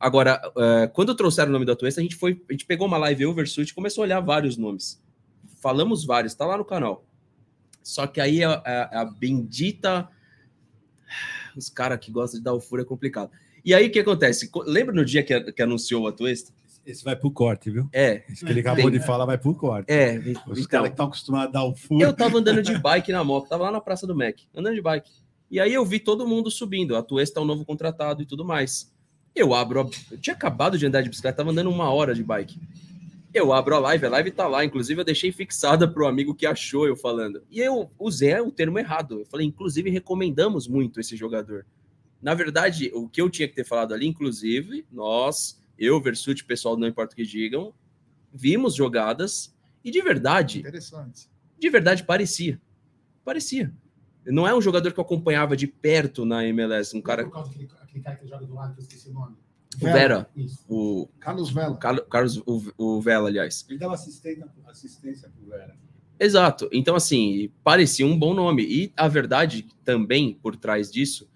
[0.00, 2.98] Agora, uh, quando trouxeram o nome da Twist, a gente foi, a gente pegou uma
[2.98, 5.02] live Oversuit e começou a olhar vários nomes.
[5.60, 7.04] Falamos vários, tá lá no canal.
[7.82, 10.08] Só que aí a, a, a bendita.
[11.56, 13.30] Os caras que gostam de dar o furo é complicado.
[13.64, 14.48] E aí o que acontece?
[14.66, 16.52] Lembra no dia que, que anunciou a Twist?
[16.86, 17.88] Esse vai pro corte, viu?
[17.92, 18.22] É.
[18.30, 19.92] Esse que ele acabou tem, de falar vai pro corte.
[19.92, 20.18] É.
[20.46, 22.02] Os então, caras que estão acostumados a dar o furo.
[22.02, 24.80] Eu tava andando de bike na moto, tava lá na Praça do Mac, andando de
[24.80, 25.10] bike.
[25.50, 26.96] E aí eu vi todo mundo subindo.
[26.96, 28.92] A Twist tá um novo contratado e tudo mais.
[29.34, 29.80] Eu abro.
[29.80, 29.90] A...
[30.10, 32.60] Eu tinha acabado de andar de bicicleta, tava andando uma hora de bike.
[33.32, 34.64] Eu abro a live, a live tá lá.
[34.64, 37.42] Inclusive, eu deixei fixada pro amigo que achou eu falando.
[37.50, 39.20] E eu usei o termo errado.
[39.20, 41.66] Eu falei, inclusive, recomendamos muito esse jogador.
[42.20, 46.76] Na verdade, o que eu tinha que ter falado ali, inclusive, nós, eu, Versuti, pessoal,
[46.76, 47.72] não importa o que digam,
[48.32, 50.60] vimos jogadas e de verdade.
[50.60, 51.28] Interessante.
[51.58, 52.60] De verdade, parecia.
[53.24, 53.72] Parecia.
[54.28, 56.96] Não é um jogador que eu acompanhava de perto na MLS.
[56.96, 57.24] Um cara.
[57.24, 59.36] Por causa daquele, aquele cara que joga do lado, que eu esqueci o nome.
[59.80, 60.28] O Vera.
[60.68, 61.76] O Carlos Vela.
[61.76, 63.64] Carlos, o, o Vela, aliás.
[63.68, 65.76] Ele dava assistência, assistência pro Vera.
[66.18, 66.68] Exato.
[66.72, 68.64] Então, assim, parecia um bom nome.
[68.64, 71.28] E a verdade também, por trás disso,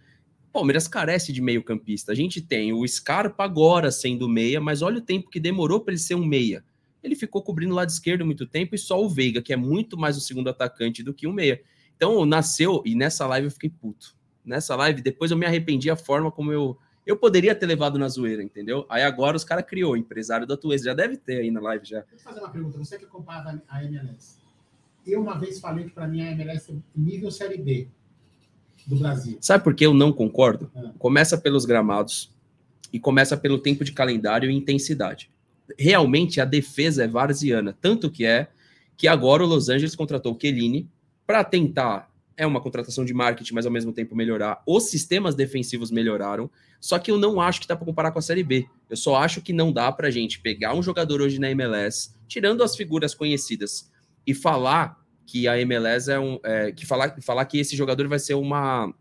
[0.52, 2.12] Palmeiras carece de meio-campista.
[2.12, 5.92] A gente tem o Scarpa agora sendo meia, mas olha o tempo que demorou para
[5.92, 6.62] ele ser um meia.
[7.02, 9.96] Ele ficou cobrindo o lado esquerdo muito tempo e só o Veiga, que é muito
[9.96, 11.60] mais o segundo atacante do que o meia.
[11.96, 14.16] Então, nasceu, e nessa live eu fiquei puto.
[14.44, 16.76] Nessa live, depois eu me arrependi a forma como eu.
[17.06, 18.86] Eu poderia ter levado na zoeira, entendeu?
[18.88, 20.82] Aí agora os caras criou, empresário da Tuês.
[20.82, 22.00] Já deve ter aí na live já.
[22.00, 22.78] Deixa eu fazer uma pergunta.
[22.78, 24.36] Você que acompanha a MLS.
[25.04, 27.88] Eu uma vez falei que para mim a MLS é nível Série B
[28.86, 29.36] do Brasil.
[29.40, 30.70] Sabe por que eu não concordo?
[30.74, 30.90] É.
[30.98, 32.32] Começa pelos gramados
[32.92, 35.30] e começa pelo tempo de calendário e intensidade.
[35.78, 38.48] Realmente a defesa é varziana, tanto que é
[38.96, 40.88] que agora o Los Angeles contratou o Chiellini
[41.32, 44.62] para tentar é uma contratação de marketing, mas ao mesmo tempo melhorar.
[44.66, 48.22] Os sistemas defensivos melhoraram, só que eu não acho que dá para comparar com a
[48.22, 48.66] Série B.
[48.90, 52.62] Eu só acho que não dá para gente pegar um jogador hoje na MLS, tirando
[52.62, 53.90] as figuras conhecidas,
[54.26, 56.38] e falar que a MLS é um.
[56.44, 58.92] É, que falar, falar que esse jogador vai ser uma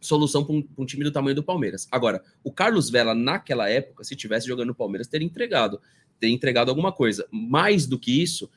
[0.00, 1.88] solução para um, um, time do tamanho do Palmeiras.
[1.90, 5.80] Agora, o Carlos Vela, naquela época, se tivesse jogando no Palmeiras, teria entregado.
[6.20, 7.26] Teria entregado alguma coisa.
[7.32, 8.48] Mais do que isso,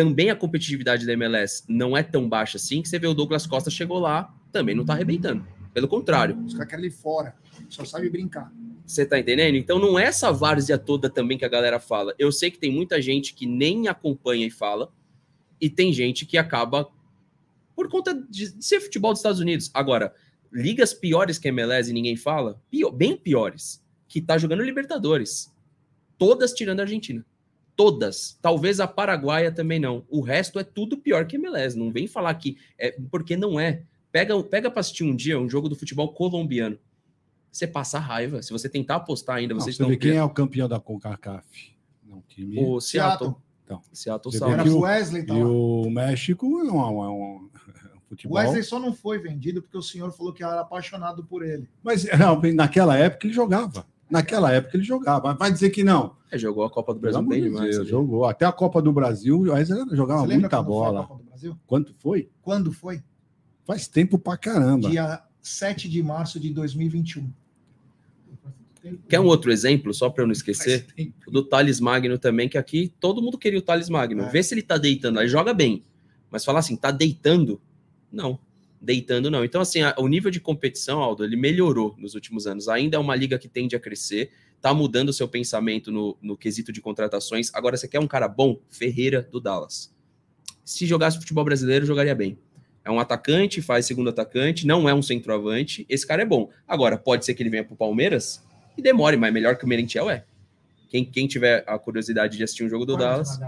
[0.00, 3.46] também a competitividade da MLS não é tão baixa assim que você vê o Douglas
[3.46, 5.46] Costa chegou lá, também não tá arrebentando.
[5.74, 6.42] Pelo contrário.
[6.42, 7.36] Os caras querem ele fora,
[7.68, 8.50] só sabe brincar.
[8.86, 9.56] Você tá entendendo?
[9.56, 12.14] Então não é essa várzea toda também que a galera fala.
[12.18, 14.90] Eu sei que tem muita gente que nem acompanha e fala,
[15.60, 16.88] e tem gente que acaba
[17.76, 19.70] por conta de ser futebol dos Estados Unidos.
[19.74, 20.14] Agora,
[20.50, 25.54] ligas piores que a MLS e ninguém fala, pior, bem piores, que tá jogando Libertadores.
[26.16, 27.22] Todas tirando a Argentina.
[27.80, 28.38] Todas.
[28.42, 30.04] Talvez a Paraguaia também não.
[30.10, 31.78] O resto é tudo pior que a MLS.
[31.78, 33.84] Não vem falar que é porque não é.
[34.12, 36.78] Pega, pega para assistir um dia um jogo do futebol colombiano.
[37.50, 38.42] Você passa raiva.
[38.42, 41.74] Se você tentar apostar ainda, não, vocês você vê quem é o campeão da CONCACAF?
[42.04, 42.62] Não, time...
[42.62, 43.34] O Seattle.
[43.64, 47.48] Então, Seattle Era o Wesley tá E o México é um, é um,
[48.10, 48.36] futebol.
[48.36, 51.66] O Wesley só não foi vendido porque o senhor falou que era apaixonado por ele.
[51.82, 53.86] Mas não, naquela época ele jogava.
[54.10, 55.34] Naquela época ele jogava.
[55.34, 56.16] Vai dizer que não.
[56.30, 57.76] É, jogou a Copa do Brasil bem demais.
[57.76, 58.24] Deus, jogou.
[58.24, 59.44] Até a Copa do Brasil,
[59.92, 61.06] jogava muita bola.
[61.06, 62.28] Foi Quanto foi?
[62.42, 63.02] Quando foi?
[63.64, 64.90] Faz tempo pra caramba.
[64.90, 67.30] Dia 7 de março de 2021.
[69.08, 70.86] Quer um outro exemplo, só para eu não esquecer?
[71.28, 74.22] Do Thales Magno também, que aqui todo mundo queria o Thales Magno.
[74.22, 74.28] É.
[74.30, 75.82] Vê se ele tá deitando, aí joga bem.
[76.30, 77.60] Mas falar assim, tá deitando?
[78.10, 78.38] Não.
[78.80, 79.44] Deitando não.
[79.44, 82.68] Então, assim, a, o nível de competição, Aldo, ele melhorou nos últimos anos.
[82.68, 84.30] Ainda é uma liga que tende a crescer,
[84.60, 87.50] tá mudando o seu pensamento no, no quesito de contratações.
[87.52, 88.58] Agora, você quer um cara bom?
[88.70, 89.94] Ferreira do Dallas.
[90.64, 92.38] Se jogasse futebol brasileiro, jogaria bem.
[92.82, 95.84] É um atacante, faz segundo atacante, não é um centroavante.
[95.88, 96.50] Esse cara é bom.
[96.66, 98.42] Agora, pode ser que ele venha pro Palmeiras
[98.76, 100.24] e demore, mas melhor que o Merentiel é.
[100.88, 103.38] Quem, quem tiver a curiosidade de assistir um jogo do Qual é Dallas,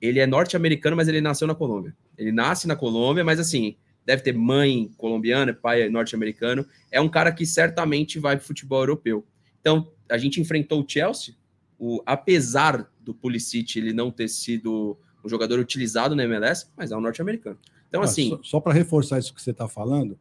[0.00, 1.94] ele é norte-americano, mas ele nasceu na Colômbia.
[2.16, 6.66] Ele nasce na Colômbia, mas assim, deve ter mãe colombiana, pai norte-americano.
[6.90, 9.24] É um cara que certamente vai para futebol europeu.
[9.60, 11.34] Então, a gente enfrentou o Chelsea,
[11.78, 16.96] o, apesar do Pulisic ele não ter sido um jogador utilizado na MLS, mas é
[16.96, 17.58] um norte-americano.
[17.88, 18.30] Então, ah, assim.
[18.30, 20.18] Só, só para reforçar isso que você está falando,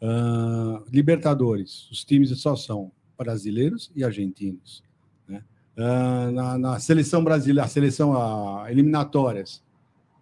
[0.00, 4.84] uh, Libertadores, os times só são brasileiros e argentinos.
[5.26, 5.42] Né?
[5.76, 9.62] Uh, na, na, seleção brasileira, a seleção a, eliminatórias,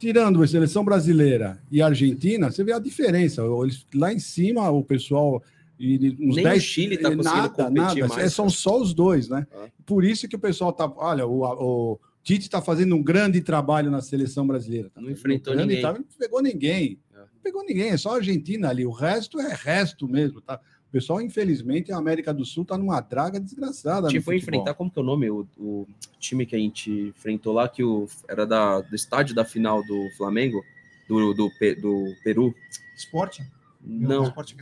[0.03, 3.41] tirando a seleção brasileira e a Argentina, você vê a diferença.
[3.63, 5.41] Eles, lá em cima, o pessoal.
[5.79, 8.25] E uns Nem 10, o Chile está conseguindo nada, competir nada, mais.
[8.25, 9.47] É, são só os dois, né?
[9.55, 9.69] Ah.
[9.87, 10.93] Por isso que o pessoal tá.
[10.97, 14.91] Olha, o, o, Tite está fazendo um grande trabalho na seleção brasileira.
[14.91, 15.81] Tá não enfrentou ninguém.
[15.81, 16.99] Tá, não pegou ninguém.
[17.15, 17.19] É.
[17.19, 18.85] Não pegou ninguém, é só a Argentina ali.
[18.85, 20.61] O resto é resto mesmo, tá?
[20.93, 24.09] Pessoal, infelizmente, a América do Sul tá numa draga desgraçada.
[24.09, 25.31] Tipo, foi enfrentar, como que é o nome?
[25.31, 25.89] O, o,
[26.21, 30.11] time que a gente enfrentou lá, que o, era da, do estádio da final do
[30.19, 30.63] Flamengo,
[31.09, 31.51] do, do,
[31.81, 32.55] do Peru.
[32.95, 33.43] Esporte?
[33.81, 34.25] Não.
[34.25, 34.55] Esporte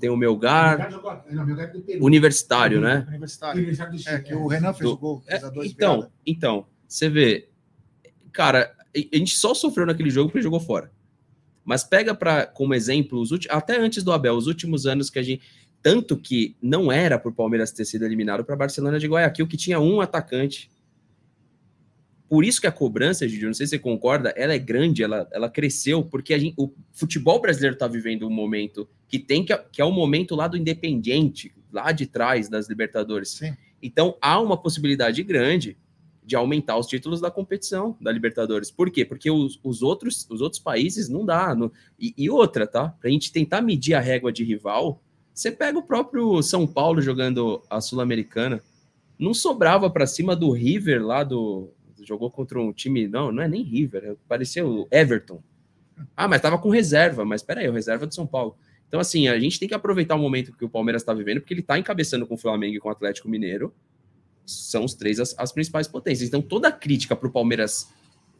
[0.00, 0.90] Tem o Melgar.
[2.00, 3.06] Universitário, né?
[3.06, 3.64] Universitário.
[4.08, 5.22] É, que o Renan fez do, o gol.
[5.28, 7.48] É, então, então, você vê,
[8.32, 10.90] cara, a gente só sofreu naquele jogo porque jogou fora.
[11.64, 15.18] Mas pega para como exemplo os últimos, até antes do Abel, os últimos anos que
[15.18, 15.42] a gente
[15.82, 19.56] tanto que não era para o Palmeiras ter sido eliminado para Barcelona de Guayaquil, que
[19.56, 20.70] tinha um atacante.
[22.28, 25.26] Por isso que a cobrança, Gigi, não sei se você concorda, ela é grande, ela,
[25.32, 29.80] ela cresceu, porque gente, o futebol brasileiro está vivendo um momento que tem que, que
[29.80, 33.30] é o momento lá do Independiente, lá de trás das Libertadores.
[33.30, 33.56] Sim.
[33.82, 35.78] Então há uma possibilidade grande
[36.28, 38.70] de aumentar os títulos da competição da Libertadores.
[38.70, 39.02] Por quê?
[39.02, 41.54] Porque os, os outros, os outros países não dá.
[41.54, 42.90] No, e, e, outra, tá?
[42.90, 45.02] Para a gente tentar medir a régua de rival,
[45.38, 48.60] você pega o próprio São Paulo jogando a Sul-Americana,
[49.16, 51.70] não sobrava para cima do River lá do.
[52.02, 53.06] Jogou contra um time.
[53.06, 55.40] Não, não é nem River, é, parecia o Everton.
[56.16, 58.56] Ah, mas tava com reserva, mas peraí, o reserva do São Paulo.
[58.88, 61.54] Então, assim, a gente tem que aproveitar o momento que o Palmeiras está vivendo, porque
[61.54, 63.72] ele está encabeçando com o Flamengo e com o Atlético Mineiro
[64.44, 66.26] são os três as, as principais potências.
[66.26, 67.88] Então, toda crítica para o Palmeiras.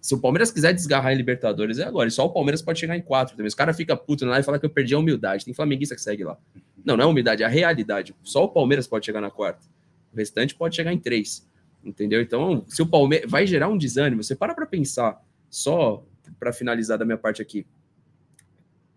[0.01, 2.09] Se o Palmeiras quiser desgarrar em Libertadores, é agora.
[2.09, 3.49] E só o Palmeiras pode chegar em quatro também.
[3.49, 5.45] Os caras ficam putos lá e falam que eu perdi a humildade.
[5.45, 6.37] Tem flamenguista que segue lá.
[6.85, 8.15] Não, não é humildade, é a realidade.
[8.23, 9.67] Só o Palmeiras pode chegar na quarta.
[10.13, 11.47] O restante pode chegar em três.
[11.85, 12.21] Entendeu?
[12.21, 16.05] Então, se o Palmeiras vai gerar um desânimo, você para para pensar, só
[16.39, 17.67] para finalizar da minha parte aqui.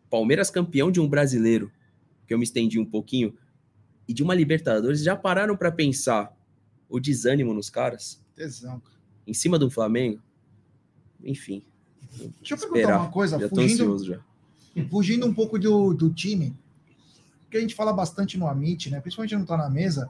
[0.10, 1.72] Palmeiras campeão de um brasileiro,
[2.28, 3.34] que eu me estendi um pouquinho,
[4.08, 6.36] e de uma Libertadores, já pararam para pensar
[6.90, 8.22] o desânimo nos caras.
[8.36, 8.82] Tesão.
[9.26, 10.22] Em cima do Flamengo.
[11.24, 11.64] Enfim.
[12.40, 13.40] Deixa eu perguntar uma coisa.
[13.40, 14.20] Já fugindo, já.
[14.90, 16.54] fugindo um pouco do, do time,
[17.52, 19.00] que a gente fala bastante no Amit, né?
[19.00, 20.10] Principalmente não tá na mesa,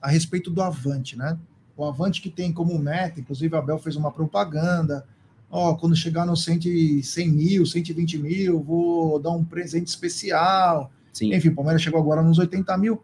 [0.00, 1.38] a respeito do Avante, né?
[1.76, 5.06] O Avante que tem como meta, inclusive a Abel fez uma propaganda.
[5.50, 10.90] Ó, quando chegar no 100, 100 mil, 120 mil, vou dar um presente especial.
[11.12, 11.34] Sim.
[11.34, 13.02] Enfim, o Palmeiras chegou agora nos 80 mil.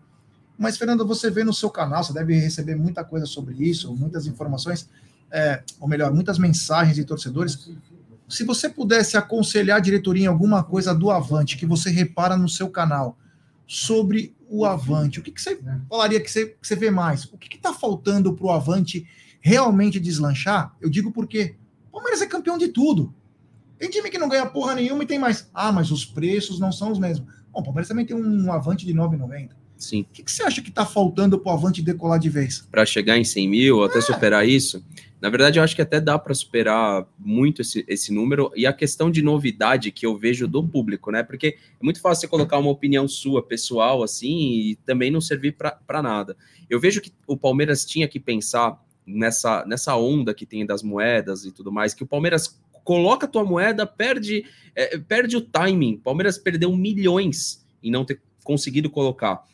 [0.58, 4.26] Mas, Fernando, você vê no seu canal, você deve receber muita coisa sobre isso, muitas
[4.26, 4.88] informações,
[5.30, 7.70] é, ou melhor, muitas mensagens de torcedores.
[8.28, 12.48] Se você pudesse aconselhar a diretoria em alguma coisa do Avante que você repara no
[12.48, 13.18] seu canal
[13.66, 17.24] sobre o Avante, o que, que você falaria que você, que você vê mais?
[17.24, 19.06] O que está faltando para o Avante
[19.40, 20.74] realmente deslanchar?
[20.80, 21.56] Eu digo porque
[21.88, 23.12] o Palmeiras é campeão de tudo.
[23.78, 25.50] Tem time que não ganha porra nenhuma e tem mais.
[25.52, 27.28] Ah, mas os preços não são os mesmos.
[27.52, 29.50] Bom, o Palmeiras também tem um Avante de 9,90.
[29.76, 30.02] Sim.
[30.02, 32.66] O que, que você acha que está faltando para o Avante decolar de vez?
[32.70, 34.82] Para chegar em 100 mil, até superar isso?
[35.20, 38.52] Na verdade, eu acho que até dá para superar muito esse, esse número.
[38.54, 41.22] E a questão de novidade que eu vejo do público, né?
[41.22, 45.56] Porque é muito fácil você colocar uma opinião sua, pessoal, assim, e também não servir
[45.56, 46.36] para nada.
[46.68, 51.44] Eu vejo que o Palmeiras tinha que pensar nessa, nessa onda que tem das moedas
[51.44, 54.44] e tudo mais, que o Palmeiras coloca a tua moeda, perde,
[54.74, 55.94] é, perde o timing.
[55.94, 59.44] O Palmeiras perdeu milhões em não ter conseguido colocar.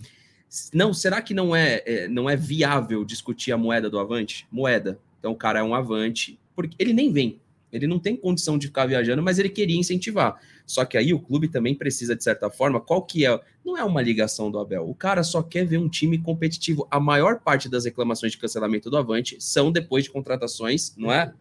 [0.74, 4.46] Não, será que não é, é, não é viável discutir a moeda do Avante?
[4.50, 4.98] Moeda.
[5.22, 7.40] Então o cara é um Avante, porque ele nem vem.
[7.70, 10.36] Ele não tem condição de ficar viajando, mas ele queria incentivar.
[10.66, 13.40] Só que aí o clube também precisa, de certa forma, qual que é?
[13.64, 14.90] Não é uma ligação do Abel.
[14.90, 16.88] O cara só quer ver um time competitivo.
[16.90, 21.32] A maior parte das reclamações de cancelamento do Avante são depois de contratações, não é?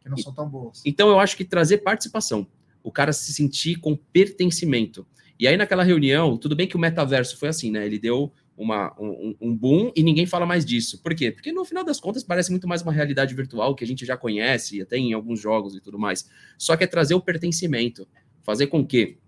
[0.00, 0.80] Que não são tão boas.
[0.86, 2.46] Então eu acho que trazer participação,
[2.82, 5.06] o cara se sentir com pertencimento.
[5.38, 7.84] E aí, naquela reunião, tudo bem que o metaverso foi assim, né?
[7.84, 11.02] Ele deu uma, um, um, boom e ninguém fala mais disso.
[11.02, 11.30] Por quê?
[11.30, 14.16] Porque no final das contas parece muito mais uma realidade virtual que a gente já
[14.16, 16.28] conhece, até em alguns jogos e tudo mais.
[16.56, 18.08] Só que é trazer o pertencimento,
[18.42, 19.18] fazer com que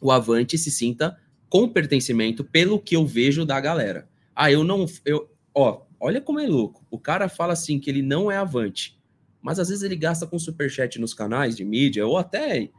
[0.00, 4.08] o Avante se sinta com pertencimento pelo que eu vejo da galera.
[4.34, 4.86] Ah, eu não.
[5.04, 6.86] Eu, ó, olha como é louco.
[6.90, 8.98] O cara fala assim que ele não é Avante,
[9.42, 12.70] mas às vezes ele gasta com superchat nos canais de mídia ou até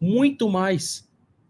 [0.00, 1.07] muito mais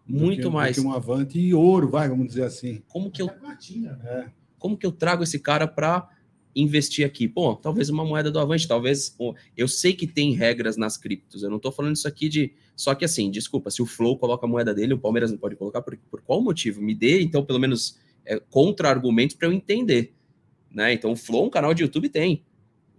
[0.09, 0.77] muito que, mais.
[0.77, 2.83] Do que um avante e ouro, vai, vamos dizer assim.
[2.89, 4.31] Como que eu, é.
[4.59, 6.09] como que eu trago esse cara para
[6.57, 7.29] investir aqui?
[7.29, 9.15] Pô, talvez uma moeda do Avante, talvez.
[9.57, 12.53] Eu sei que tem regras nas criptos, eu não estou falando isso aqui de.
[12.75, 15.57] Só que assim, desculpa, se o Flow coloca a moeda dele, o Palmeiras não pode
[15.57, 16.81] colocar, por, por qual motivo?
[16.81, 20.15] Me dê, então, pelo menos, é, contra-argumentos para eu entender.
[20.71, 20.93] Né?
[20.93, 22.45] Então, o Flow, um canal de YouTube, tem.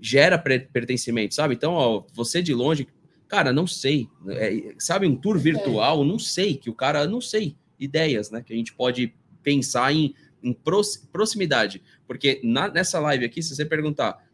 [0.01, 1.55] Gera pertencimento, sabe?
[1.55, 2.87] Então, ó, você de longe
[3.29, 4.09] Cara, não sei.
[4.27, 7.55] É, sabe, um tour virtual, não sei, que o cara, não sei.
[7.79, 8.41] Ideias, né?
[8.41, 11.81] Que a gente pode pensar em, em proximidade.
[12.07, 14.27] Porque na, nessa live aqui, se você perguntar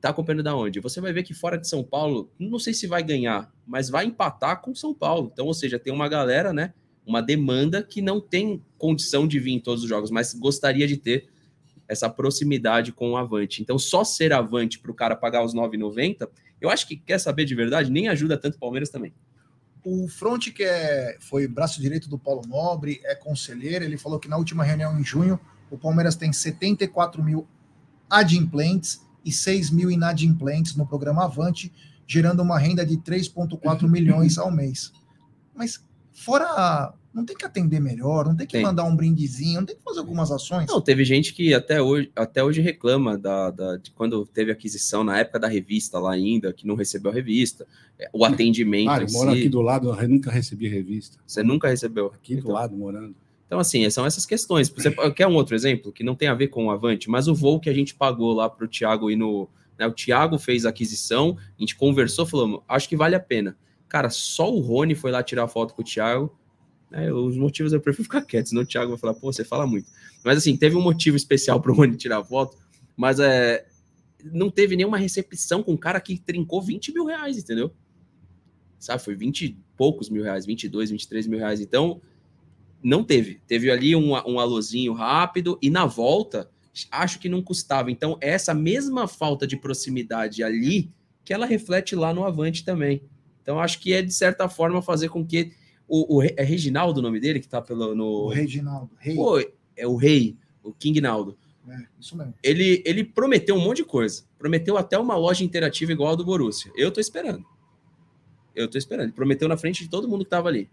[0.00, 0.80] tá acompanhando da onde?
[0.80, 4.06] Você vai ver que fora de São Paulo, não sei se vai ganhar, mas vai
[4.06, 5.30] empatar com São Paulo.
[5.32, 6.72] Então, ou seja, tem uma galera, né?
[7.04, 10.96] Uma demanda que não tem condição de vir em todos os jogos, mas gostaria de
[10.96, 11.28] ter
[11.88, 13.62] essa proximidade com o Avante.
[13.62, 16.28] Então, só ser Avante para o cara pagar os 9,90,
[16.60, 19.12] eu acho que quer saber de verdade, nem ajuda tanto o Palmeiras também.
[19.84, 24.28] O Front, que é, foi braço direito do Paulo Nobre, é conselheiro, ele falou que
[24.28, 25.38] na última reunião em junho,
[25.70, 27.46] o Palmeiras tem 74 mil
[28.10, 31.72] adimplentes e 6 mil inadimplentes no programa Avante,
[32.06, 34.92] gerando uma renda de 3,4 milhões ao mês.
[35.54, 36.94] Mas fora.
[37.12, 38.62] Não tem que atender melhor, não tem que tem.
[38.62, 40.66] mandar um brindezinho, não tem que fazer algumas ações.
[40.68, 45.02] Não, teve gente que até hoje, até hoje reclama da, da, de quando teve aquisição,
[45.02, 47.66] na época da revista lá ainda, que não recebeu a revista,
[47.98, 48.90] é, o atendimento.
[48.90, 49.38] Ah, eu moro si.
[49.38, 51.18] aqui do lado, eu nunca recebi revista.
[51.26, 52.12] Você nunca recebeu?
[52.14, 53.14] Aqui do então, lado, morando.
[53.48, 54.68] Então, assim, são essas questões.
[54.68, 57.34] Você quer um outro exemplo que não tem a ver com o Avante, mas o
[57.34, 59.48] voo que a gente pagou lá para o Thiago ir no.
[59.78, 63.56] Né, o Thiago fez a aquisição, a gente conversou, falou, acho que vale a pena.
[63.88, 66.37] Cara, só o Rony foi lá tirar foto com o Thiago.
[66.90, 69.66] Né, os motivos eu prefiro ficar quieto, senão o Thiago vai falar, pô, você fala
[69.66, 69.90] muito.
[70.24, 72.56] Mas assim, teve um motivo especial para o Rony tirar foto,
[72.96, 73.66] mas é,
[74.24, 77.72] não teve nenhuma recepção com um cara que trincou 20 mil reais, entendeu?
[78.78, 81.60] Sabe, foi 20 e poucos mil reais, 22, 23 mil reais.
[81.60, 82.00] Então,
[82.82, 83.40] não teve.
[83.46, 86.50] Teve ali um, um alôzinho rápido e na volta,
[86.90, 87.90] acho que não custava.
[87.90, 90.90] Então, essa mesma falta de proximidade ali,
[91.24, 93.02] que ela reflete lá no Avante também.
[93.42, 95.52] Então, acho que é, de certa forma, fazer com que.
[95.88, 97.94] O, o é Reginaldo o nome dele, que tá pelo.
[97.94, 98.26] No...
[98.26, 98.90] O Reginaldo.
[98.98, 99.16] Rei.
[99.16, 99.40] Pô,
[99.74, 101.36] é o Rei, o King Naldo.
[101.68, 102.34] É, isso mesmo.
[102.42, 104.24] Ele, ele prometeu um monte de coisa.
[104.38, 106.70] Prometeu até uma loja interativa igual a do Borussia.
[106.76, 107.44] Eu tô esperando.
[108.54, 109.06] Eu tô esperando.
[109.06, 110.68] Ele prometeu na frente de todo mundo que tava ali.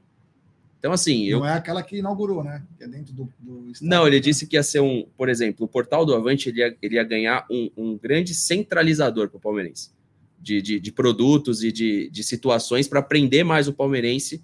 [0.79, 1.25] Então, assim.
[1.25, 1.39] Eu...
[1.39, 2.63] Não é aquela que inaugurou, né?
[2.77, 3.29] Que é dentro do.
[3.39, 5.05] do não, ele disse que ia ser um.
[5.17, 9.29] Por exemplo, o portal do Avante ele ia, ele ia ganhar um, um grande centralizador
[9.29, 9.91] para o palmeirense.
[10.39, 14.43] De, de, de, produtos e de, de situações para prender mais o palmeirense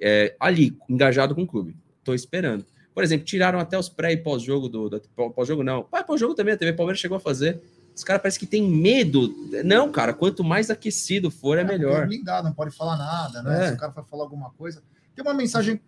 [0.00, 1.76] é, ali, engajado com o clube.
[1.98, 2.64] Estou esperando.
[2.94, 4.90] Por exemplo, tiraram até os pré e pós-jogo do.
[4.90, 5.00] do
[5.34, 5.84] pós-jogo não.
[6.06, 7.60] Pós-jogo também, a TV Palmeiras chegou a fazer.
[7.94, 9.34] Os caras parecem que tem medo.
[9.64, 12.06] Não, cara, quanto mais aquecido for, é, é melhor.
[12.06, 13.64] Blindado, não pode falar nada, né?
[13.64, 13.68] É.
[13.68, 14.82] Se o cara for falar alguma coisa.
[15.14, 15.80] Tem uma mensagem.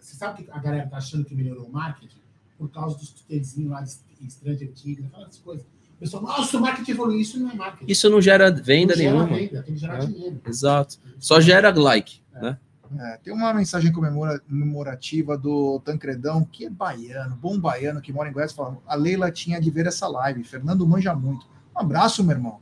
[0.00, 2.20] Você sabe que a galera tá achando que melhorou o marketing?
[2.58, 5.64] Por causa dos tutelzinhos lá de Stranger Tigre, aquelas coisas.
[5.64, 7.20] O pessoal, nossa, o marketing evoluiu.
[7.20, 7.90] Isso não é marketing.
[7.90, 9.28] Isso não gera venda não nenhuma.
[9.28, 10.06] Gera venda, tem que gerar é.
[10.06, 10.40] dinheiro.
[10.46, 10.98] Exato.
[11.18, 12.40] Só gera like, é.
[12.40, 12.58] né?
[13.00, 18.32] É, tem uma mensagem comemorativa do Tancredão, que é baiano, bom baiano, que mora em
[18.32, 20.44] Goiás, falando: a Leila tinha de ver essa live.
[20.44, 21.46] Fernando manja muito.
[21.74, 22.60] Um abraço, meu irmão.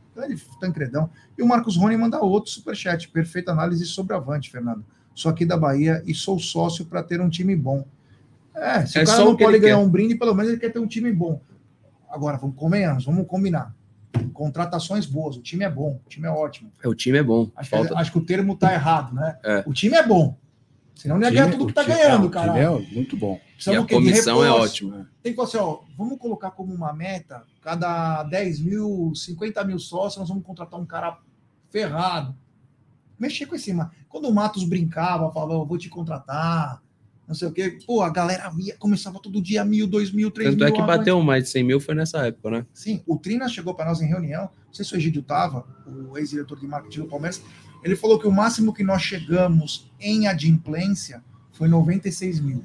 [0.60, 1.10] Tancredão.
[1.36, 3.08] E o Marcos Rony manda outro superchat.
[3.08, 4.84] Perfeita análise sobre Avante, Fernando
[5.14, 7.86] sou aqui da Bahia e sou sócio para ter um time bom.
[8.54, 9.82] É, se é o cara não pode ganhar quer.
[9.82, 11.40] um brinde, pelo menos ele quer ter um time bom.
[12.10, 13.74] Agora, vamos convenhamos, vamos combinar.
[14.32, 16.72] Contratações boas, o time é bom, o time é ótimo.
[16.82, 17.50] É, o time é bom.
[17.56, 17.88] Acho, Falta...
[17.88, 19.38] que, acho que o termo tá errado, né?
[19.44, 19.64] É.
[19.66, 20.36] O time é bom.
[20.94, 22.52] Senão não ia ganhar tudo que tá ganhando, cara.
[22.52, 23.40] O time é muito bom.
[23.66, 25.08] e a comissão é ótima.
[25.22, 29.78] Tem que falar assim, ó, vamos colocar como uma meta, cada 10 mil, 50 mil
[29.78, 31.18] sócios, nós vamos contratar um cara
[31.70, 32.34] ferrado
[33.18, 33.74] mexer com esse.
[34.08, 36.82] Quando o Matos brincava, falava, vou te contratar,
[37.26, 40.50] não sei o quê, pô, a galera via, começava todo dia mil, dois mil, três
[40.50, 40.66] Tanto mil.
[40.66, 42.66] Tanto é que bateu mais de 100 mil foi nessa época, né?
[42.72, 46.18] Sim, o Trina chegou para nós em reunião, não sei se o Egídio tava, o
[46.18, 47.42] ex-diretor de marketing do Palmeiras,
[47.82, 51.22] ele falou que o máximo que nós chegamos em adimplência
[51.52, 52.62] foi 96 mil.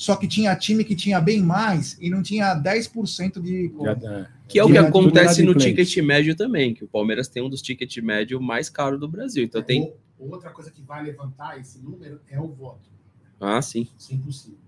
[0.00, 3.70] Só que tinha time que tinha bem mais e não tinha 10% de.
[3.86, 4.26] É.
[4.48, 7.60] Que é o que acontece no ticket médio também, que o Palmeiras tem um dos
[7.60, 9.44] ticket médio mais caros do Brasil.
[9.44, 9.92] Então tem.
[10.18, 12.88] Outra coisa que vai levantar esse número é o voto.
[13.40, 13.88] Ah, sim.
[13.96, 14.58] Sim, possível.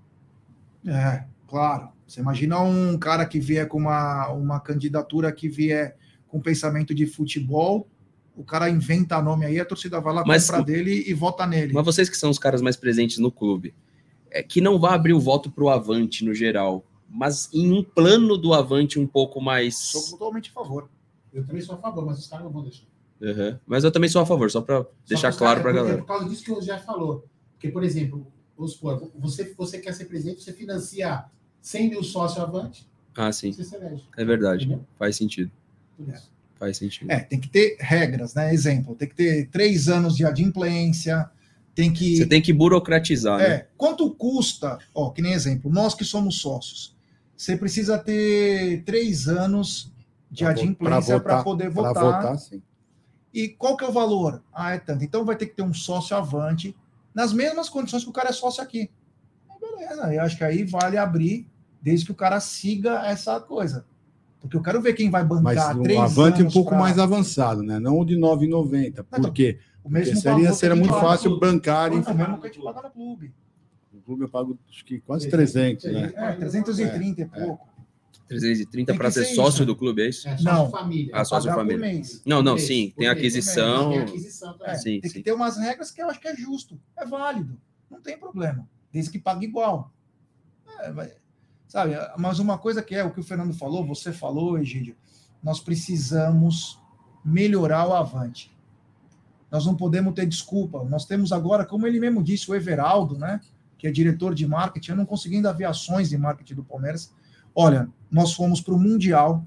[0.86, 1.90] É, claro.
[2.06, 5.96] Você imagina um cara que vier com uma, uma candidatura que vier
[6.28, 7.86] com pensamento de futebol,
[8.36, 11.72] o cara inventa nome aí, a torcida vai lá, mas, compra dele e vota nele.
[11.72, 13.74] Mas vocês que são os caras mais presentes no clube,
[14.30, 17.84] é, que não vai abrir o voto para o Avante no geral, mas em um
[17.84, 19.76] plano do Avante um pouco mais.
[19.76, 20.88] Sou totalmente a favor.
[21.32, 22.86] Eu também sou a favor, mas os caras não vão deixar.
[23.20, 23.58] Uhum.
[23.66, 25.94] Mas eu também sou a favor, só para deixar claro para a galera.
[25.94, 27.26] É por causa disso que o já falou.
[27.52, 28.26] Porque, por exemplo,
[28.62, 31.24] vamos supor, você, você quer ser presidente, você financia
[31.60, 32.86] 100 mil sócios avante.
[33.16, 33.54] Ah, sim.
[34.16, 34.64] É verdade.
[34.64, 34.86] Entendeu?
[34.98, 35.50] Faz sentido.
[36.58, 37.10] Faz sentido.
[37.10, 38.54] É, tem que ter regras, né?
[38.54, 41.28] Exemplo, tem que ter três anos de adimplência,
[41.74, 42.16] tem que.
[42.16, 43.40] Você tem que burocratizar.
[43.40, 43.48] É.
[43.48, 43.66] Né?
[43.76, 44.78] Quanto custa?
[44.94, 46.96] Ó, que nem exemplo, nós que somos sócios,
[47.36, 49.92] você precisa ter três anos
[50.30, 51.94] de pra adimplência para poder votar.
[51.94, 52.62] votar sim.
[53.34, 54.42] E qual que é o valor?
[54.52, 55.04] Ah, é tanto.
[55.04, 56.76] Então vai ter que ter um sócio avante
[57.14, 58.90] nas mesmas condições que o cara é sócio aqui.
[59.60, 61.46] Beleza, eu acho que aí vale abrir,
[61.80, 63.84] desde que o cara siga essa coisa.
[64.40, 66.78] Porque eu quero ver quem vai bancar Mas três o Avante um pouco pra...
[66.78, 67.78] mais avançado, né?
[67.78, 69.04] Não o de 9,90.
[69.04, 69.60] Por quê?
[69.84, 71.92] O mesmo Porque seria, seria muito fácil bancar.
[71.92, 73.32] É o mesmo que a gente paga no clube.
[73.92, 76.12] No clube eu pago acho que quase 300, né?
[76.16, 77.68] É, 330 é, e pouco.
[78.36, 79.66] 330 para ser sócio isso.
[79.66, 80.28] do clube, é isso?
[80.28, 81.12] É, não, família.
[81.14, 82.02] Ah, sócio família.
[82.24, 83.90] Não, não, mês, sim, tem aquisição.
[83.90, 85.18] Tem aquisição é, sim, tem sim.
[85.18, 87.58] que ter umas regras que eu acho que é justo, é válido,
[87.90, 89.92] não tem problema, desde que pague igual.
[90.80, 91.12] É, vai,
[91.68, 94.96] sabe, mas uma coisa que é o que o Fernando falou, você falou, Egídio,
[95.42, 96.78] nós precisamos
[97.24, 98.52] melhorar o Avante.
[99.50, 100.82] Nós não podemos ter desculpa.
[100.84, 103.38] Nós temos agora, como ele mesmo disse, o Everaldo, né?
[103.76, 107.12] Que é diretor de marketing, eu não conseguindo ver ações de marketing do Palmeiras.
[107.54, 109.44] Olha, nós fomos para o Mundial,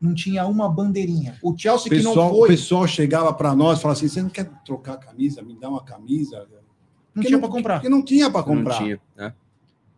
[0.00, 1.38] não tinha uma bandeirinha.
[1.42, 2.48] O Chelsea pessoal, que não foi.
[2.48, 5.42] O pessoal chegava para nós e falava assim: você não quer trocar a camisa?
[5.42, 6.48] Me dá uma camisa?
[7.14, 7.74] Não tinha para comprar.
[7.74, 8.80] Porque não tinha para comprar.
[8.80, 9.34] Não tinha, né?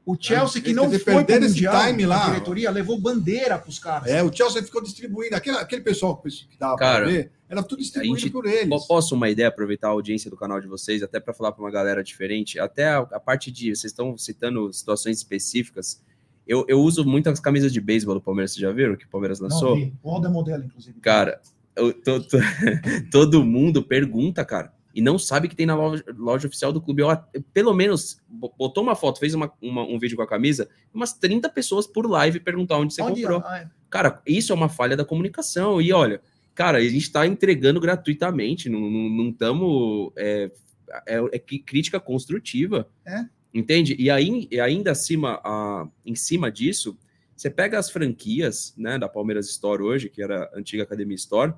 [0.06, 3.70] O Chelsea, que não foi para o Mundial, time lá, a diretoria levou bandeira para
[3.70, 4.06] os caras.
[4.06, 5.34] É, o Chelsea ficou distribuindo.
[5.34, 8.86] Aquele, aquele pessoal que estava para ver, era tudo distribuído gente, por eles.
[8.86, 11.70] Posso uma ideia, aproveitar a audiência do canal de vocês, até para falar para uma
[11.70, 13.74] galera diferente, até a, a, parte de.
[13.74, 16.02] Vocês estão citando situações específicas.
[16.46, 19.40] Eu, eu uso muitas camisas de beisebol do Palmeiras, vocês já viram que o Palmeiras
[19.40, 19.76] lançou?
[19.76, 21.00] Não, o é modelo, inclusive.
[21.00, 21.40] Cara,
[21.74, 21.94] eu,
[23.10, 27.02] todo mundo pergunta, cara e não sabe que tem na loja, loja oficial do clube.
[27.02, 27.08] Eu,
[27.52, 31.48] pelo menos botou uma foto, fez uma, uma, um vídeo com a camisa, umas 30
[31.48, 33.40] pessoas por live perguntar onde você onde comprou.
[33.50, 33.68] É?
[33.90, 35.82] Cara, isso é uma falha da comunicação.
[35.82, 36.22] E olha,
[36.54, 40.12] cara, a gente está entregando gratuitamente, não estamos.
[40.16, 40.50] É,
[41.08, 42.88] é, é, crítica construtiva.
[43.04, 43.24] É.
[43.54, 43.94] Entende?
[43.96, 46.98] E, aí, ainda acima, a, em cima disso,
[47.36, 51.54] você pega as franquias né, da Palmeiras Store hoje, que era a antiga Academia Store.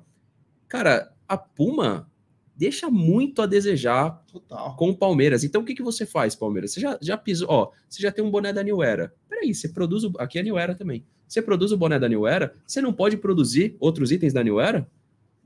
[0.67, 2.07] Cara, a Puma
[2.55, 4.75] deixa muito a desejar Total.
[4.75, 5.43] com o Palmeiras.
[5.43, 6.71] Então, o que, que você faz, Palmeiras?
[6.71, 9.13] Você já, já pisou, ó, você já tem um boné da New Era.
[9.29, 11.05] Peraí, você produz, o, aqui é a New Era também.
[11.27, 14.59] Você produz o boné da New Era, você não pode produzir outros itens da New
[14.59, 14.89] Era?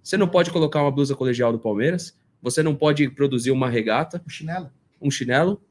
[0.02, 2.18] Você não pode colocar uma blusa colegial do Palmeiras?
[2.42, 4.22] Você não pode produzir uma regata?
[4.26, 4.72] Um chinelo.
[5.02, 5.62] Um chinelo?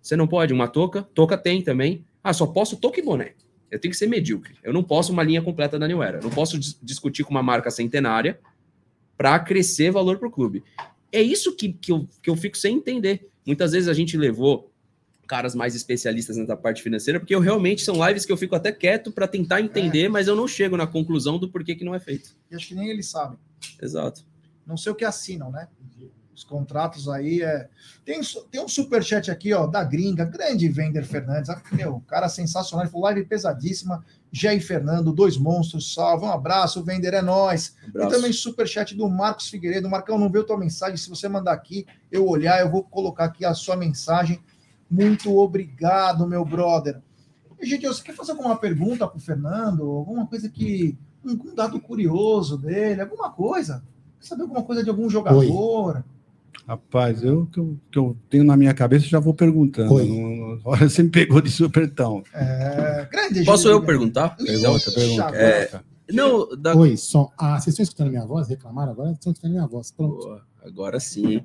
[0.00, 0.52] Você não pode?
[0.52, 1.02] Uma touca?
[1.14, 2.04] Touca tem também.
[2.22, 3.34] Ah, só posso touca e boné.
[3.70, 4.54] Eu tenho que ser medíocre.
[4.62, 6.18] Eu não posso uma linha completa da New Era.
[6.18, 8.40] Eu não posso dis discutir com uma marca centenária
[9.16, 10.64] para crescer valor para o clube.
[11.12, 13.28] É isso que, que, eu, que eu fico sem entender.
[13.46, 14.70] Muitas vezes a gente levou
[15.26, 18.72] caras mais especialistas nessa parte financeira, porque eu realmente são lives que eu fico até
[18.72, 20.08] quieto para tentar entender, é.
[20.08, 22.34] mas eu não chego na conclusão do porquê que não é feito.
[22.50, 23.38] E acho que nem eles sabem.
[23.80, 24.24] Exato.
[24.66, 25.68] Não sei o que assinam, né?
[26.38, 27.68] Os contratos aí é.
[28.04, 31.50] Tem, tem um superchat aqui, ó, da gringa, grande Vender Fernandes.
[31.50, 32.84] Ah, meu, cara sensacional.
[32.84, 34.04] Ele falou live pesadíssima.
[34.30, 36.24] Jair Fernando, dois monstros, salve.
[36.24, 37.74] Um abraço, Vender, é nós.
[37.92, 39.90] Um e também superchat do Marcos Figueiredo.
[39.90, 40.96] Marcão, não viu tua mensagem?
[40.96, 44.40] Se você mandar aqui, eu olhar, eu vou colocar aqui a sua mensagem.
[44.88, 47.02] Muito obrigado, meu brother.
[47.58, 49.82] E, gente, você quer fazer alguma pergunta para o Fernando?
[49.82, 50.96] Alguma coisa que.
[51.24, 53.00] Um, um, dado curioso dele?
[53.00, 53.82] Alguma coisa?
[54.20, 55.38] Quer saber alguma coisa de algum jogador?
[55.38, 56.17] Oi.
[56.66, 59.92] Rapaz, eu que, eu que eu tenho na minha cabeça já vou perguntando.
[59.94, 60.60] Oi.
[60.64, 62.22] Olha, você me pegou de supertão.
[62.34, 64.36] É, grande Posso eu perguntar?
[64.36, 65.36] Pergunta, pergunta.
[65.36, 65.80] É,
[66.10, 66.74] não, da...
[66.74, 67.30] Oi, só.
[67.38, 68.48] Ah, vocês estão escutando minha voz?
[68.48, 69.12] Reclamaram agora?
[69.12, 69.90] Estão escutando minha voz.
[69.90, 70.18] Pronto.
[70.18, 71.42] Boa, agora sim.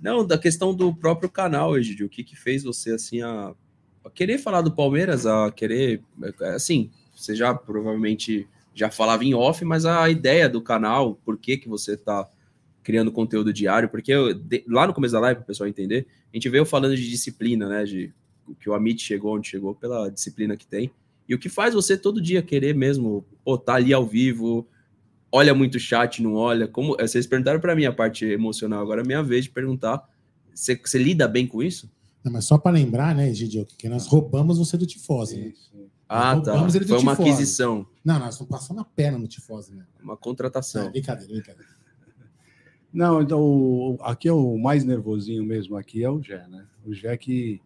[0.00, 2.06] Não, da questão do próprio canal, Egidio.
[2.06, 3.54] O que, que fez você assim a,
[4.04, 6.02] a querer falar do Palmeiras, a querer.
[6.54, 11.56] Assim, você já provavelmente já falava em off, mas a ideia do canal, por que,
[11.56, 12.28] que você está
[12.84, 16.06] criando conteúdo diário, porque eu, de, lá no começo da live, para o pessoal entender,
[16.32, 17.82] a gente veio falando de disciplina, né?
[17.84, 18.12] De
[18.60, 20.90] que o Amit chegou onde chegou pela disciplina que tem.
[21.26, 24.68] E o que faz você todo dia querer mesmo, pô, tá ali ao vivo,
[25.32, 26.68] olha muito chat, não olha.
[26.68, 30.06] Como eh, vocês perguntaram para mim a parte emocional, agora é minha vez de perguntar.
[30.54, 31.90] Você, você lida bem com isso?
[32.22, 35.52] Não, mas só para lembrar, né, Gidio, que nós roubamos você do Tifose, né?
[36.08, 36.68] Ah, tá.
[36.86, 37.86] Foi uma aquisição.
[38.04, 39.84] Não, nós estamos passando a perna no Tifose, né?
[40.02, 40.86] Uma contratação.
[40.86, 41.73] É, brincadeira, brincadeira.
[42.94, 46.64] Não, então o, aqui é o mais nervosinho mesmo, aqui é o Gé, né?
[46.86, 47.60] O Gé que,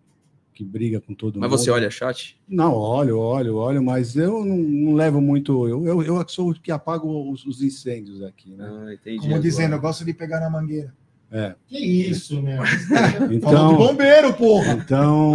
[0.55, 1.51] que briga com todo mas mundo.
[1.51, 2.41] Mas você olha chat?
[2.49, 5.69] Não, olho, olho, olho, mas eu não, não levo muito.
[5.69, 8.67] Eu, eu, eu sou o que apago os, os incêndios aqui, né?
[8.67, 9.19] Ah, entendi.
[9.19, 9.43] Como agora.
[9.43, 10.95] dizendo, eu gosto de pegar na mangueira.
[11.31, 11.55] É.
[11.67, 12.63] Que isso, meu?
[13.31, 14.73] então, bombeiro, porra!
[14.73, 15.35] Então,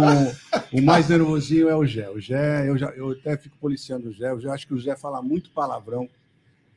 [0.72, 2.10] o mais nervosinho é o Gé.
[2.10, 4.32] O Gé, eu, já, eu até fico policiando o Gé.
[4.32, 6.08] Eu já acho que o Gé fala muito palavrão.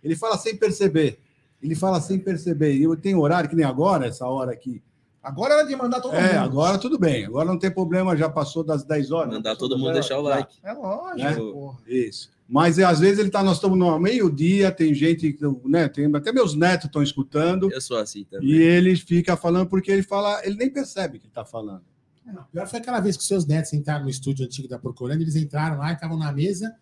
[0.03, 1.17] Ele fala sem perceber.
[1.61, 2.75] Ele fala sem perceber.
[2.75, 4.81] E eu tenho horário, que nem agora, essa hora aqui.
[5.21, 6.31] Agora era de mandar todo é, mundo.
[6.31, 7.25] É, agora tudo bem.
[7.25, 9.33] Agora não tem problema, já passou das 10 horas.
[9.33, 10.57] Mandar todo mundo deixar o like.
[10.63, 11.77] É lógico.
[11.85, 11.93] Né?
[11.93, 12.29] Isso.
[12.47, 15.89] Mas às vezes ele tá, nós estamos no meio-dia, tem gente, né?
[15.89, 17.69] Tem, até meus netos estão escutando.
[17.69, 18.47] Eu sou assim também.
[18.47, 21.81] E ele fica falando porque ele fala, ele nem percebe que está falando.
[22.25, 25.35] É, pior foi aquela vez que seus netos entraram no estúdio antigo da Procurando, eles
[25.35, 26.73] entraram lá e estavam na mesa,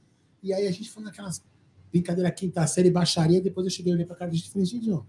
[0.43, 1.43] e aí a gente falando aquelas
[1.91, 5.03] brincadeira quinta série, baixaria, depois eu cheguei a olhar pra cara de falei, gente, ó,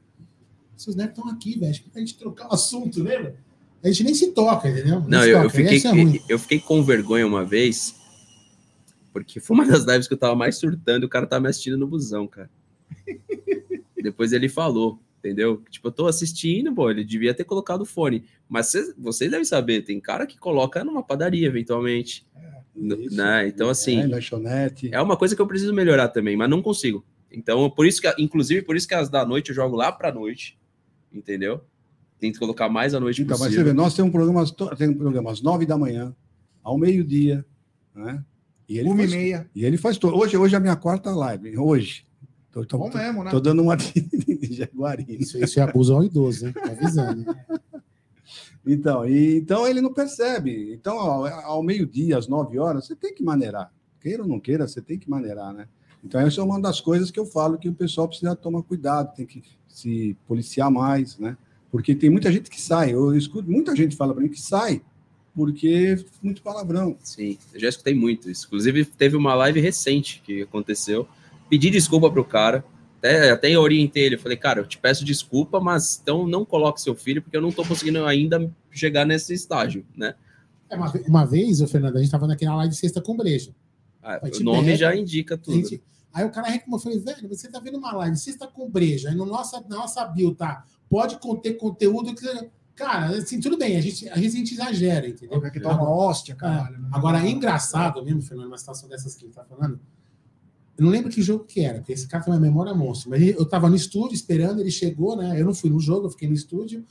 [0.77, 1.74] seus netos estão aqui, velho.
[1.94, 3.36] A gente trocar o assunto, lembra?
[3.82, 5.01] A gente nem se toca, entendeu?
[5.01, 7.94] Não, eu, eu, fiquei, é eu fiquei com vergonha uma vez,
[9.12, 11.48] porque foi uma das lives que eu tava mais surtando e o cara tava me
[11.48, 12.51] assistindo no busão, cara.
[13.97, 15.62] Depois ele falou, entendeu?
[15.70, 18.24] Tipo, eu tô assistindo, pô, ele devia ter colocado o fone.
[18.48, 22.27] Mas vocês, vocês devem saber, tem cara que coloca numa padaria, eventualmente.
[22.36, 23.48] É, isso, né?
[23.48, 24.01] Então, assim.
[24.01, 24.90] É, lanchonete.
[24.93, 27.05] É uma coisa que eu preciso melhorar também, mas não consigo.
[27.31, 30.12] Então, por isso que, inclusive, por isso que as da noite eu jogo lá pra
[30.12, 30.59] noite,
[31.12, 31.61] entendeu?
[32.19, 33.59] Tento colocar mais à noite então, possível.
[33.59, 36.15] Mas você vê, nós temos programas, temos programas nove da manhã,
[36.62, 37.44] ao meio-dia,
[37.94, 38.24] né?
[38.69, 39.51] E ele Uma faz, e meia.
[39.55, 40.16] E ele faz todo.
[40.16, 41.59] Hoje, hoje é a minha quarta live.
[41.59, 42.05] Hoje.
[42.51, 43.31] Tô, tô, Bom mesmo, né?
[43.31, 45.05] Tô dando uma de, de Jaguari.
[45.09, 46.53] Isso, isso é abuso ao idoso, hein?
[46.53, 47.24] Tô avisando.
[48.66, 50.72] Então, e, então ele não percebe.
[50.72, 53.72] Então, ao, ao meio-dia, às nove horas, você tem que maneirar.
[54.01, 55.68] Queira ou não queira, você tem que maneirar, né?
[56.05, 59.14] Então, essa é uma das coisas que eu falo que o pessoal precisa tomar cuidado,
[59.14, 61.36] tem que se policiar mais, né?
[61.70, 62.93] Porque tem muita gente que sai.
[62.93, 64.82] Eu escuto, muita gente fala para mim que sai
[65.34, 66.97] porque muito palavrão.
[67.02, 68.30] Sim, eu já escutei muito.
[68.30, 71.06] Inclusive, teve uma live recente que aconteceu
[71.48, 72.64] pedi desculpa pro cara,
[72.98, 76.94] até, até orientei ele, falei, cara, eu te peço desculpa, mas então não coloque seu
[76.94, 80.14] filho, porque eu não tô conseguindo ainda chegar nesse estágio, né?
[80.68, 83.55] É, uma, uma vez, o Fernando, a gente tava naquela live de sexta com breja.
[84.02, 85.56] Ah, o nome já indica tudo.
[85.56, 85.82] Gente,
[86.12, 89.10] aí o cara reclamou, eu falei, velho, você tá vendo uma live sexta com breja,
[89.10, 92.51] aí no nossa, na nossa bio tá, pode conter conteúdo que...
[92.74, 95.40] Cara, assim, tudo bem, a gente, a gente exagera, entendeu?
[95.40, 96.77] Porque toma hóstia, caralho.
[96.77, 96.89] É.
[96.93, 99.81] Agora, é engraçado mesmo, Fernando, uma situação dessas que ele tá falando,
[100.78, 103.11] eu não lembro que jogo que era, porque esse cara tem uma memória monstro.
[103.11, 105.40] Mas eu tava no estúdio esperando, ele chegou, né?
[105.40, 106.85] Eu não fui no jogo, eu fiquei no estúdio.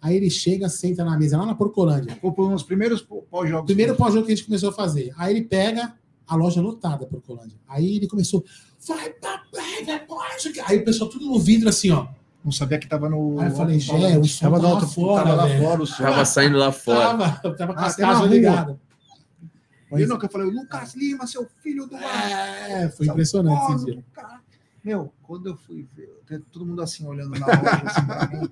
[0.00, 2.18] Aí ele chega, senta na mesa lá na Porcolândia.
[2.20, 3.66] Ou por uns primeiros pós-jogos.
[3.66, 5.12] Primeiro pós-jogo que a gente começou a fazer.
[5.16, 5.94] Aí ele pega
[6.26, 7.56] a loja lotada, Porcolândia.
[7.66, 8.44] Aí ele começou,
[8.86, 10.60] vai pra pega, pode.
[10.66, 12.08] Aí o pessoal tudo no vidro assim, ó.
[12.44, 13.38] Não sabia que tava no.
[13.40, 15.24] Aí eu falei, Gé, o som tava, tava lá fora.
[15.24, 16.02] Tava lá fora o som.
[16.02, 17.00] Tava saindo lá fora.
[17.00, 18.76] Tava, tava com ah, as casas ligadas.
[19.92, 20.08] Mas...
[20.08, 21.96] Eu que eu falei, Lucas Lima, seu filho do.
[21.96, 24.04] É, foi impressionante esse dia.
[24.82, 28.50] Meu, quando eu fui ver, todo mundo assim olhando na loja, assim, pra mim.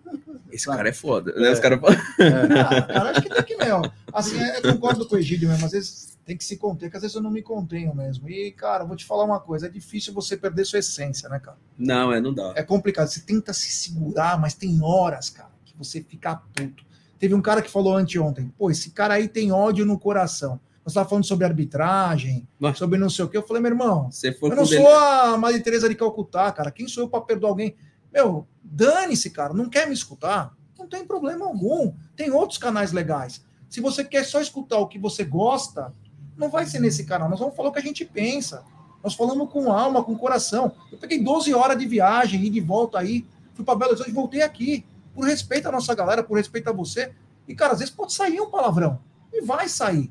[0.52, 1.50] Esse cara é foda, né?
[1.50, 1.80] Os caras.
[2.18, 2.60] É.
[2.60, 3.82] Ah, cara, acho que tem que, meu.
[4.12, 6.96] Assim, é, eu concordo com o Egídio mesmo, às vezes tem que se conter, que
[6.96, 8.28] às vezes eu não me contenho mesmo.
[8.28, 11.56] E, cara, vou te falar uma coisa: é difícil você perder sua essência, né, cara?
[11.76, 12.52] Não, é, não dá.
[12.54, 13.08] É complicado.
[13.08, 16.84] Você tenta se segurar, mas tem horas, cara, que você fica puto.
[17.18, 20.60] Teve um cara que falou anteontem, pô, esse cara aí tem ódio no coração.
[20.85, 22.78] Você estava falando sobre arbitragem, Mas...
[22.78, 23.36] sobre não sei o que.
[23.36, 24.09] Eu falei, meu irmão,
[24.43, 26.70] eu não sou a Maria Teresa de Calcutá, cara.
[26.70, 27.77] Quem sou eu para perdoar alguém?
[28.12, 29.52] Meu, dane-se, cara.
[29.52, 30.55] Não quer me escutar?
[30.78, 31.93] Não tem problema algum.
[32.16, 33.44] Tem outros canais legais.
[33.69, 35.94] Se você quer só escutar o que você gosta,
[36.36, 37.28] não vai ser nesse canal.
[37.28, 38.65] Nós vamos falar o que a gente pensa.
[39.05, 40.73] Nós falamos com alma, com coração.
[40.90, 43.27] Eu peguei 12 horas de viagem e de volta aí.
[43.55, 44.85] Fui para Belo Horizonte e voltei aqui.
[45.15, 47.12] Por respeito à nossa galera, por respeito a você.
[47.47, 48.98] E, cara, às vezes pode sair um palavrão.
[49.32, 50.11] E vai sair.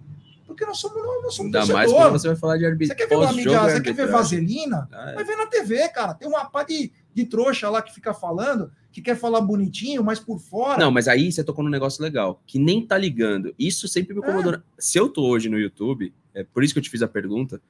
[0.50, 2.98] Porque nós somos, nós somos Ainda mais quando você vai falar de arbitragem.
[2.98, 4.90] Você quer ver uma mídia, você quer ver vaselina?
[4.92, 5.14] Ah, é.
[5.14, 6.16] Vai ver na TV, cara.
[6.16, 10.20] Tem uma pá de, de trouxa lá que fica falando, que quer falar bonitinho, mas
[10.20, 10.80] por fora.
[10.80, 13.54] Não, mas aí você tocou num negócio legal, que nem tá ligando.
[13.60, 14.56] Isso sempre me incomodou.
[14.56, 14.62] É.
[14.80, 17.62] Se eu tô hoje no YouTube, é por isso que eu te fiz a pergunta.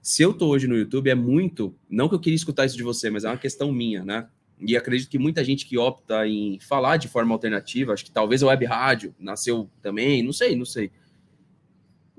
[0.00, 1.74] Se eu tô hoje no YouTube, é muito.
[1.90, 4.28] Não que eu queria escutar isso de você, mas é uma questão minha, né?
[4.60, 8.40] E acredito que muita gente que opta em falar de forma alternativa, acho que talvez
[8.40, 10.92] a web rádio nasceu também, não sei, não sei.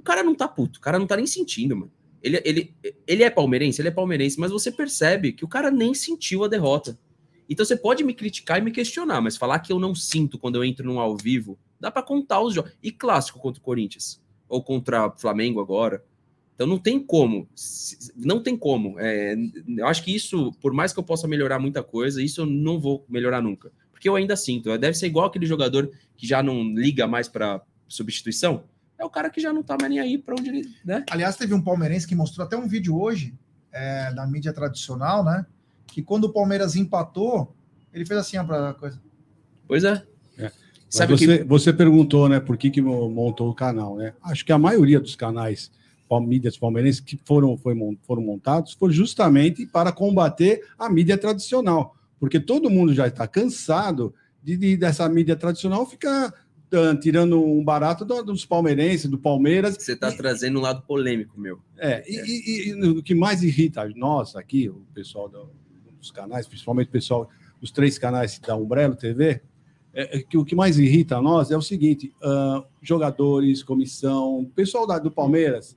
[0.01, 1.91] O cara não tá puto, o cara não tá nem sentindo, mano.
[2.23, 2.75] Ele, ele,
[3.05, 6.47] ele é palmeirense, ele é palmeirense, mas você percebe que o cara nem sentiu a
[6.47, 6.97] derrota.
[7.47, 10.55] Então você pode me criticar e me questionar, mas falar que eu não sinto quando
[10.55, 12.71] eu entro num ao vivo, dá para contar os jogos.
[12.81, 14.19] E clássico contra o Corinthians,
[14.49, 16.03] ou contra o Flamengo agora.
[16.55, 17.47] Então não tem como,
[18.15, 18.99] não tem como.
[18.99, 19.35] É,
[19.77, 22.79] eu acho que isso, por mais que eu possa melhorar muita coisa, isso eu não
[22.79, 23.71] vou melhorar nunca.
[23.91, 24.75] Porque eu ainda sinto.
[24.79, 28.63] Deve ser igual aquele jogador que já não liga mais para substituição
[29.01, 30.69] é o cara que já não tá mais nem aí para onde ele.
[30.85, 31.03] Né?
[31.09, 33.33] Aliás, teve um palmeirense que mostrou até um vídeo hoje,
[33.71, 35.45] é, da mídia tradicional, né?
[35.87, 37.55] Que quando o Palmeiras empatou,
[37.91, 39.01] ele fez assim para coisa.
[39.67, 40.03] Pois é.
[40.37, 40.51] é.
[40.87, 41.43] Sabe você, que...
[41.43, 44.13] você perguntou, né, por que, que montou o canal, né?
[44.21, 45.71] Acho que a maioria dos canais
[46.19, 47.73] mídias palmeirenses que foram, foi,
[48.03, 51.95] foram montados foi justamente para combater a mídia tradicional.
[52.19, 54.13] Porque todo mundo já está cansado
[54.43, 56.33] de, de, dessa mídia tradicional ficar
[56.99, 59.75] tirando um barato dos palmeirenses, do Palmeiras.
[59.77, 61.59] Você está trazendo um lado polêmico, meu.
[61.77, 62.03] É, é.
[62.07, 65.49] E, e, o que mais irrita nós aqui, o pessoal do,
[65.99, 67.29] dos canais, principalmente o pessoal
[67.59, 69.41] dos três canais da Umbrello TV,
[69.93, 74.49] é, é, que o que mais irrita a nós é o seguinte: uh, jogadores, comissão,
[74.55, 75.75] pessoal da, do Palmeiras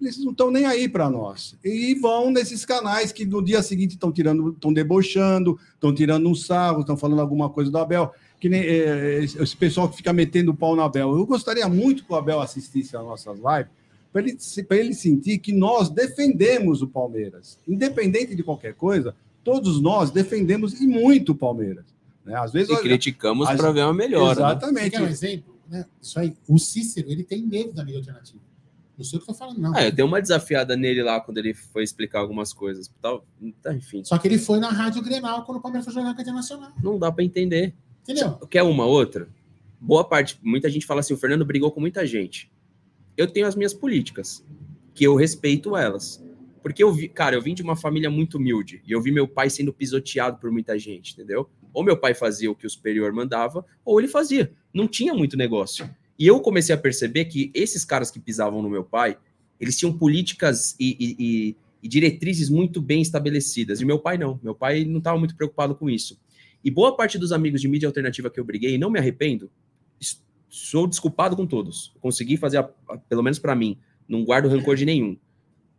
[0.00, 1.56] eles não estão nem aí para nós.
[1.64, 6.34] E vão nesses canais que no dia seguinte estão tirando, estão debochando, estão tirando um
[6.34, 8.12] sarro, estão falando alguma coisa do Abel.
[8.44, 11.16] Que nem é, esse pessoal que fica metendo o pau no Abel.
[11.16, 13.72] Eu gostaria muito que o Abel assistisse às nossas lives,
[14.12, 14.38] para ele,
[14.82, 17.58] ele sentir que nós defendemos o Palmeiras.
[17.66, 21.86] Independente de qualquer coisa, todos nós defendemos e muito o Palmeiras.
[22.22, 22.34] Né?
[22.36, 24.38] Às vezes, e criticamos para ver uma melhora.
[24.38, 24.46] Né?
[24.50, 24.98] Exatamente.
[24.98, 25.02] Né?
[25.02, 25.56] um exemplo?
[25.66, 25.86] Né?
[26.02, 28.42] Isso aí, o Cícero, ele tem medo da mídia alternativa.
[28.98, 29.74] Não sei o que eu tô falando, não.
[29.74, 32.92] É, eu dei uma desafiada nele lá quando ele foi explicar algumas coisas.
[33.00, 33.24] Tal,
[33.62, 34.04] tá, enfim.
[34.04, 36.72] Só que ele foi na Rádio Grenal quando o Palmeiras foi jogar com a Internacional.
[36.82, 37.74] Não dá para entender.
[38.04, 38.34] Entendeu?
[38.50, 39.28] Quer uma outra?
[39.80, 42.52] Boa parte, muita gente fala assim: o Fernando brigou com muita gente.
[43.16, 44.44] Eu tenho as minhas políticas,
[44.94, 46.22] que eu respeito elas.
[46.62, 49.28] Porque eu vi, cara, eu vim de uma família muito humilde e eu vi meu
[49.28, 51.48] pai sendo pisoteado por muita gente, entendeu?
[51.74, 54.50] Ou meu pai fazia o que o superior mandava, ou ele fazia.
[54.72, 55.88] Não tinha muito negócio.
[56.18, 59.18] E eu comecei a perceber que esses caras que pisavam no meu pai,
[59.60, 63.80] eles tinham políticas e, e, e, e diretrizes muito bem estabelecidas.
[63.80, 64.40] E meu pai não.
[64.42, 66.18] Meu pai não estava muito preocupado com isso.
[66.64, 69.50] E boa parte dos amigos de mídia alternativa que eu briguei, não me arrependo,
[70.48, 71.92] sou desculpado com todos.
[72.00, 73.76] Consegui fazer, a, a, pelo menos para mim,
[74.08, 75.16] não guardo rancor de nenhum.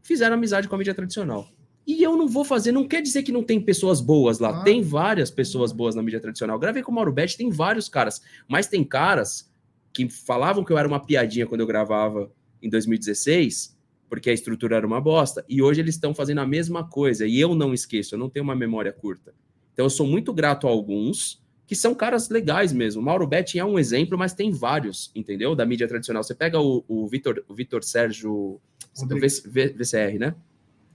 [0.04, 1.48] Fizeram amizade com a mídia tradicional.
[1.88, 4.60] E eu não vou fazer, não quer dizer que não tem pessoas boas lá.
[4.60, 4.64] Ah.
[4.64, 6.60] Tem várias pessoas boas na mídia tradicional.
[6.60, 8.22] Gravei com o Mauro Betti, tem vários caras.
[8.48, 9.52] Mas tem caras
[9.94, 12.32] que falavam que eu era uma piadinha quando eu gravava
[12.62, 13.78] em 2016,
[14.10, 17.40] porque a estrutura era uma bosta, e hoje eles estão fazendo a mesma coisa, e
[17.40, 19.34] eu não esqueço, eu não tenho uma memória curta.
[19.76, 23.02] Então eu sou muito grato a alguns que são caras legais mesmo.
[23.02, 25.54] Mauro Betti é um exemplo, mas tem vários, entendeu?
[25.54, 26.24] Da mídia tradicional.
[26.24, 28.62] Você pega o, o Vitor o Vitor Sérgio
[28.96, 30.34] VCR, né?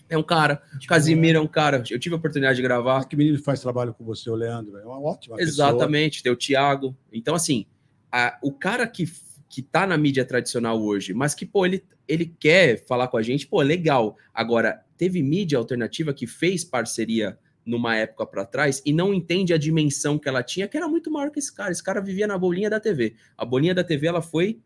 [0.09, 0.62] É um cara.
[0.82, 1.85] O Casimiro é um cara.
[1.90, 3.05] Eu tive a oportunidade de gravar.
[3.05, 4.78] Que menino faz trabalho com você, o Leandro.
[4.78, 6.23] É uma ótima Exatamente.
[6.23, 6.23] Pessoa.
[6.24, 6.97] Tem o Thiago.
[7.12, 7.66] Então, assim,
[8.11, 9.05] a, o cara que,
[9.48, 13.23] que tá na mídia tradicional hoje, mas que, pô, ele, ele quer falar com a
[13.23, 14.16] gente, pô, legal.
[14.32, 17.39] Agora, teve mídia alternativa que fez parceria
[17.71, 21.11] numa época para trás e não entende a dimensão que ela tinha, que era muito
[21.11, 21.71] maior que esse cara.
[21.71, 23.15] Esse cara vivia na bolinha da TV.
[23.39, 24.59] A bolinha da TV, ela foi.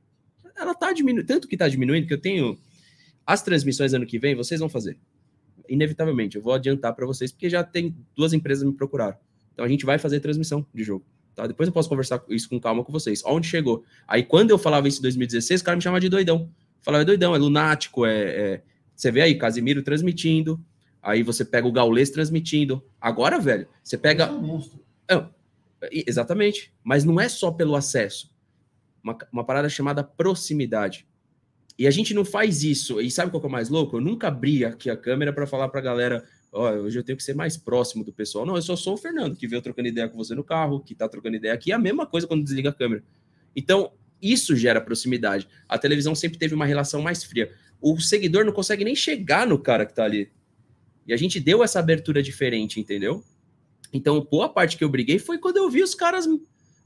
[0.57, 2.59] Ela tá diminuindo, tanto que tá diminuindo, que eu tenho.
[3.27, 4.99] As transmissões ano que vem, vocês vão fazer.
[5.69, 9.17] Inevitavelmente, eu vou adiantar para vocês, porque já tem duas empresas me procuraram.
[9.53, 11.05] Então a gente vai fazer transmissão de jogo.
[11.35, 11.47] Tá?
[11.47, 13.23] Depois eu posso conversar isso com calma com vocês.
[13.25, 13.85] Onde chegou?
[14.07, 16.51] Aí quando eu falava isso em 2016, o cara me chamava de doidão.
[16.81, 18.63] Falava, é doidão, é lunático, é, é...
[18.95, 20.61] Você vê aí, Casimiro transmitindo,
[21.05, 22.83] aí você pega o Gaulês transmitindo.
[23.01, 24.31] Agora, velho, você pega...
[25.09, 26.73] É, é exatamente.
[26.83, 28.33] Mas não é só pelo acesso.
[29.03, 31.07] Uma, uma parada chamada proximidade.
[31.79, 33.01] E a gente não faz isso.
[33.01, 33.97] E sabe qual que é o mais louco?
[33.97, 36.25] Eu nunca abri aqui a câmera para falar para a galera
[36.55, 38.47] ó, hoje eu tenho que ser mais próximo do pessoal.
[38.47, 40.95] Não, eu só sou o Fernando, que veio trocando ideia com você no carro, que
[40.95, 43.03] tá trocando ideia aqui, é a mesma coisa quando desliga a câmera.
[43.55, 45.49] Então, isso gera proximidade.
[45.69, 47.53] A televisão sempre teve uma relação mais fria.
[47.81, 50.31] O seguidor não consegue nem chegar no cara que tá ali.
[51.07, 53.23] E a gente deu essa abertura diferente, entendeu?
[53.93, 56.27] Então, boa parte que eu briguei foi quando eu vi os caras.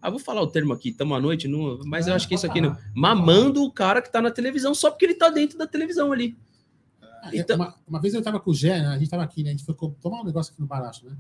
[0.01, 1.81] Ah, vou falar o termo aqui, tamo à noite, não...
[1.85, 2.77] mas eu acho que isso aqui não.
[2.95, 6.37] Mamando o cara que tá na televisão só porque ele tá dentro da televisão ali.
[7.33, 7.57] Então...
[7.57, 8.89] Uma, uma, vez eu tava com o Gé, né?
[8.89, 9.51] a gente tava aqui, né?
[9.51, 11.17] A gente foi tomar um negócio aqui no Baracho, né?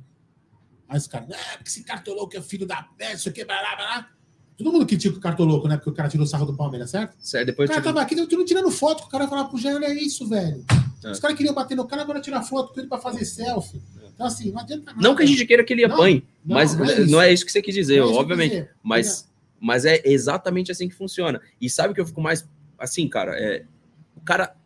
[0.88, 4.10] Aí os caras, ah, esse cartoloco é filho da peste, isso aqui, blá, blá, blá.
[4.58, 5.76] Todo mundo critica o cartoloco, né?
[5.76, 7.14] Porque o cara tirou o sarro do Palmeiras, certo?
[7.20, 7.70] Certo, depois.
[7.70, 10.64] O cara tava aqui, tudo tirando foto, o cara falava pro Gé, olha isso, velho.
[11.04, 11.12] É.
[11.12, 13.80] Os caras queriam bater no cara, agora tirar foto com ele pra fazer selfie.
[14.12, 15.00] Então, assim, não adianta nada.
[15.00, 17.46] Não que a gente queira que ele apanhe, não, mas não é, não é, isso
[17.46, 18.50] que você quis dizer, é obviamente.
[18.50, 18.70] Dizer.
[18.82, 19.28] Mas,
[19.60, 21.40] mas é exatamente assim que funciona.
[21.60, 22.44] E sabe que eu fico mais.
[22.76, 23.64] Assim, cara, é,
[24.16, 24.56] o cara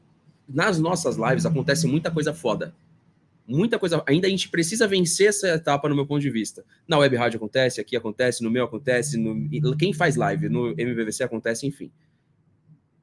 [0.48, 2.74] nas nossas lives acontece muita coisa foda.
[3.46, 4.02] Muita coisa.
[4.06, 6.64] Ainda a gente precisa vencer essa etapa, no meu ponto de vista.
[6.86, 11.24] Na web rádio acontece, aqui acontece, no meu acontece, no, quem faz live, no MVVC
[11.24, 11.90] acontece, enfim.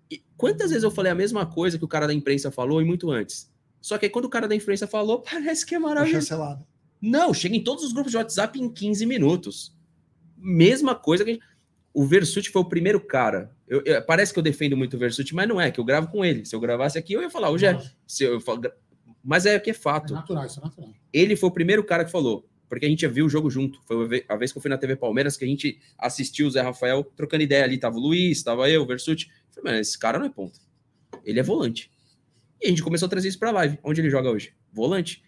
[0.09, 2.85] E quantas vezes eu falei a mesma coisa que o cara da imprensa falou e
[2.85, 3.51] muito antes?
[3.81, 6.27] Só que aí, quando o cara da imprensa falou, parece que é maravilhoso.
[7.01, 9.77] Não, chega em todos os grupos de WhatsApp em 15 minutos.
[10.37, 11.43] Mesma coisa que a gente
[11.93, 13.51] o Versuti foi o primeiro cara.
[13.67, 16.07] Eu, eu, parece que eu defendo muito o Versuti, mas não é, que eu gravo
[16.07, 16.45] com ele.
[16.45, 17.77] Se eu gravasse aqui, eu ia falar, hoje é.
[18.05, 18.39] Se eu,
[19.23, 20.13] mas é que é fato.
[20.13, 20.93] É natural, isso é natural.
[21.11, 23.81] Ele foi o primeiro cara que falou, porque a gente viu o jogo junto.
[23.85, 26.61] Foi a vez que eu fui na TV Palmeiras que a gente assistiu o Zé
[26.61, 27.77] Rafael trocando ideia ali.
[27.77, 29.29] Tava o Luiz, tava eu, o Versuti.
[29.49, 30.59] falei, mas esse cara não é ponta.
[31.23, 31.91] Ele é volante.
[32.61, 33.79] E a gente começou a trazer isso pra live.
[33.83, 34.53] Onde ele joga hoje?
[34.71, 35.23] Volante.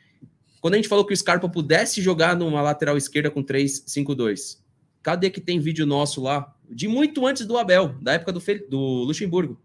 [0.60, 4.62] Quando a gente falou que o Scarpa pudesse jogar numa lateral esquerda com 3-5-2,
[5.02, 6.56] Cadê que tem vídeo nosso lá?
[6.70, 8.60] De muito antes do Abel, da época do, Fe...
[8.70, 9.60] do Luxemburgo.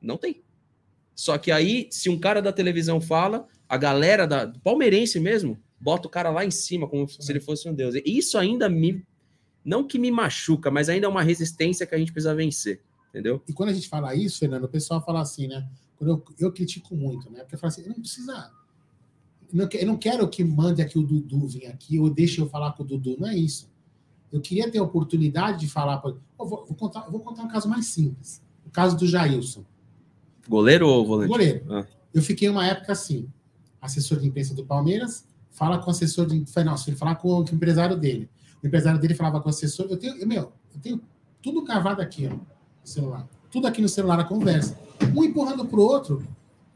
[0.00, 0.42] Não tem.
[1.20, 6.08] Só que aí, se um cara da televisão fala, a galera da, palmeirense mesmo bota
[6.08, 7.94] o cara lá em cima, como se ele fosse um deus.
[7.94, 9.04] E isso ainda me.
[9.62, 12.80] Não que me machuca, mas ainda é uma resistência que a gente precisa vencer.
[13.10, 13.42] Entendeu?
[13.46, 15.68] E quando a gente fala isso, Fernando, o pessoal fala assim, né?
[15.98, 17.40] quando eu, eu critico muito, né?
[17.40, 18.50] Porque eu falo assim, não precisa.
[19.52, 22.82] Eu não quero que mande aqui o Dudu vir aqui ou deixe eu falar com
[22.82, 23.70] o Dudu, não é isso.
[24.32, 25.98] Eu queria ter a oportunidade de falar.
[25.98, 28.42] Pra, eu vou, vou, contar, vou contar um caso mais simples.
[28.64, 29.66] O caso do Jailson.
[30.48, 31.28] Goleiro ou volante?
[31.28, 31.64] Goleiro.
[31.70, 31.86] Ah.
[32.12, 33.28] Eu fiquei uma época assim,
[33.80, 36.44] assessor de imprensa do Palmeiras, fala com o assessor de.
[36.64, 38.28] Não, ele falar com o empresário dele.
[38.62, 39.86] O empresário dele falava com o assessor.
[39.88, 41.00] Eu tenho, eu, meu, eu tenho
[41.42, 42.46] tudo cavado aqui, ó, no
[42.84, 43.28] celular.
[43.50, 44.78] Tudo aqui no celular, a conversa.
[45.14, 46.26] Um empurrando pro outro.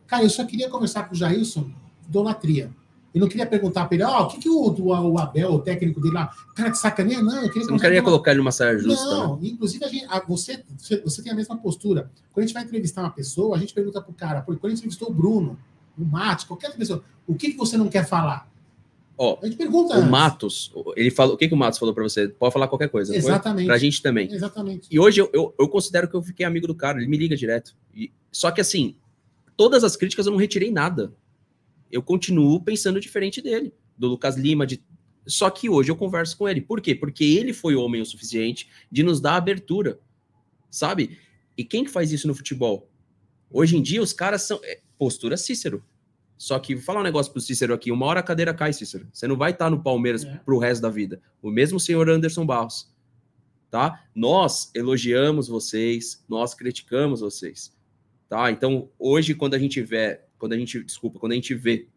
[0.06, 1.70] Cara, eu só queria conversar com o Jailson,
[2.08, 2.70] idolatria.
[3.14, 5.60] Eu não queria perguntar para ele, ó, oh, o que, que o, o, Abel, o
[5.60, 7.22] técnico dele lá, cara, de sacaneia?
[7.22, 9.04] Não, eu queria Você não queria colocar ele numa saia justa.
[9.04, 9.48] Não, né?
[9.48, 10.64] inclusive a gente, a, você,
[11.04, 12.10] você tem a mesma postura.
[12.32, 14.78] Quando a gente vai entrevistar uma pessoa, a gente pergunta pro cara, quando a gente
[14.78, 15.56] entrevistou o Bruno,
[15.96, 18.50] o Matos, qualquer outra pessoa, o que, que você não quer falar?
[19.16, 19.94] Ó, a gente pergunta.
[19.94, 20.10] O antes.
[20.10, 22.26] Matos, ele falou, o que, que o Matos falou para você?
[22.28, 23.16] Pode falar qualquer coisa.
[23.16, 23.66] Exatamente.
[23.66, 24.32] Para a gente também.
[24.32, 24.88] Exatamente.
[24.90, 27.36] E hoje eu, eu, eu, considero que eu fiquei amigo do cara, ele me liga
[27.36, 27.76] direto.
[27.94, 28.96] E, só que assim,
[29.56, 31.12] todas as críticas eu não retirei nada.
[31.94, 34.82] Eu continuo pensando diferente dele do Lucas Lima, de...
[35.24, 36.60] só que hoje eu converso com ele.
[36.60, 36.92] Por quê?
[36.92, 40.00] Porque ele foi homem o suficiente de nos dar abertura,
[40.68, 41.16] sabe?
[41.56, 42.90] E quem que faz isso no futebol?
[43.48, 45.84] Hoje em dia os caras são é, postura Cícero.
[46.36, 49.06] Só que vou falar um negócio pro Cícero aqui, uma hora a cadeira cai, Cícero.
[49.12, 50.38] Você não vai estar no Palmeiras é.
[50.38, 51.22] pro resto da vida.
[51.40, 52.92] O mesmo senhor Anderson Barros,
[53.70, 54.04] tá?
[54.12, 57.72] Nós elogiamos vocês, nós criticamos vocês,
[58.28, 58.50] tá?
[58.50, 61.89] Então, hoje quando a gente vê, quando a gente, desculpa, quando a gente vê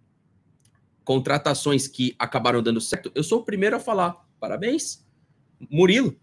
[1.03, 4.27] contratações que acabaram dando certo, eu sou o primeiro a falar.
[4.39, 5.05] Parabéns.
[5.69, 6.15] Murilo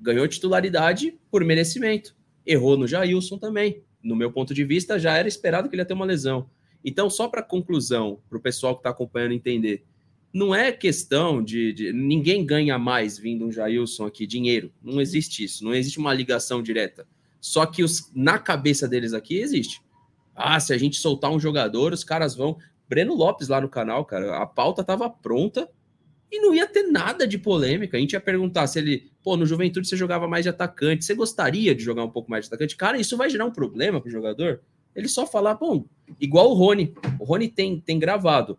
[0.00, 2.14] ganhou titularidade por merecimento.
[2.46, 3.82] Errou no Jailson também.
[4.02, 6.48] No meu ponto de vista, já era esperado que ele ia ter uma lesão.
[6.84, 9.84] Então, só para conclusão, para o pessoal que está acompanhando entender,
[10.32, 14.72] não é questão de, de, ninguém ganha mais vindo um Jailson aqui dinheiro.
[14.82, 15.64] Não existe isso.
[15.64, 17.06] Não existe uma ligação direta.
[17.40, 19.80] Só que os, na cabeça deles aqui existe.
[20.40, 22.56] Ah, se a gente soltar um jogador, os caras vão.
[22.88, 25.68] Breno Lopes lá no canal, cara, a pauta estava pronta
[26.30, 27.96] e não ia ter nada de polêmica.
[27.96, 31.12] A gente ia perguntar se ele, pô, no Juventude você jogava mais de atacante, você
[31.12, 32.76] gostaria de jogar um pouco mais de atacante?
[32.76, 34.60] Cara, isso vai gerar um problema para o jogador?
[34.94, 35.84] Ele só falar, bom,
[36.20, 36.94] igual o Rony.
[37.18, 38.56] O Rony tem, tem gravado.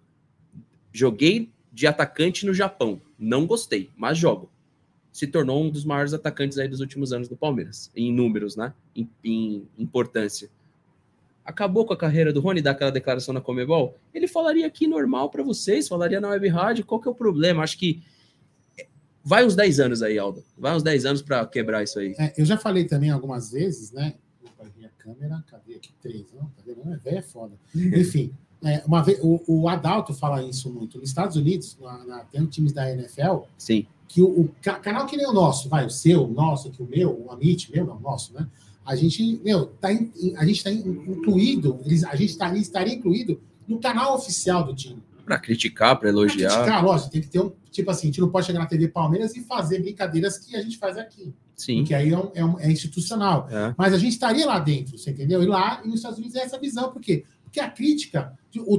[0.91, 3.01] Joguei de atacante no Japão.
[3.18, 4.51] Não gostei, mas jogo.
[5.14, 8.73] Se tornou um dos maiores atacantes aí dos últimos anos do Palmeiras, em números, né?
[8.93, 10.49] Em, em importância
[11.50, 15.42] acabou com a carreira do Rony, daquela declaração na Comebol, ele falaria aqui normal para
[15.42, 17.64] vocês, falaria na web rádio, qual que é o problema?
[17.64, 18.04] Acho que
[19.24, 20.44] vai uns 10 anos aí, Aldo.
[20.56, 22.16] Vai uns 10 anos para quebrar isso aí.
[22.20, 24.14] É, eu já falei também algumas vezes, né?
[24.78, 25.92] Minha câmera, cadê aqui?
[26.00, 26.76] Três, não, cadê?
[26.76, 27.56] Não, é velho, é foda.
[27.76, 28.32] Enfim,
[28.64, 31.00] é, uma vez, o, o, Adalto fala isso muito.
[31.00, 33.88] Nos Estados Unidos, na, na, tem times da NFL, Sim.
[34.08, 36.86] que o, o, canal que nem o nosso, vai, o seu, o nosso, que o
[36.86, 38.48] meu, o Amit, meu, não, nosso, né?
[38.90, 41.80] A gente, meu, tá in, a gente está incluído,
[42.10, 44.98] a gente tá, estaria incluído no canal oficial do time.
[45.24, 46.49] Para criticar, para elogiar.
[46.49, 48.66] Pra criticar, lógico, tem que ter um, tipo assim, a gente não pode chegar na
[48.66, 51.32] TV Palmeiras e fazer brincadeiras que a gente faz aqui.
[51.56, 51.78] Sim.
[51.78, 53.48] Porque aí é, um, é, um, é institucional.
[53.52, 53.76] É.
[53.78, 55.44] Mas a gente estaria lá dentro, você entendeu?
[55.44, 57.26] E lá, e nos Estados Unidos é essa visão, por quê?
[57.44, 58.34] Porque a crítica,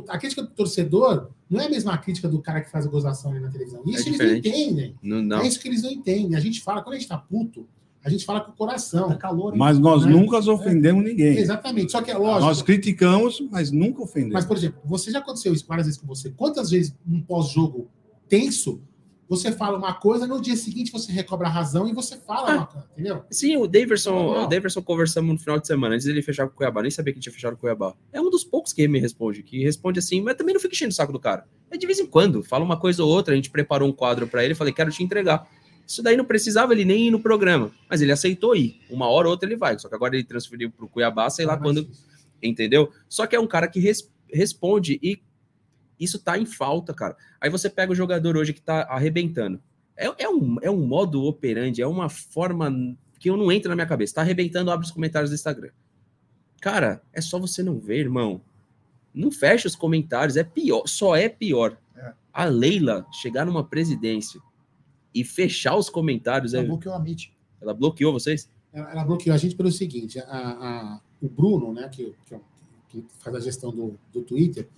[0.08, 3.30] a crítica do torcedor não é a mesma crítica do cara que faz a gozação
[3.30, 3.84] ali na televisão.
[3.86, 4.96] Isso é eles não entendem.
[5.00, 5.40] Não, não.
[5.40, 6.34] É isso que eles não entendem.
[6.34, 7.68] A gente fala, quando a gente tá puto,
[8.02, 9.08] a gente fala com o coração.
[9.08, 10.12] Tá calor, mas nós né?
[10.12, 11.08] nunca ofendemos é.
[11.08, 11.38] ninguém.
[11.38, 11.92] Exatamente.
[11.92, 12.46] Só que é lógico.
[12.46, 14.34] Nós criticamos, mas nunca ofendemos.
[14.34, 16.30] Mas, por exemplo, você já aconteceu isso várias vezes com você.
[16.30, 17.88] Quantas vezes, num pós-jogo
[18.28, 18.80] tenso,
[19.30, 22.56] você fala uma coisa, no dia seguinte você recobra a razão e você fala ah,
[22.56, 23.24] uma coisa, entendeu?
[23.30, 26.56] Sim, o Daverson, o Daverson conversamos no final de semana, antes dele fechar com o
[26.56, 27.94] Cuiabá, nem sabia que tinha fechado com o Cuiabá.
[28.12, 30.90] É um dos poucos que me responde, que responde assim, mas também não fica enchendo
[30.90, 31.46] o saco do cara.
[31.70, 34.26] É de vez em quando, fala uma coisa ou outra, a gente preparou um quadro
[34.26, 35.48] para ele, falei, quero te entregar.
[35.86, 38.80] Isso daí não precisava ele nem ir no programa, mas ele aceitou ir.
[38.88, 39.78] Uma hora ou outra ele vai.
[39.78, 41.88] Só que agora ele transferiu para o Cuiabá, sei lá ah, quando.
[42.42, 42.92] Entendeu?
[43.08, 45.20] Só que é um cara que res, responde e
[45.98, 47.16] isso tá em falta, cara.
[47.40, 49.60] Aí você pega o jogador hoje que tá arrebentando.
[49.96, 53.74] É, é, um, é um modo operandi, é uma forma que eu não entra na
[53.74, 54.14] minha cabeça.
[54.14, 55.70] Tá arrebentando, abre os comentários do Instagram.
[56.60, 58.40] Cara, é só você não ver, irmão.
[59.12, 61.76] Não fecha os comentários, é pior, só é pior.
[61.94, 62.12] É.
[62.32, 64.40] A Leila chegar numa presidência
[65.14, 66.54] e fechar os comentários.
[66.54, 66.66] Ela é...
[66.66, 67.28] bloqueou a Meet.
[67.60, 68.50] Ela bloqueou vocês?
[68.72, 72.36] Ela, ela, bloqueou a gente pelo seguinte: a, a, o Bruno, né, que, que,
[72.88, 74.68] que, faz a gestão do, do Twitter,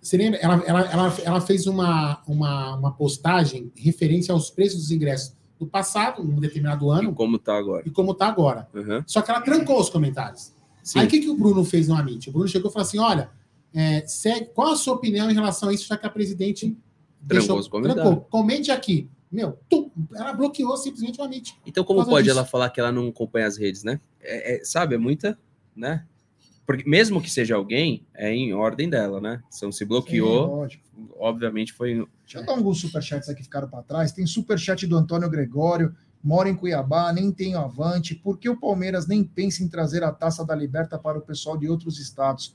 [0.00, 0.38] você lembra?
[0.40, 5.66] Ela, ela, ela, ela fez uma, uma, uma postagem referente aos preços dos ingressos do
[5.66, 7.10] passado, num determinado ano.
[7.10, 7.82] E como está agora.
[7.86, 8.68] E como está agora.
[8.72, 9.02] Uhum.
[9.06, 10.52] Só que ela trancou os comentários.
[10.82, 11.00] Sim.
[11.00, 12.30] Aí o que, que o Bruno fez no Amit?
[12.30, 13.30] O Bruno chegou e falou assim: olha,
[13.74, 16.76] é, segue, qual a sua opinião em relação a isso, já que a presidente
[17.26, 18.04] trancou deixou, os comentários.
[18.04, 18.24] Trancou.
[18.30, 19.10] Comente aqui.
[19.30, 21.54] Meu, tum, ela bloqueou simplesmente o Amit.
[21.66, 22.38] Então, como pode disso.
[22.38, 24.00] ela falar que ela não acompanha as redes, né?
[24.20, 25.38] É, é, sabe, é muita,
[25.76, 26.04] né?
[26.68, 29.42] porque mesmo que seja alguém, é em ordem dela, né?
[29.56, 30.78] Então se bloqueou, Sim,
[31.18, 32.06] obviamente foi.
[32.24, 34.12] Deixa eu dar alguns superchats aqui que ficaram para trás.
[34.12, 38.14] Tem superchat do Antônio Gregório, mora em Cuiabá, nem tem avante.
[38.14, 41.56] Por que o Palmeiras nem pensa em trazer a taça da Liberta para o pessoal
[41.56, 42.54] de outros estados?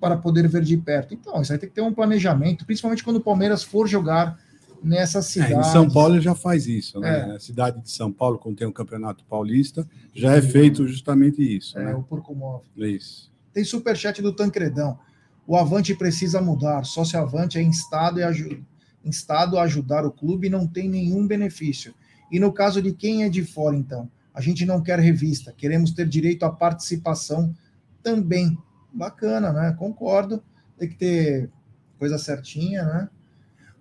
[0.00, 1.14] Para poder ver de perto.
[1.14, 4.40] Então, isso aí tem que ter um planejamento, principalmente quando o Palmeiras for jogar
[4.82, 5.54] nessa cidade.
[5.54, 7.30] É, em São Paulo já faz isso, né?
[7.30, 7.36] É.
[7.36, 11.78] A cidade de São Paulo, quando tem um campeonato paulista, já é feito justamente isso.
[11.78, 11.94] É, né?
[11.94, 12.66] o Porco Móvel.
[12.76, 13.32] Isso.
[13.52, 14.98] Tem superchat do Tancredão.
[15.46, 16.84] O Avante precisa mudar.
[16.84, 18.62] Só se Avante é instado, e
[19.04, 21.94] instado a ajudar o clube não tem nenhum benefício.
[22.30, 24.10] E no caso de quem é de fora, então?
[24.34, 27.54] A gente não quer revista, queremos ter direito à participação
[28.02, 28.58] também.
[28.92, 29.74] Bacana, né?
[29.78, 30.42] Concordo.
[30.78, 31.50] Tem que ter
[31.98, 33.08] coisa certinha, né?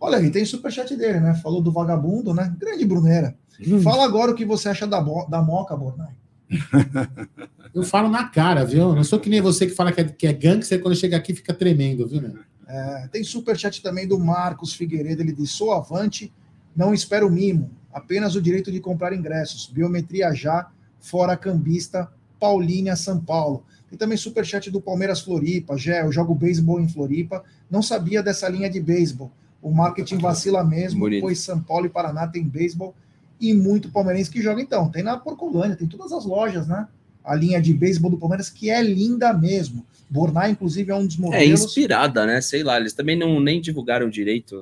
[0.06, 1.34] Olha aí, tem superchat dele, né?
[1.42, 2.56] Falou do vagabundo, né?
[2.60, 3.36] Grande Brunera.
[3.60, 3.82] Hum.
[3.82, 6.14] Fala agora o que você acha da, da Moca, Bornai.
[7.74, 8.94] Eu falo na cara, viu?
[8.94, 11.34] Não sou que nem você que fala que é, que é gangster, quando chega aqui
[11.34, 12.34] fica tremendo, viu, né?
[12.68, 16.32] É, tem superchat também do Marcos Figueiredo, ele diz, sou avante,
[16.76, 20.70] não espero mimo, apenas o direito de comprar ingressos, biometria já,
[21.00, 23.64] fora cambista, Paulínia, São Paulo.
[23.90, 28.48] Tem também superchat do Palmeiras Floripa, Gé, eu jogo beisebol em Floripa, não sabia dessa
[28.48, 29.32] linha de beisebol,
[29.66, 31.22] o marketing vacila mesmo, Bonito.
[31.22, 32.94] pois São Paulo e Paraná tem beisebol
[33.42, 34.92] e muito palmeirense que joga então.
[34.92, 36.88] Tem na Porcolândia, tem todas as lojas, né?
[37.24, 39.84] A linha de beisebol do Palmeiras, que é linda mesmo.
[40.08, 41.62] Bornai, inclusive, é um dos é modelos.
[41.62, 42.42] É inspirada, né?
[42.42, 44.62] Sei lá, eles também não nem divulgaram direito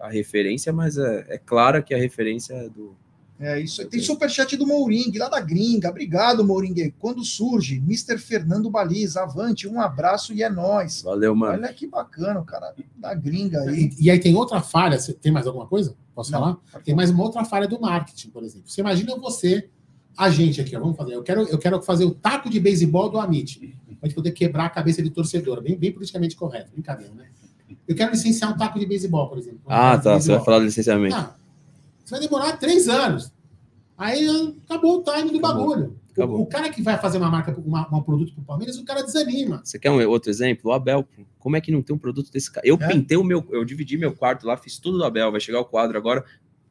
[0.00, 2.94] a referência, mas é, é claro que a referência é do,
[3.40, 3.84] é isso.
[3.86, 5.88] Tem superchat do Mouring, lá da gringa.
[5.88, 6.92] Obrigado, Mouring.
[6.98, 8.18] Quando surge, Mr.
[8.18, 11.00] Fernando Baliza, avante, um abraço e é nós.
[11.00, 11.54] Valeu, mano.
[11.54, 13.90] Olha que bacana, o cara da gringa aí.
[13.98, 15.96] E, e aí tem outra falha, você tem mais alguma coisa?
[16.14, 16.58] Posso Não, falar?
[16.84, 18.68] Tem mais uma outra falha do marketing, por exemplo.
[18.68, 19.70] Você imagina você,
[20.18, 21.14] a gente aqui, ó, vamos fazer.
[21.14, 23.74] Eu quero, eu quero fazer o taco de beisebol do Amit.
[23.98, 26.72] Pode poder quebrar a cabeça de torcedor, bem, bem politicamente correto.
[26.72, 27.26] Brincadeira, né?
[27.88, 29.60] Eu quero licenciar um taco de beisebol, por exemplo.
[29.66, 30.20] Ah, tá.
[30.20, 31.14] Você vai falar do licenciamento.
[31.14, 31.36] Ah,
[32.10, 33.32] isso vai demorar três anos.
[33.96, 34.26] Aí
[34.64, 35.68] acabou o time do acabou.
[35.68, 36.00] bagulho.
[36.12, 36.40] Acabou.
[36.40, 39.02] O, cara que vai fazer uma marca, uma, um produto para o Palmeiras, o cara
[39.02, 39.60] desanima.
[39.64, 40.70] Você quer um outro exemplo?
[40.70, 41.06] O Abel.
[41.38, 42.66] Como é que não tem um produto desse cara?
[42.66, 42.88] Eu é?
[42.88, 45.30] pintei o meu, eu dividi meu quarto lá, fiz tudo do Abel.
[45.30, 46.24] Vai chegar o quadro agora.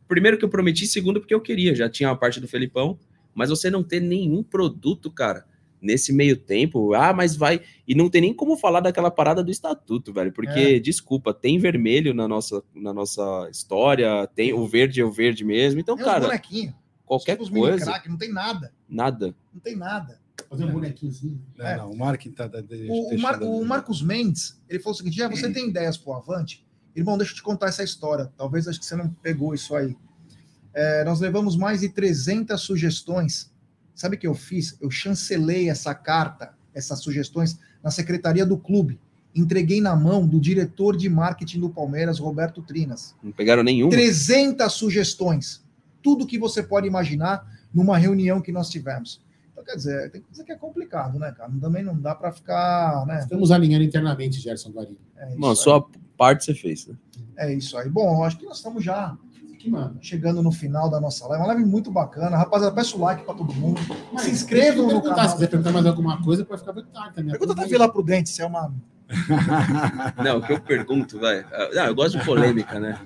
[0.08, 1.74] Primeiro que eu prometi, segundo porque eu queria.
[1.74, 3.00] Já tinha a parte do Felipão,
[3.34, 5.46] mas você não ter nenhum produto, cara
[5.82, 7.62] nesse meio tempo, ah, mas vai.
[7.88, 10.80] E não tem nem como falar daquela parada do estatuto, velho, porque, é.
[10.80, 15.80] desculpa, tem vermelho na nossa, na nossa história, tem o verde é o verde mesmo,
[15.80, 16.28] então, tem cara.
[17.06, 17.86] Qualquer coisa.
[17.86, 18.72] Crack, não tem nada.
[18.88, 19.36] Nada.
[19.52, 20.20] Não tem nada.
[20.48, 21.44] Fazer um bonequinhozinho.
[21.58, 21.76] É.
[21.78, 22.50] Não, o Mark tá.
[22.88, 26.14] o, o, Mar, o Marcos Mendes, ele falou o seguinte: já você tem ideias pro
[26.14, 26.66] Avante?
[26.96, 28.32] Irmão, deixa eu te contar essa história.
[28.38, 29.96] Talvez acho que você não pegou isso aí.
[30.74, 33.52] É, nós levamos mais de 300 sugestões
[34.00, 34.78] Sabe o que eu fiz?
[34.80, 38.98] Eu chancelei essa carta, essas sugestões, na secretaria do clube.
[39.36, 43.14] Entreguei na mão do diretor de marketing do Palmeiras, Roberto Trinas.
[43.22, 43.90] Não pegaram nenhum?
[43.90, 45.66] 300 sugestões.
[46.02, 49.22] Tudo que você pode imaginar numa reunião que nós tivemos.
[49.52, 51.52] Então, quer dizer, tem que dizer que é complicado, né, cara?
[51.60, 53.06] Também não dá para ficar.
[53.06, 53.20] Né?
[53.20, 54.98] Estamos alinhando internamente, Gerson Guarino.
[55.18, 55.86] É Mano, só a
[56.18, 56.96] parte você fez, né?
[57.36, 57.90] É isso aí.
[57.90, 59.18] Bom, acho que nós estamos já
[59.60, 61.44] que, mano, chegando no final da nossa live.
[61.44, 62.38] Uma live muito bacana.
[62.38, 63.80] Rapaziada, peço o like para todo mundo.
[64.14, 65.28] Mas, se inscrevam no canal.
[65.28, 67.32] Se quiser perguntar mais alguma coisa, pode ficar muito tarde também.
[67.32, 68.74] Pergunta da Vila Prudente, se é uma.
[70.24, 71.46] Não, o que eu pergunto, vai.
[71.74, 72.98] Não, eu gosto de polêmica, né?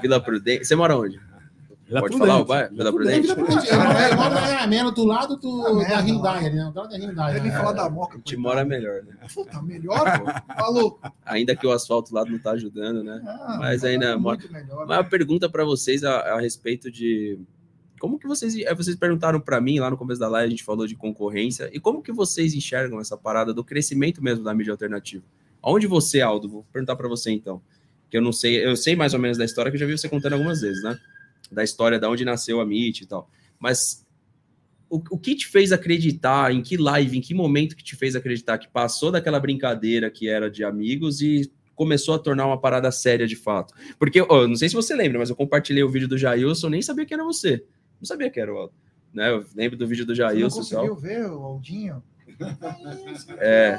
[0.00, 0.64] Vila Prudente.
[0.64, 1.20] Você mora onde?
[1.92, 2.30] Vila Pode Prudente.
[2.30, 2.74] falar o bairro?
[2.74, 3.20] Vila Prudente?
[3.20, 3.68] Vila Prudente.
[3.68, 6.70] Eu moro na Ameno, do lado do, ah, da Hyundai, né?
[6.72, 7.36] Do lado da Hyundai.
[7.36, 8.14] Ele falar da Moca.
[8.14, 9.14] A gente mora melhor, né?
[9.34, 10.54] Puta, melhor, pô.
[10.54, 10.98] Falou.
[11.26, 13.20] Ainda que o asfalto lá não tá ajudando, né?
[13.26, 14.38] Ah, Mas ainda é mora.
[14.50, 15.02] Melhor, Uma né?
[15.02, 17.38] pergunta para vocês a, a, respeito de
[18.00, 20.64] como que vocês é, vocês perguntaram para mim lá no começo da live a gente
[20.64, 24.72] falou de concorrência e como que vocês enxergam essa parada do crescimento mesmo da mídia
[24.72, 25.22] alternativa?
[25.62, 26.48] Aonde você, Aldo?
[26.48, 27.60] Vou perguntar para você então,
[28.10, 29.96] que eu não sei, eu sei mais ou menos da história que eu já vi
[29.96, 30.98] você contando algumas vezes, né?
[31.52, 33.30] Da história de onde nasceu a MIT e tal.
[33.58, 34.04] Mas
[34.88, 38.16] o, o que te fez acreditar, em que live, em que momento que te fez
[38.16, 42.90] acreditar que passou daquela brincadeira que era de amigos e começou a tornar uma parada
[42.90, 43.74] séria de fato?
[43.98, 46.82] Porque, oh, não sei se você lembra, mas eu compartilhei o vídeo do Jailson, nem
[46.82, 47.64] sabia que era você.
[48.00, 48.74] Não sabia que era o Aldo.
[49.12, 49.30] Né?
[49.30, 50.62] Eu lembro do vídeo do Jailson.
[50.62, 52.02] Você não conseguiu ver o Aldinho?
[53.38, 53.78] É.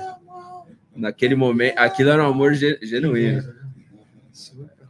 [0.95, 3.43] Naquele momento, aquilo era um amor genuíno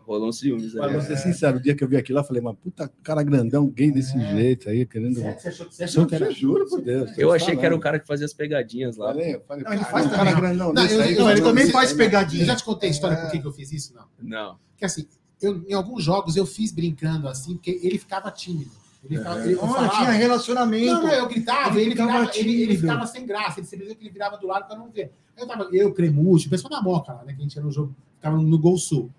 [0.06, 0.74] rolou um ciúmes.
[0.74, 3.24] Mas vou ser sincero, o dia que eu vi aquilo, eu falei, mas puta cara
[3.24, 4.36] grandão, gay desse é.
[4.36, 5.16] jeito aí, querendo.
[5.16, 6.32] Você achou, você achou que era?
[6.32, 7.18] Juro por Deus.
[7.18, 7.60] Eu achei falando.
[7.60, 9.08] que era o cara que fazia as pegadinhas lá.
[9.08, 10.74] Falei, falei, não, ele faz cara grandão.
[10.74, 12.44] Não, eu, aí, não ele também faz pegadinha.
[12.44, 13.22] Eu já te contei a história é.
[13.22, 13.94] por que eu fiz isso?
[13.94, 14.06] Não.
[14.22, 14.58] Não.
[14.72, 15.08] Porque assim,
[15.42, 18.72] eu, em alguns jogos eu fiz brincando assim, porque ele ficava tímido.
[19.04, 19.46] Ele, é.
[19.46, 20.94] ele, Olha, tinha relacionamento.
[20.94, 24.04] Não, não, eu gritava, ele, ele, ficava, ele, ele, ficava sem graça, ele simplesmente que
[24.04, 25.12] ele virava do lado para não ver.
[25.38, 27.34] Eu tava, eu, Cremucci, o pessoal da Moca lá, né?
[27.34, 29.12] Que a gente era no jogo, ficava no Gol Sul.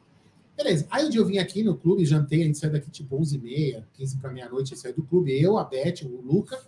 [0.57, 0.87] Beleza.
[0.91, 3.85] Aí um dia eu vim aqui no clube, jantei, a gente saiu daqui tipo 11h30,
[3.93, 6.61] 15 para meia-noite, saiu do clube, eu, a Beth, o Luca,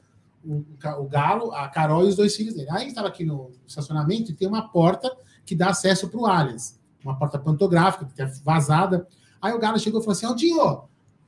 [0.44, 0.64] o,
[0.98, 2.68] o Galo, a Carol e os dois filhos dele.
[2.70, 5.14] Aí a gente estava aqui no estacionamento e tem uma porta
[5.44, 9.06] que dá acesso para o Allianz, uma porta pantográfica, que é vazada.
[9.40, 10.82] Aí o Galo chegou e falou assim: Aldinho,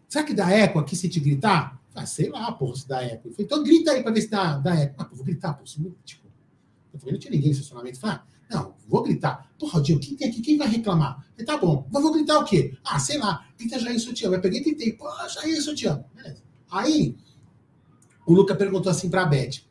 [0.08, 1.78] será que dá eco aqui se te gritar?
[1.94, 3.30] Ah, sei lá, porra, se dá eco.
[3.38, 4.94] Então grita aí para ver se dá, dá eco.
[4.98, 5.64] Ah, vou gritar, pô.
[5.64, 6.28] Tipo,
[7.04, 7.98] eu não tinha ninguém no estacionamento.
[7.98, 8.37] Falei, ah, não,
[8.88, 9.48] vou gritar.
[9.58, 10.40] Porra, Aldinho, quem tem aqui?
[10.40, 11.24] Quem vai reclamar?
[11.32, 12.74] Falei, tá bom, mas vou gritar o quê?
[12.84, 14.30] Ah, sei lá, grita Jair Sutiã.
[14.30, 16.02] Eu peguei e tentei, pô, Jair Sutiã.
[16.14, 16.42] Beleza.
[16.70, 17.14] Aí,
[18.26, 19.62] o Luca perguntou assim pra Beth: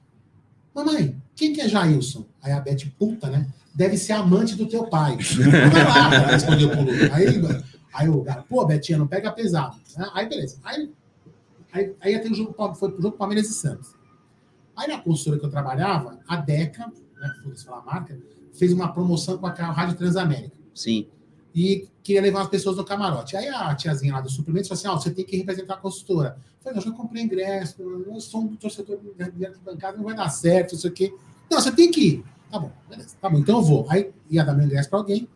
[0.74, 2.26] Mamãe, quem que é Jailson?
[2.42, 3.48] Aí a Beth, puta, né?
[3.74, 5.18] Deve ser amante do teu pai.
[5.72, 7.16] Vai lá, respondeu pro Luca.
[7.16, 7.26] Aí,
[7.94, 9.78] aí o cara, pô, Betinha, não pega pesado.
[10.14, 10.60] Aí, beleza.
[10.64, 10.92] Aí,
[11.72, 13.96] aí, aí até o jogo, foi pro jogo Palmeiras e Santos.
[14.76, 18.20] Aí na consultora que eu trabalhava, a Deca, né, foda-se falar a marca,
[18.58, 20.58] fez uma promoção com a Rádio Transamérica.
[20.74, 21.08] Sim.
[21.54, 23.36] E queria levar as pessoas no camarote.
[23.36, 25.78] Aí a tiazinha lá do suplemento falou assim: ó, oh, você tem que representar a
[25.78, 26.38] consultora.
[26.60, 30.30] Eu falei, eu já comprei ingresso, eu sou um torcedor de bancada, não vai dar
[30.30, 31.14] certo, isso aqui.
[31.50, 32.24] Não, você tem que ir.
[32.52, 33.16] Tá bom, beleza.
[33.22, 33.86] Tá bom, então eu vou.
[33.90, 35.28] Aí ia dar meu ingresso para alguém.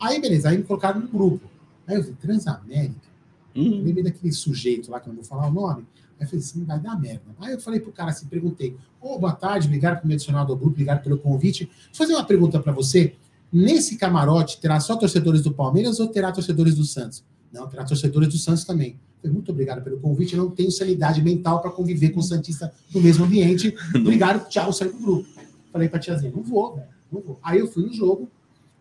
[0.00, 1.48] Aí, beleza, aí me colocaram no grupo.
[1.86, 3.06] Aí eu falei, Transamérica.
[3.54, 3.82] Uhum.
[3.82, 5.86] Lembrei daquele sujeito lá, que eu não vou falar o nome.
[6.18, 7.22] Aí eu falei assim, vai dar merda.
[7.40, 10.40] Aí eu falei pro cara assim, perguntei, ô, oh, boa tarde, obrigado por me adicionar
[10.40, 11.64] ao grupo, obrigado pelo convite.
[11.64, 13.14] Vou fazer uma pergunta para você.
[13.52, 17.24] Nesse camarote, terá só torcedores do Palmeiras ou terá torcedores do Santos?
[17.52, 18.98] Não, terá torcedores do Santos também.
[19.24, 20.36] Muito obrigado pelo convite.
[20.36, 23.74] Eu não tenho sanidade mental para conviver com o Santista no mesmo ambiente.
[23.94, 25.28] Obrigado, tchau, saí do grupo.
[25.72, 27.38] Falei pra tiazinha, não vou, velho, não vou.
[27.42, 28.30] Aí eu fui no jogo,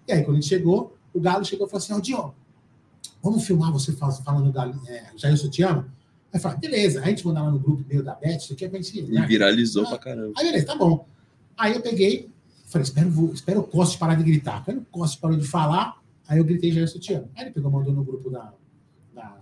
[0.08, 2.34] e aí quando a gente chegou, o Galo chegou e falou assim: Aldinho,
[3.24, 5.86] vamos filmar você falando Galo, é, Jair Sutiano?
[6.32, 8.54] Aí eu falei, beleza, aí a gente mandar lá no grupo meio da Beth, isso
[8.54, 9.02] aqui é pra gente.
[9.04, 9.26] Né?
[9.26, 10.34] Viralizou ah, pra caramba.
[10.38, 11.08] Aí beleza, tá bom.
[11.58, 12.30] Aí eu peguei,
[12.66, 14.64] falei, espero, espero o Costa parar de gritar.
[14.66, 17.30] Quando o Costa parou de falar, aí eu gritei Jair Sutiano.
[17.36, 18.54] Aí ele pegou, mandou no grupo da.
[19.14, 19.38] da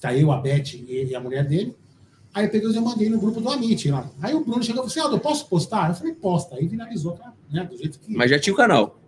[0.00, 1.76] tá eu, a Beth e, e a mulher dele.
[2.32, 4.10] Aí eu peguei e eu mandei no grupo do Amit lá.
[4.22, 5.90] Aí o Bruno chegou e falou assim: Aldo, posso postar?
[5.90, 6.56] Eu falei, posta.
[6.56, 7.18] Aí finalizou,
[7.50, 7.64] né?
[7.64, 8.16] Do jeito que.
[8.16, 8.98] Mas já tinha o canal.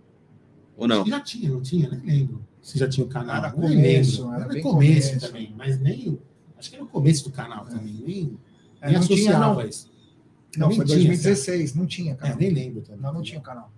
[0.77, 1.07] Ou não?
[1.07, 3.37] Já tinha, não tinha, nem lembro se já tinha o canal.
[3.37, 6.19] Era começo, era, era começo, começo, também, mas nem.
[6.65, 7.71] Acho que era o começo do canal é.
[7.71, 8.39] também, nem,
[8.81, 9.91] é, nem associava tinha, isso.
[10.57, 12.37] Não, foi 2016, tinha, não tinha canal.
[12.37, 13.03] É, nem lembro também.
[13.03, 13.71] Não, não tinha canal.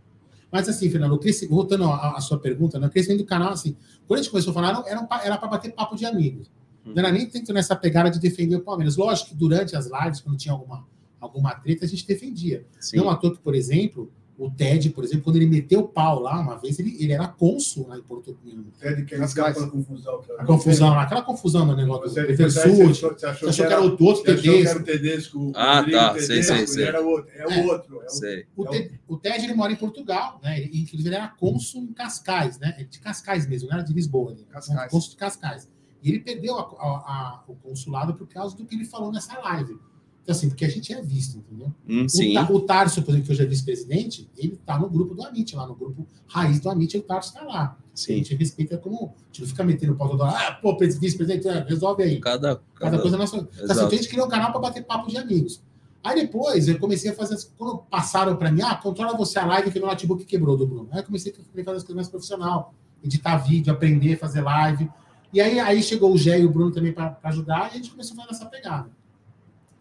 [0.52, 1.18] Mas assim, Fernando,
[1.50, 3.76] voltando à, sua pergunta, no crescimento do canal, assim,
[4.06, 6.48] quando a gente começou a falar, era para bater papo de amigos.
[6.84, 8.96] Não era nem tanto nessa pegada de defender o Palmeiras.
[8.96, 10.86] Lógico que durante as lives, quando tinha alguma,
[11.20, 12.64] alguma treta, a gente defendia.
[12.78, 12.98] Sim.
[12.98, 16.20] Não à toa que, por exemplo, o Ted, por exemplo, quando ele meteu o pau
[16.20, 18.64] lá uma vez, ele, ele era cônsul lá em Porto Rico.
[18.78, 20.22] Ted que escapa a confusão.
[20.38, 22.88] A confusão lá, aquela confusão no negócio você, do Eversud.
[22.88, 24.82] Você, você achou, que era o outro Tedesco.
[24.82, 25.52] Tedesco.
[25.54, 26.84] Ah, tá, Tedesco, sei, sei, sei.
[26.84, 28.02] Era o outro, é, o outro.
[28.02, 28.46] É sei.
[28.54, 30.60] O, Ted, o Ted, ele mora em Portugal, né?
[30.60, 32.86] Ele, inclusive, ele era cônsul em Cascais, né?
[32.90, 34.32] De Cascais mesmo, não era de Lisboa.
[34.32, 34.90] Ele, Cascais.
[34.90, 35.68] Cônsul de Cascais.
[36.02, 39.38] E ele perdeu a, a, a, o consulado por causa do que ele falou nessa
[39.38, 39.78] live.
[40.26, 41.72] Então, assim, porque a gente é visto, entendeu?
[41.88, 42.04] Hum,
[42.50, 45.54] o, o Tarso, por exemplo, que hoje é vice-presidente, ele está no grupo do Amit,
[45.54, 47.78] lá no grupo raiz do Amit, o Tarso está lá.
[47.94, 48.14] Sim.
[48.14, 49.14] A gente respeita como.
[49.14, 52.18] A gente não fica metendo o pau toda hora, ah, pô, vice-presidente, é, resolve aí.
[52.18, 53.36] Cada, cada, cada coisa nossa.
[53.36, 55.62] Então, assim, a gente criou um canal para bater papo de amigos.
[56.02, 57.36] Aí depois eu comecei a fazer.
[57.56, 60.88] Quando passaram para mim, ah, controla você a live que meu notebook quebrou do Bruno.
[60.90, 64.90] Aí eu comecei a fazer as coisas mais profissional, editar vídeo, aprender, fazer live.
[65.32, 67.90] E aí, aí chegou o Gé e o Bruno também para ajudar, e a gente
[67.92, 68.90] começou a fazer essa pegada.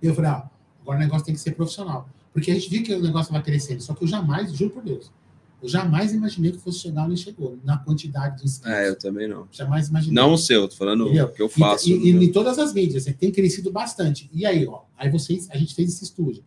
[0.05, 0.49] E eu falei, ah,
[0.85, 2.07] Agora o negócio tem que ser profissional.
[2.31, 3.81] Porque a gente viu que o negócio vai crescendo.
[3.81, 5.11] Só que eu jamais, juro por Deus,
[5.63, 8.77] eu jamais imaginei que fosse chegar onde chegou, na quantidade de inscritos.
[8.77, 9.47] É, eu também não.
[9.51, 10.13] Jamais imaginei.
[10.13, 11.89] Não o seu, tô falando o que eu faço.
[11.89, 14.29] E, e, e em todas as mídias, tem crescido bastante.
[14.31, 16.43] E aí, ó, aí vocês, a gente fez esse estúdio.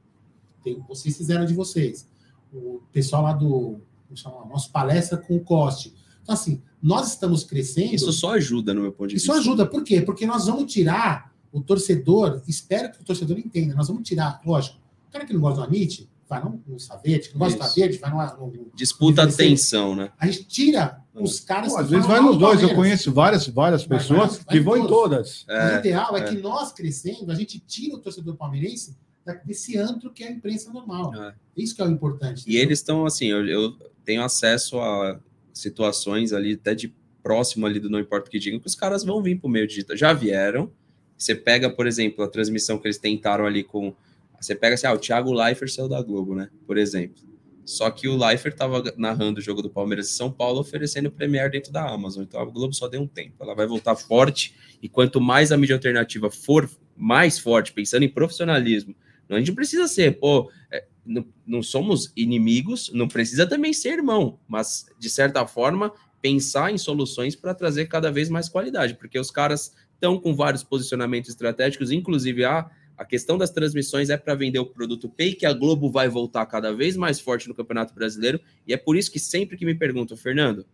[0.63, 2.07] Tem, vocês fizeram de vocês.
[2.53, 3.81] O pessoal lá do,
[4.15, 5.93] chama, nosso palestra com o Coste.
[6.23, 7.95] Então, assim, nós estamos crescendo.
[7.95, 9.33] Isso só ajuda, no meu ponto de vista.
[9.33, 10.01] Isso ajuda, por quê?
[10.01, 14.79] Porque nós vamos tirar o torcedor, espero que o torcedor entenda, nós vamos tirar, lógico,
[15.09, 17.65] o cara que não gosta do Amit, vai no, no Savete, que não gosta do
[17.65, 20.11] Savete, vai no, no Disputa a atenção, né?
[20.19, 23.85] A gente tira os caras Pô, Às vezes vai nos dois, eu conheço várias, várias
[23.85, 25.45] pessoas vai, vai, que vão em todas.
[25.49, 28.97] É, o ideal é, é, que nós crescendo, a gente tira o torcedor palmeirense
[29.45, 31.15] desse antro que é a imprensa normal.
[31.15, 31.35] É.
[31.57, 32.45] Isso que é o importante.
[32.47, 33.73] E eles estão assim, eu, eu,
[34.05, 35.21] tenho acesso a
[35.53, 39.05] situações ali até de próximo ali do não importa o que digam, que os caras
[39.05, 39.97] vão vir para o meio digital.
[39.97, 40.71] Já vieram,
[41.19, 43.93] você pega, por exemplo, a transmissão que eles tentaram ali com.
[44.41, 46.49] Você pega assim, ah, o Thiago Leifert saiu da Globo, né?
[46.67, 47.27] Por exemplo.
[47.65, 51.11] Só que o Leifert estava narrando o jogo do Palmeiras e São Paulo, oferecendo o
[51.11, 52.23] Premier dentro da Amazon.
[52.23, 53.35] Então a Globo só deu um tempo.
[53.41, 58.09] Ela vai voltar forte e quanto mais a mídia alternativa for mais forte, pensando em
[58.09, 58.95] profissionalismo,
[59.29, 64.39] a gente precisa ser, pô, é, não, não somos inimigos, não precisa também ser irmão,
[64.49, 69.31] mas de certa forma pensar em soluções para trazer cada vez mais qualidade, porque os
[69.31, 74.61] caras estão com vários posicionamentos estratégicos, inclusive a, a questão das transmissões é para vender
[74.61, 78.41] o produto Pay, que a Globo vai voltar cada vez mais forte no Campeonato Brasileiro,
[78.67, 80.65] e é por isso que sempre que me perguntam, Fernando,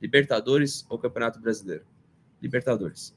[0.00, 1.84] Libertadores ou Campeonato Brasileiro?
[2.40, 3.16] Libertadores.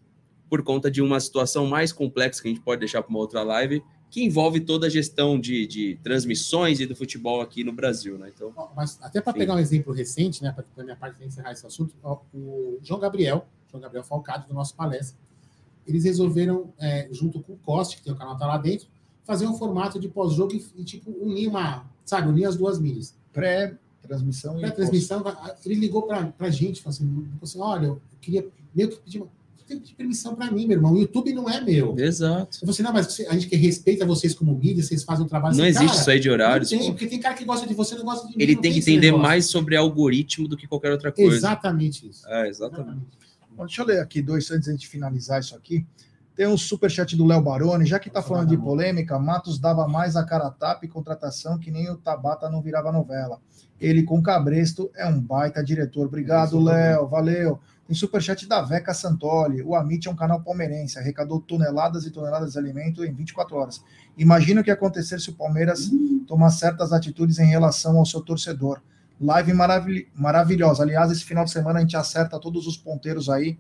[0.49, 3.43] Por conta de uma situação mais complexa que a gente pode deixar para uma outra
[3.43, 8.17] live, que envolve toda a gestão de, de transmissões e do futebol aqui no Brasil,
[8.17, 8.31] né?
[8.33, 11.93] Então, Mas até para pegar um exemplo recente, né, para minha parte encerrar esse assunto,
[12.33, 15.19] o João Gabriel, João Gabriel Falcado, do nosso palestra,
[15.87, 18.87] eles resolveram, é, junto com o Coste, que tem o canal tá lá dentro,
[19.23, 23.15] fazer um formato de pós-jogo e, e, tipo, unir uma, sabe, unir as duas mídias.
[23.33, 25.23] Pré-transmissão Pré-transmissão,
[25.65, 29.29] ele ligou para a gente, falou assim, assim, olha, eu queria meio que pedir uma
[29.67, 30.93] tem que pedir permissão para mim, meu irmão.
[30.93, 31.93] O YouTube não é meu.
[31.99, 32.57] Exato.
[32.57, 35.27] Eu falei assim, não, mas a gente que respeita vocês como mídia, vocês fazem um
[35.27, 36.69] trabalho Não assim, existe cara, isso aí de horários.
[36.69, 38.41] Tem, porque tem cara que gosta de você não gosta de mim.
[38.41, 41.35] Ele tem que entender mais sobre algoritmo do que qualquer outra coisa.
[41.35, 42.25] Exatamente isso.
[42.29, 43.05] É, exatamente.
[43.57, 45.83] Bom, deixa eu ler aqui dois antes de finalizar isso aqui.
[46.35, 47.87] Tem um superchat do Léo Baroni.
[47.87, 51.71] Já que tá falando de polêmica, Matos dava mais a cara tapa e contratação que
[51.71, 53.41] nem o Tabata não virava novela.
[53.81, 56.05] Ele com Cabresto é um baita diretor.
[56.05, 57.07] Obrigado, Léo.
[57.07, 57.59] Valeu.
[57.87, 59.63] Tem superchat da Veca Santoli.
[59.63, 60.99] O Amit é um canal palmeirense.
[60.99, 63.81] Arrecadou toneladas e toneladas de alimento em 24 horas.
[64.15, 65.89] Imagina o que acontecer se o Palmeiras
[66.27, 68.79] tomar certas atitudes em relação ao seu torcedor.
[69.19, 70.83] Live maravil maravilhosa.
[70.83, 73.57] Aliás, esse final de semana a gente acerta todos os ponteiros aí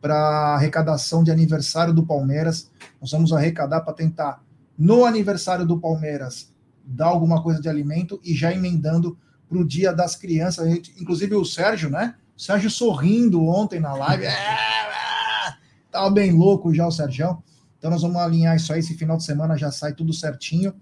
[0.00, 0.16] para
[0.54, 2.70] arrecadação de aniversário do Palmeiras.
[3.00, 4.42] Nós vamos arrecadar para tentar,
[4.76, 6.52] no aniversário do Palmeiras,
[6.84, 9.16] dar alguma coisa de alimento e já emendando
[9.48, 10.66] para o Dia das Crianças.
[10.66, 12.14] A gente, inclusive o Sérgio, né?
[12.36, 14.26] O Sérgio sorrindo ontem na live.
[14.36, 15.54] É, é,
[15.90, 17.42] tava bem louco já o Sérgio.
[17.78, 18.80] Então nós vamos alinhar isso aí.
[18.80, 20.74] Esse final de semana já sai tudo certinho.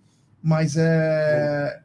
[0.43, 1.84] Mas é.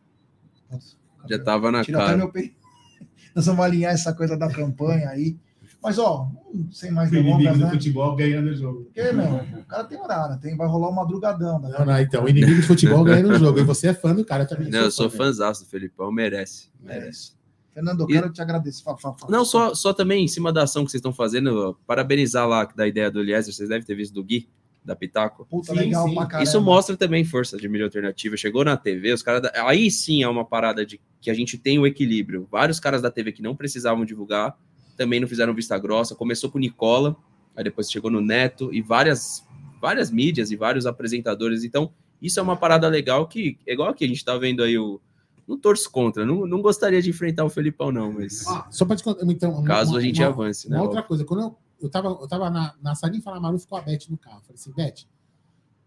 [1.30, 2.18] Já tava na Tira cara.
[2.18, 2.32] Meu...
[3.36, 5.38] Nós vamos alinhar essa coisa da campanha aí.
[5.82, 6.30] Mas, ó,
[6.72, 7.66] sem mais delongas, né?
[7.66, 8.84] do futebol ganhando o jogo.
[8.84, 11.58] Porque, meu, o cara tem horário, tem, vai rolar um madrugadão.
[11.60, 11.74] Né?
[11.78, 13.60] Não, não, então, o inimigo do futebol ganhando o jogo.
[13.60, 14.70] E você é fã do cara também.
[14.70, 16.70] Não, eu sou fãzão do Felipão, merece.
[16.82, 17.34] Merece.
[17.74, 18.34] Fernando, eu quero e...
[18.34, 18.84] te agradecer.
[18.84, 19.32] Fala, fala, fala.
[19.32, 22.86] Não, só, só também em cima da ação que vocês estão fazendo, parabenizar lá da
[22.86, 24.50] ideia do Eliezer, vocês devem ter visto do Gui,
[24.84, 25.46] da Pitaco.
[25.46, 26.16] Puta, sim, legal sim.
[26.16, 26.44] pra caramba.
[26.44, 28.36] Isso mostra também força de mídia alternativa.
[28.38, 29.42] Chegou na TV, os caras.
[29.42, 29.52] Da...
[29.68, 32.48] Aí sim é uma parada de que a gente tem o equilíbrio.
[32.52, 34.58] Vários caras da TV que não precisavam divulgar
[35.00, 36.14] também não fizeram vista grossa.
[36.14, 37.16] Começou com o Nicola,
[37.56, 39.48] aí depois chegou no Neto e várias,
[39.82, 41.64] várias mídias e vários apresentadores.
[41.64, 44.78] Então, isso é uma parada legal que, é igual que a gente tá vendo aí
[44.78, 45.00] o.
[45.48, 48.46] Não torço contra, não, não gostaria de enfrentar o Felipão, não, mas.
[48.46, 49.64] Ah, só para te contar, então.
[49.64, 50.82] Caso uma, a gente uma, avance, uma né?
[50.84, 54.10] outra coisa, quando eu, eu tava, eu tava na, na salinha Falamaru, ficou a Beth
[54.10, 54.42] no carro.
[54.42, 55.06] falei assim, Beth,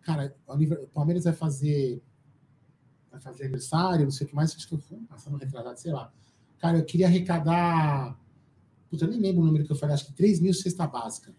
[0.01, 2.03] cara, o Palmeiras vai fazer.
[3.11, 5.93] Vai fazer aniversário, não sei o que mais, acho que eu fui passando retrasado, sei
[5.93, 6.11] lá.
[6.59, 8.19] Cara, eu queria arrecadar
[8.93, 11.35] Puta, eu nem lembro o número que eu falei, acho que 3 mil cesta básica.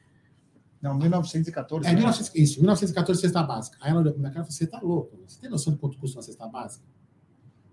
[0.82, 1.88] Não, 1914.
[1.88, 1.96] É, né?
[1.98, 3.78] 19, isso, 1914 cesta básica.
[3.80, 5.20] Aí ela olhou pra minha cara e falou: Você tá louco?
[5.28, 6.84] Você tem noção de quanto custa uma cesta básica?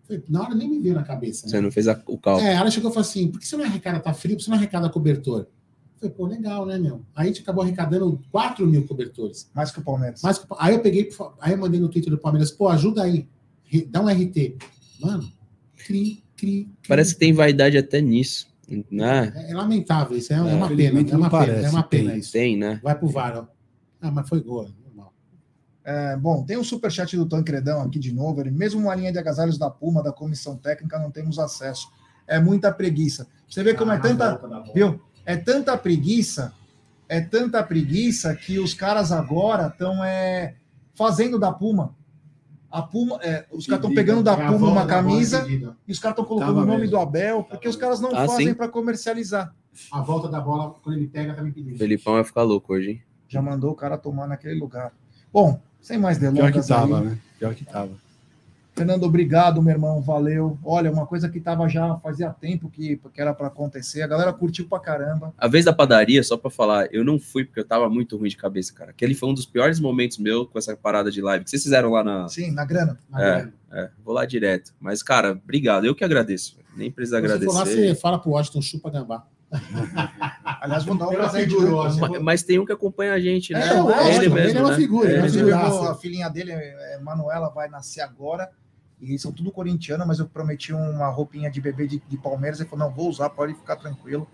[0.02, 1.46] Falei, na hora nem me veio na cabeça.
[1.46, 1.52] Né?
[1.52, 2.46] Você não fez a, o cálculo.
[2.46, 4.44] É, ela chegou e falou assim: Por que você não arrecada, tá frio, por que
[4.44, 5.48] você não arrecada cobertor?
[6.00, 7.02] Falei, pô, legal, né, meu?
[7.14, 9.50] Aí a gente acabou arrecadando 4 mil cobertores.
[9.54, 10.22] Mais que o Palmeiras.
[10.22, 13.28] Mais que, aí eu peguei, aí eu mandei no Twitter do Palmeiras, pô, ajuda aí,
[13.88, 14.56] dá um RT.
[14.98, 15.30] Mano,
[15.76, 16.88] cri, cri, cri.
[16.88, 18.48] Parece que tem vaidade até nisso.
[18.90, 19.32] Né?
[19.34, 21.00] É, é lamentável isso, é, é uma pena.
[21.00, 22.32] É uma pena, é uma pena isso.
[22.32, 22.80] Tem, né?
[22.82, 23.46] Vai pro VAR, ó.
[24.00, 25.12] Ah, mas foi gol, normal.
[25.84, 28.40] É, bom, tem um superchat do Tancredão aqui de novo.
[28.40, 31.88] Ele, mesmo uma linha de agasalhos da Puma, da comissão técnica, não temos acesso.
[32.26, 33.26] É muita preguiça.
[33.46, 34.40] Você vê como é ah, é tanta.
[34.72, 35.00] Viu?
[35.30, 36.52] É tanta preguiça,
[37.08, 40.56] é tanta preguiça que os caras agora estão é,
[40.92, 41.94] fazendo da Puma.
[42.68, 45.46] A Puma, é, os caras estão pegando da Puma uma camisa
[45.86, 46.96] e os caras estão colocando Tava o nome mesmo.
[46.96, 49.54] do Abel, porque Tava os caras não ah, fazem para comercializar.
[49.92, 51.78] A volta da bola, quando ele pega, tá me pedindo.
[51.78, 53.02] Felipão vai ficar louco hoje, hein?
[53.28, 54.92] Já mandou o cara tomar naquele lugar.
[55.32, 56.50] Bom, sem mais delongas.
[56.50, 57.18] Pior que tava, aí, né?
[57.38, 57.92] Pior que tava.
[58.74, 60.58] Fernando, obrigado, meu irmão, valeu.
[60.64, 64.32] Olha, uma coisa que tava já fazia tempo que, que era para acontecer, a galera
[64.32, 65.34] curtiu pra caramba.
[65.36, 68.28] A vez da padaria, só para falar, eu não fui porque eu tava muito ruim
[68.28, 68.90] de cabeça, cara.
[68.90, 71.90] Aquele foi um dos piores momentos meu com essa parada de live que vocês fizeram
[71.90, 72.28] lá na.
[72.28, 72.98] Sim, na grana.
[73.10, 73.54] Na é, grana.
[73.72, 74.72] é, vou lá direto.
[74.80, 76.58] Mas, cara, obrigado, eu que agradeço.
[76.76, 77.50] Nem precisa agradecer.
[77.50, 79.26] Se for lá, você fala pro Washington chupa gambá.
[80.60, 81.56] Aliás, vou dar um presente.
[81.56, 83.60] Mas, mas, tem um que acompanha a gente, né?
[83.60, 84.76] É, é, ele, mesmo, ele é uma né?
[84.76, 85.10] figura.
[85.10, 88.48] É, é uma a filhinha dele, é, Manuela, vai nascer agora.
[89.00, 92.60] E são tudo corintiano, mas eu prometi uma roupinha de bebê de, de Palmeiras.
[92.60, 94.28] Ele falou: não, vou usar, pode ficar tranquilo.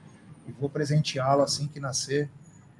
[0.47, 2.29] E vou presenteá-lo assim que nascer.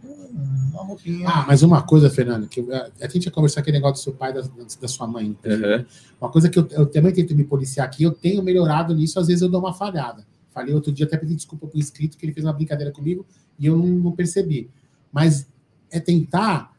[0.03, 1.29] uma roupinha.
[1.29, 4.13] Ah, mas uma coisa, Fernando, que a, a gente ia conversar aquele negócio do seu
[4.13, 5.37] pai, da, da sua mãe.
[5.45, 5.87] Uhum.
[6.21, 9.29] Uma coisa que eu, eu, também tento me policiar aqui, eu tenho melhorado nisso, às
[9.29, 10.27] vezes eu dou uma falhada.
[10.57, 13.27] Falei outro dia, até pedi desculpa pro inscrito, que ele fez uma brincadeira comigo
[13.59, 14.71] e eu não, não percebi.
[15.13, 15.47] Mas
[15.91, 16.75] é tentar,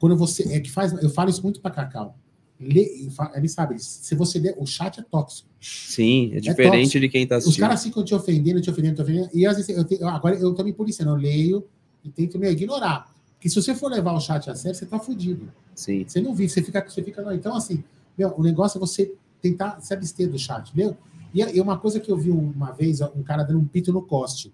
[0.00, 0.52] quando você.
[0.52, 0.92] É que faz.
[1.00, 2.18] Eu falo isso muito para Cacau.
[2.58, 5.48] Ele, ele sabe, se você der, o chat é tóxico.
[5.60, 7.52] Sim, é, é diferente é de quem está assistindo.
[7.52, 9.30] Os caras ficam te ofendendo, te ofendendo, te ofendendo.
[9.32, 11.64] E às vezes eu tenho, agora eu tô me policiando, eu leio
[12.04, 13.14] e tento me ignorar.
[13.34, 15.48] Porque se você for levar o chat a sério, você tá fudido.
[15.76, 16.04] Sim.
[16.04, 17.22] Você não vive, você fica, você fica.
[17.22, 17.32] Não.
[17.32, 17.84] Então, assim,
[18.18, 20.96] meu, o negócio é você tentar se abster do chat, entendeu?
[21.32, 24.52] E uma coisa que eu vi uma vez, um cara dando um pito no Coste.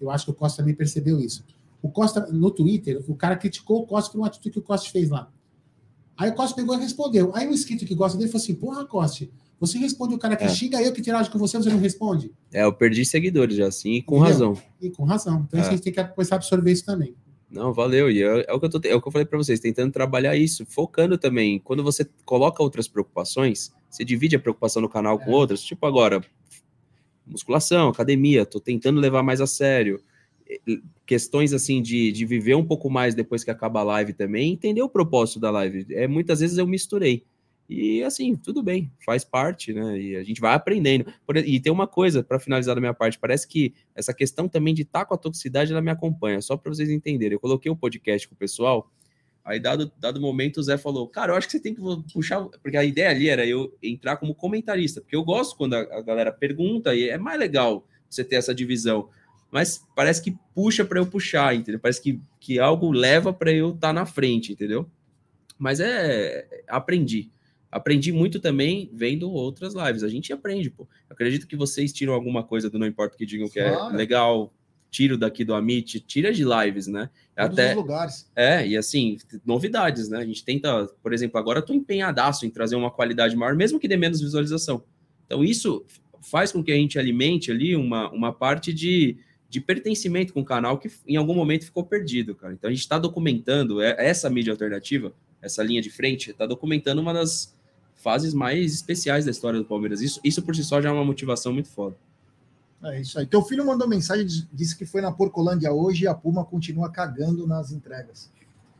[0.00, 1.44] Eu acho que o Costa também percebeu isso.
[1.80, 4.88] O Costa, no Twitter, o cara criticou o Costa por uma atitude que o Costa
[4.90, 5.30] fez lá.
[6.16, 7.32] Aí o Costa pegou e respondeu.
[7.34, 9.28] Aí o inscrito que gosta dele falou assim: Porra, Costa,
[9.58, 10.48] você responde o cara que é.
[10.48, 12.32] xinga eu que tiragem com você, você não responde?
[12.52, 14.32] É, eu perdi seguidores já, assim, e com Entendeu?
[14.32, 14.62] razão.
[14.80, 15.46] E com razão.
[15.48, 15.66] Então é.
[15.66, 17.14] a gente tem que começar a absorver isso também.
[17.50, 18.10] Não, valeu.
[18.10, 19.92] E é, é, o que eu tô, é o que eu falei para vocês, tentando
[19.92, 21.58] trabalhar isso, focando também.
[21.58, 25.34] Quando você coloca outras preocupações, você divide a preocupação no canal com é.
[25.34, 26.24] outras, tipo agora,
[27.26, 30.02] musculação, academia, tô tentando levar mais a sério
[31.06, 34.82] questões assim de, de viver um pouco mais depois que acaba a live também, entender
[34.82, 35.86] o propósito da live.
[35.90, 37.24] É, muitas vezes eu misturei.
[37.68, 39.98] E assim, tudo bem, faz parte, né?
[39.98, 41.06] E a gente vai aprendendo.
[41.46, 44.82] E tem uma coisa para finalizar da minha parte, parece que essa questão também de
[44.82, 47.34] estar tá com a toxicidade ela me acompanha, só para vocês entenderem.
[47.34, 48.90] Eu coloquei um podcast com o pessoal,
[49.44, 51.80] aí dado dado momento o Zé falou: "Cara, eu acho que você tem que
[52.12, 55.80] puxar, porque a ideia ali era eu entrar como comentarista, porque eu gosto quando a,
[55.80, 59.08] a galera pergunta e é mais legal você ter essa divisão
[59.52, 61.78] mas parece que puxa para eu puxar, entendeu?
[61.78, 64.90] Parece que, que algo leva para eu estar tá na frente, entendeu?
[65.58, 66.48] Mas é.
[66.66, 67.30] Aprendi.
[67.70, 70.02] Aprendi muito também vendo outras lives.
[70.02, 70.88] A gente aprende, pô.
[71.08, 73.94] Acredito que vocês tiram alguma coisa do Não Importa o que digam que é claro.
[73.94, 74.54] é legal.
[74.92, 77.08] Tiro daqui do Amit, tira de lives, né?
[77.34, 78.30] Todos Até lugares.
[78.36, 80.18] É, e assim, novidades, né?
[80.18, 83.80] A gente tenta, por exemplo, agora eu tô empenhadaço em trazer uma qualidade maior, mesmo
[83.80, 84.84] que dê menos visualização.
[85.26, 85.82] Então, isso
[86.22, 89.16] faz com que a gente alimente ali uma, uma parte de,
[89.48, 92.52] de pertencimento com o canal que em algum momento ficou perdido, cara.
[92.52, 97.00] Então a gente está documentando é, essa mídia alternativa, essa linha de frente, está documentando
[97.00, 97.56] uma das
[97.94, 100.00] fases mais especiais da história do Palmeiras.
[100.00, 101.96] Isso, isso por si só já é uma motivação muito foda.
[102.84, 103.26] É isso aí.
[103.26, 107.46] Teu filho mandou mensagem, disse que foi na Porcolândia hoje e a Puma continua cagando
[107.46, 108.30] nas entregas.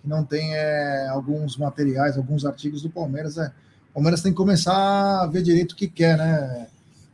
[0.01, 3.39] Que não tem é, alguns materiais, alguns artigos do Palmeiras.
[3.39, 3.53] É,
[3.91, 6.67] o Palmeiras tem que começar a ver direito o que quer, né?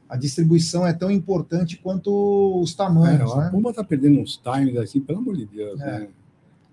[0.09, 3.31] a distribuição é tão importante quanto os tamanhos.
[3.31, 3.51] É, a né?
[3.51, 5.79] Puma está perdendo uns times assim, pelo amor de Deus.
[5.81, 5.85] É.
[5.85, 6.09] Né?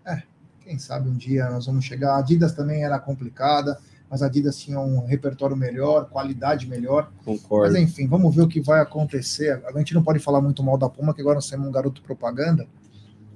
[0.06, 0.24] é,
[0.64, 2.14] quem sabe um dia nós vamos chegar.
[2.14, 3.78] A Adidas também era complicada,
[4.10, 7.12] mas a Adidas tinha um repertório melhor, qualidade melhor.
[7.24, 7.74] Concordo.
[7.74, 9.62] Mas enfim, vamos ver o que vai acontecer.
[9.66, 12.02] A gente não pode falar muito mal da Puma, que agora nós temos um garoto
[12.02, 12.68] propaganda.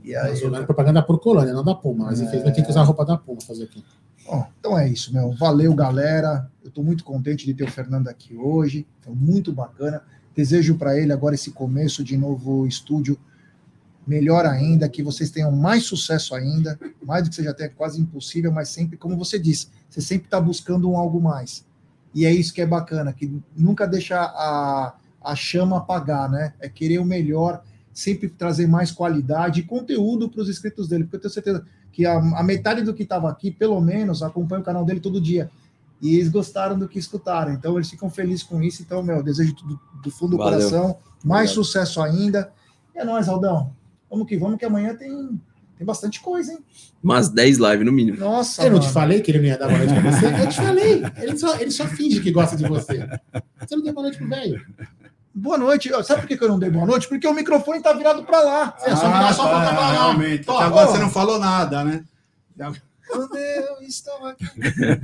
[0.04, 2.06] E aí, mas o propaganda por colônia, não da Puma.
[2.06, 2.26] Mas é...
[2.26, 3.84] infelizmente tem que usar a roupa da Puma fazer aqui.
[4.26, 5.32] Bom, então é isso, meu.
[5.32, 6.50] Valeu, galera.
[6.64, 8.88] Eu estou muito contente de ter o Fernando aqui hoje.
[9.02, 10.04] Foi muito bacana.
[10.36, 13.18] Desejo para ele agora esse começo de novo estúdio
[14.10, 18.52] melhor ainda, que vocês tenham mais sucesso ainda, mais do que seja até quase impossível,
[18.52, 21.64] mas sempre, como você disse, você sempre está buscando um algo mais.
[22.14, 26.54] E é isso que é bacana, que nunca deixa a, a chama apagar, né?
[26.60, 27.64] É querer o melhor,
[27.94, 32.06] sempre trazer mais qualidade e conteúdo para os inscritos dele, porque eu tenho certeza que
[32.06, 35.52] a, a metade do que estava aqui, pelo menos, acompanha o canal dele todo dia.
[36.02, 37.52] E eles gostaram do que escutaram.
[37.52, 38.82] Então, eles ficam felizes com isso.
[38.82, 40.60] Então, meu, desejo do, do fundo do Valeu.
[40.60, 42.52] coração mais sucesso ainda.
[42.96, 43.72] E é nóis, Aldão.
[44.10, 45.40] Vamos que vamos, que amanhã tem,
[45.78, 46.60] tem bastante coisa, hein?
[47.04, 48.18] Umas 10 lives no mínimo.
[48.18, 48.64] Nossa.
[48.64, 50.26] Eu não te falei que ele não ia dar boa noite pra você?
[50.26, 51.04] Eu te falei.
[51.18, 53.08] Ele só, ele só finge que gosta de você.
[53.60, 54.66] Você não deu boa noite pro velho.
[55.34, 55.90] Boa noite.
[56.04, 57.08] Sabe por que eu não dei boa noite?
[57.08, 58.78] Porque o microfone tá virado para lá.
[58.82, 60.44] É só virar só tá, realmente.
[60.44, 60.92] Tó, agora ó.
[60.92, 62.04] você não falou nada, né?
[63.08, 64.46] Quando eu estou aqui.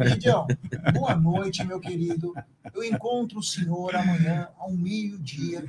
[0.09, 0.45] Gideão,
[0.93, 2.33] boa noite, meu querido.
[2.73, 5.63] Eu encontro o senhor amanhã ao meio-dia.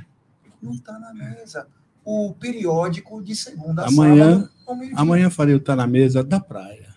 [0.60, 1.68] Não tá na mesa.
[2.06, 6.94] O periódico de segunda amanhã, sábado, Amanhã farei o Tá na Mesa da praia.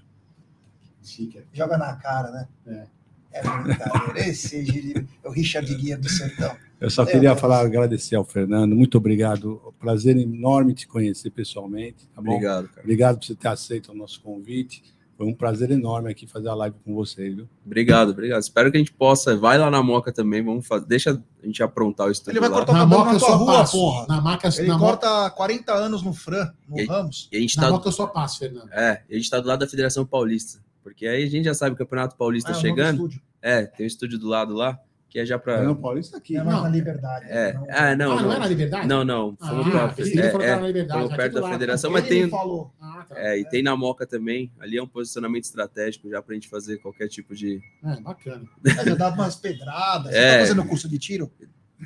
[1.02, 1.42] Chique.
[1.52, 2.48] Joga na cara, né?
[2.68, 2.88] É.
[3.32, 4.30] É brincadeira.
[4.30, 6.56] Esse é o Richard Guia do Sertão.
[6.80, 9.74] Eu só queria falar, agradecer ao Fernando, muito obrigado.
[9.80, 12.08] Prazer enorme te conhecer pessoalmente.
[12.14, 12.82] Tá obrigado, cara.
[12.82, 14.84] Obrigado por você ter aceito o nosso convite.
[15.20, 17.46] Foi um prazer enorme aqui fazer a live com vocês, viu?
[17.66, 18.40] Obrigado, obrigado.
[18.40, 19.36] Espero que a gente possa.
[19.36, 20.86] Vai lá na Moca também, vamos fazer.
[20.86, 22.38] Deixa a gente aprontar o estúdio.
[22.38, 22.56] Ele vai lá.
[22.56, 23.78] cortar o cabelo na, na tua rua, passo.
[23.78, 24.08] porra.
[24.08, 25.32] Na Maca, Ele na corta Moca...
[25.32, 27.28] 40 anos no Fran, no e, Ramos.
[27.34, 27.70] E a gente na tá...
[27.70, 28.72] Moca eu só passo, Fernando.
[28.72, 30.62] É, a gente tá do lado da Federação Paulista.
[30.82, 33.10] Porque aí a gente já sabe o Campeonato Paulista ah, é chegando.
[33.42, 34.80] É, tem o estúdio do lado lá
[35.10, 35.64] que é já para.
[35.64, 36.38] Não, Paulista aqui.
[36.38, 37.26] É não, na Liberdade.
[37.28, 37.54] É.
[37.54, 37.66] Não...
[37.70, 38.12] Ah, não.
[38.12, 38.88] Ah, não, não é na Liberdade?
[38.88, 39.36] Não, não.
[39.38, 42.30] Fomos ah, para é, é, perto da federação, mas tem.
[42.30, 42.72] Falou.
[42.80, 43.16] Ah, tá.
[43.18, 44.52] É, e tem na Moca também.
[44.60, 47.60] Ali é um posicionamento estratégico já para a gente fazer qualquer tipo de.
[47.84, 48.46] É, bacana.
[48.66, 50.14] É, já dá umas pedradas.
[50.20, 50.32] É.
[50.32, 51.32] Você tá fazendo curso de tiro?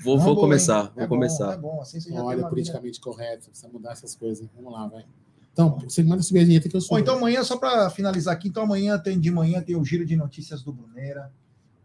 [0.02, 1.56] Vou, vou começar, vou é começar.
[1.58, 1.82] Bom, é bom.
[1.82, 3.04] Assim você já Olha, politicamente vida.
[3.04, 4.48] correto, precisa mudar essas coisas.
[4.56, 5.06] Vamos lá, vai.
[5.52, 6.98] Então, você manda subir a vinheta que eu sou.
[6.98, 10.04] Bom, então amanhã, só para finalizar aqui, então amanhã tem de manhã tem o giro
[10.04, 11.32] de notícias do Brunera,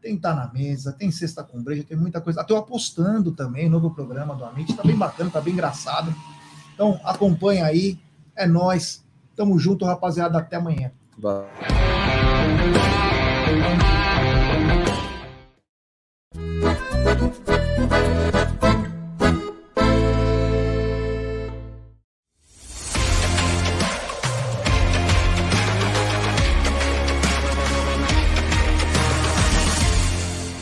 [0.08, 2.40] tem Tá na Mesa, tem Sexta com Breja, tem muita coisa.
[2.40, 6.14] Até apostando também, novo programa do Amit, tá bem bacana, tá bem engraçado.
[6.74, 7.98] Então, acompanha aí,
[8.34, 9.04] é nós.
[9.36, 10.90] Tamo junto, rapaziada, até amanhã.
[11.18, 11.44] Bye.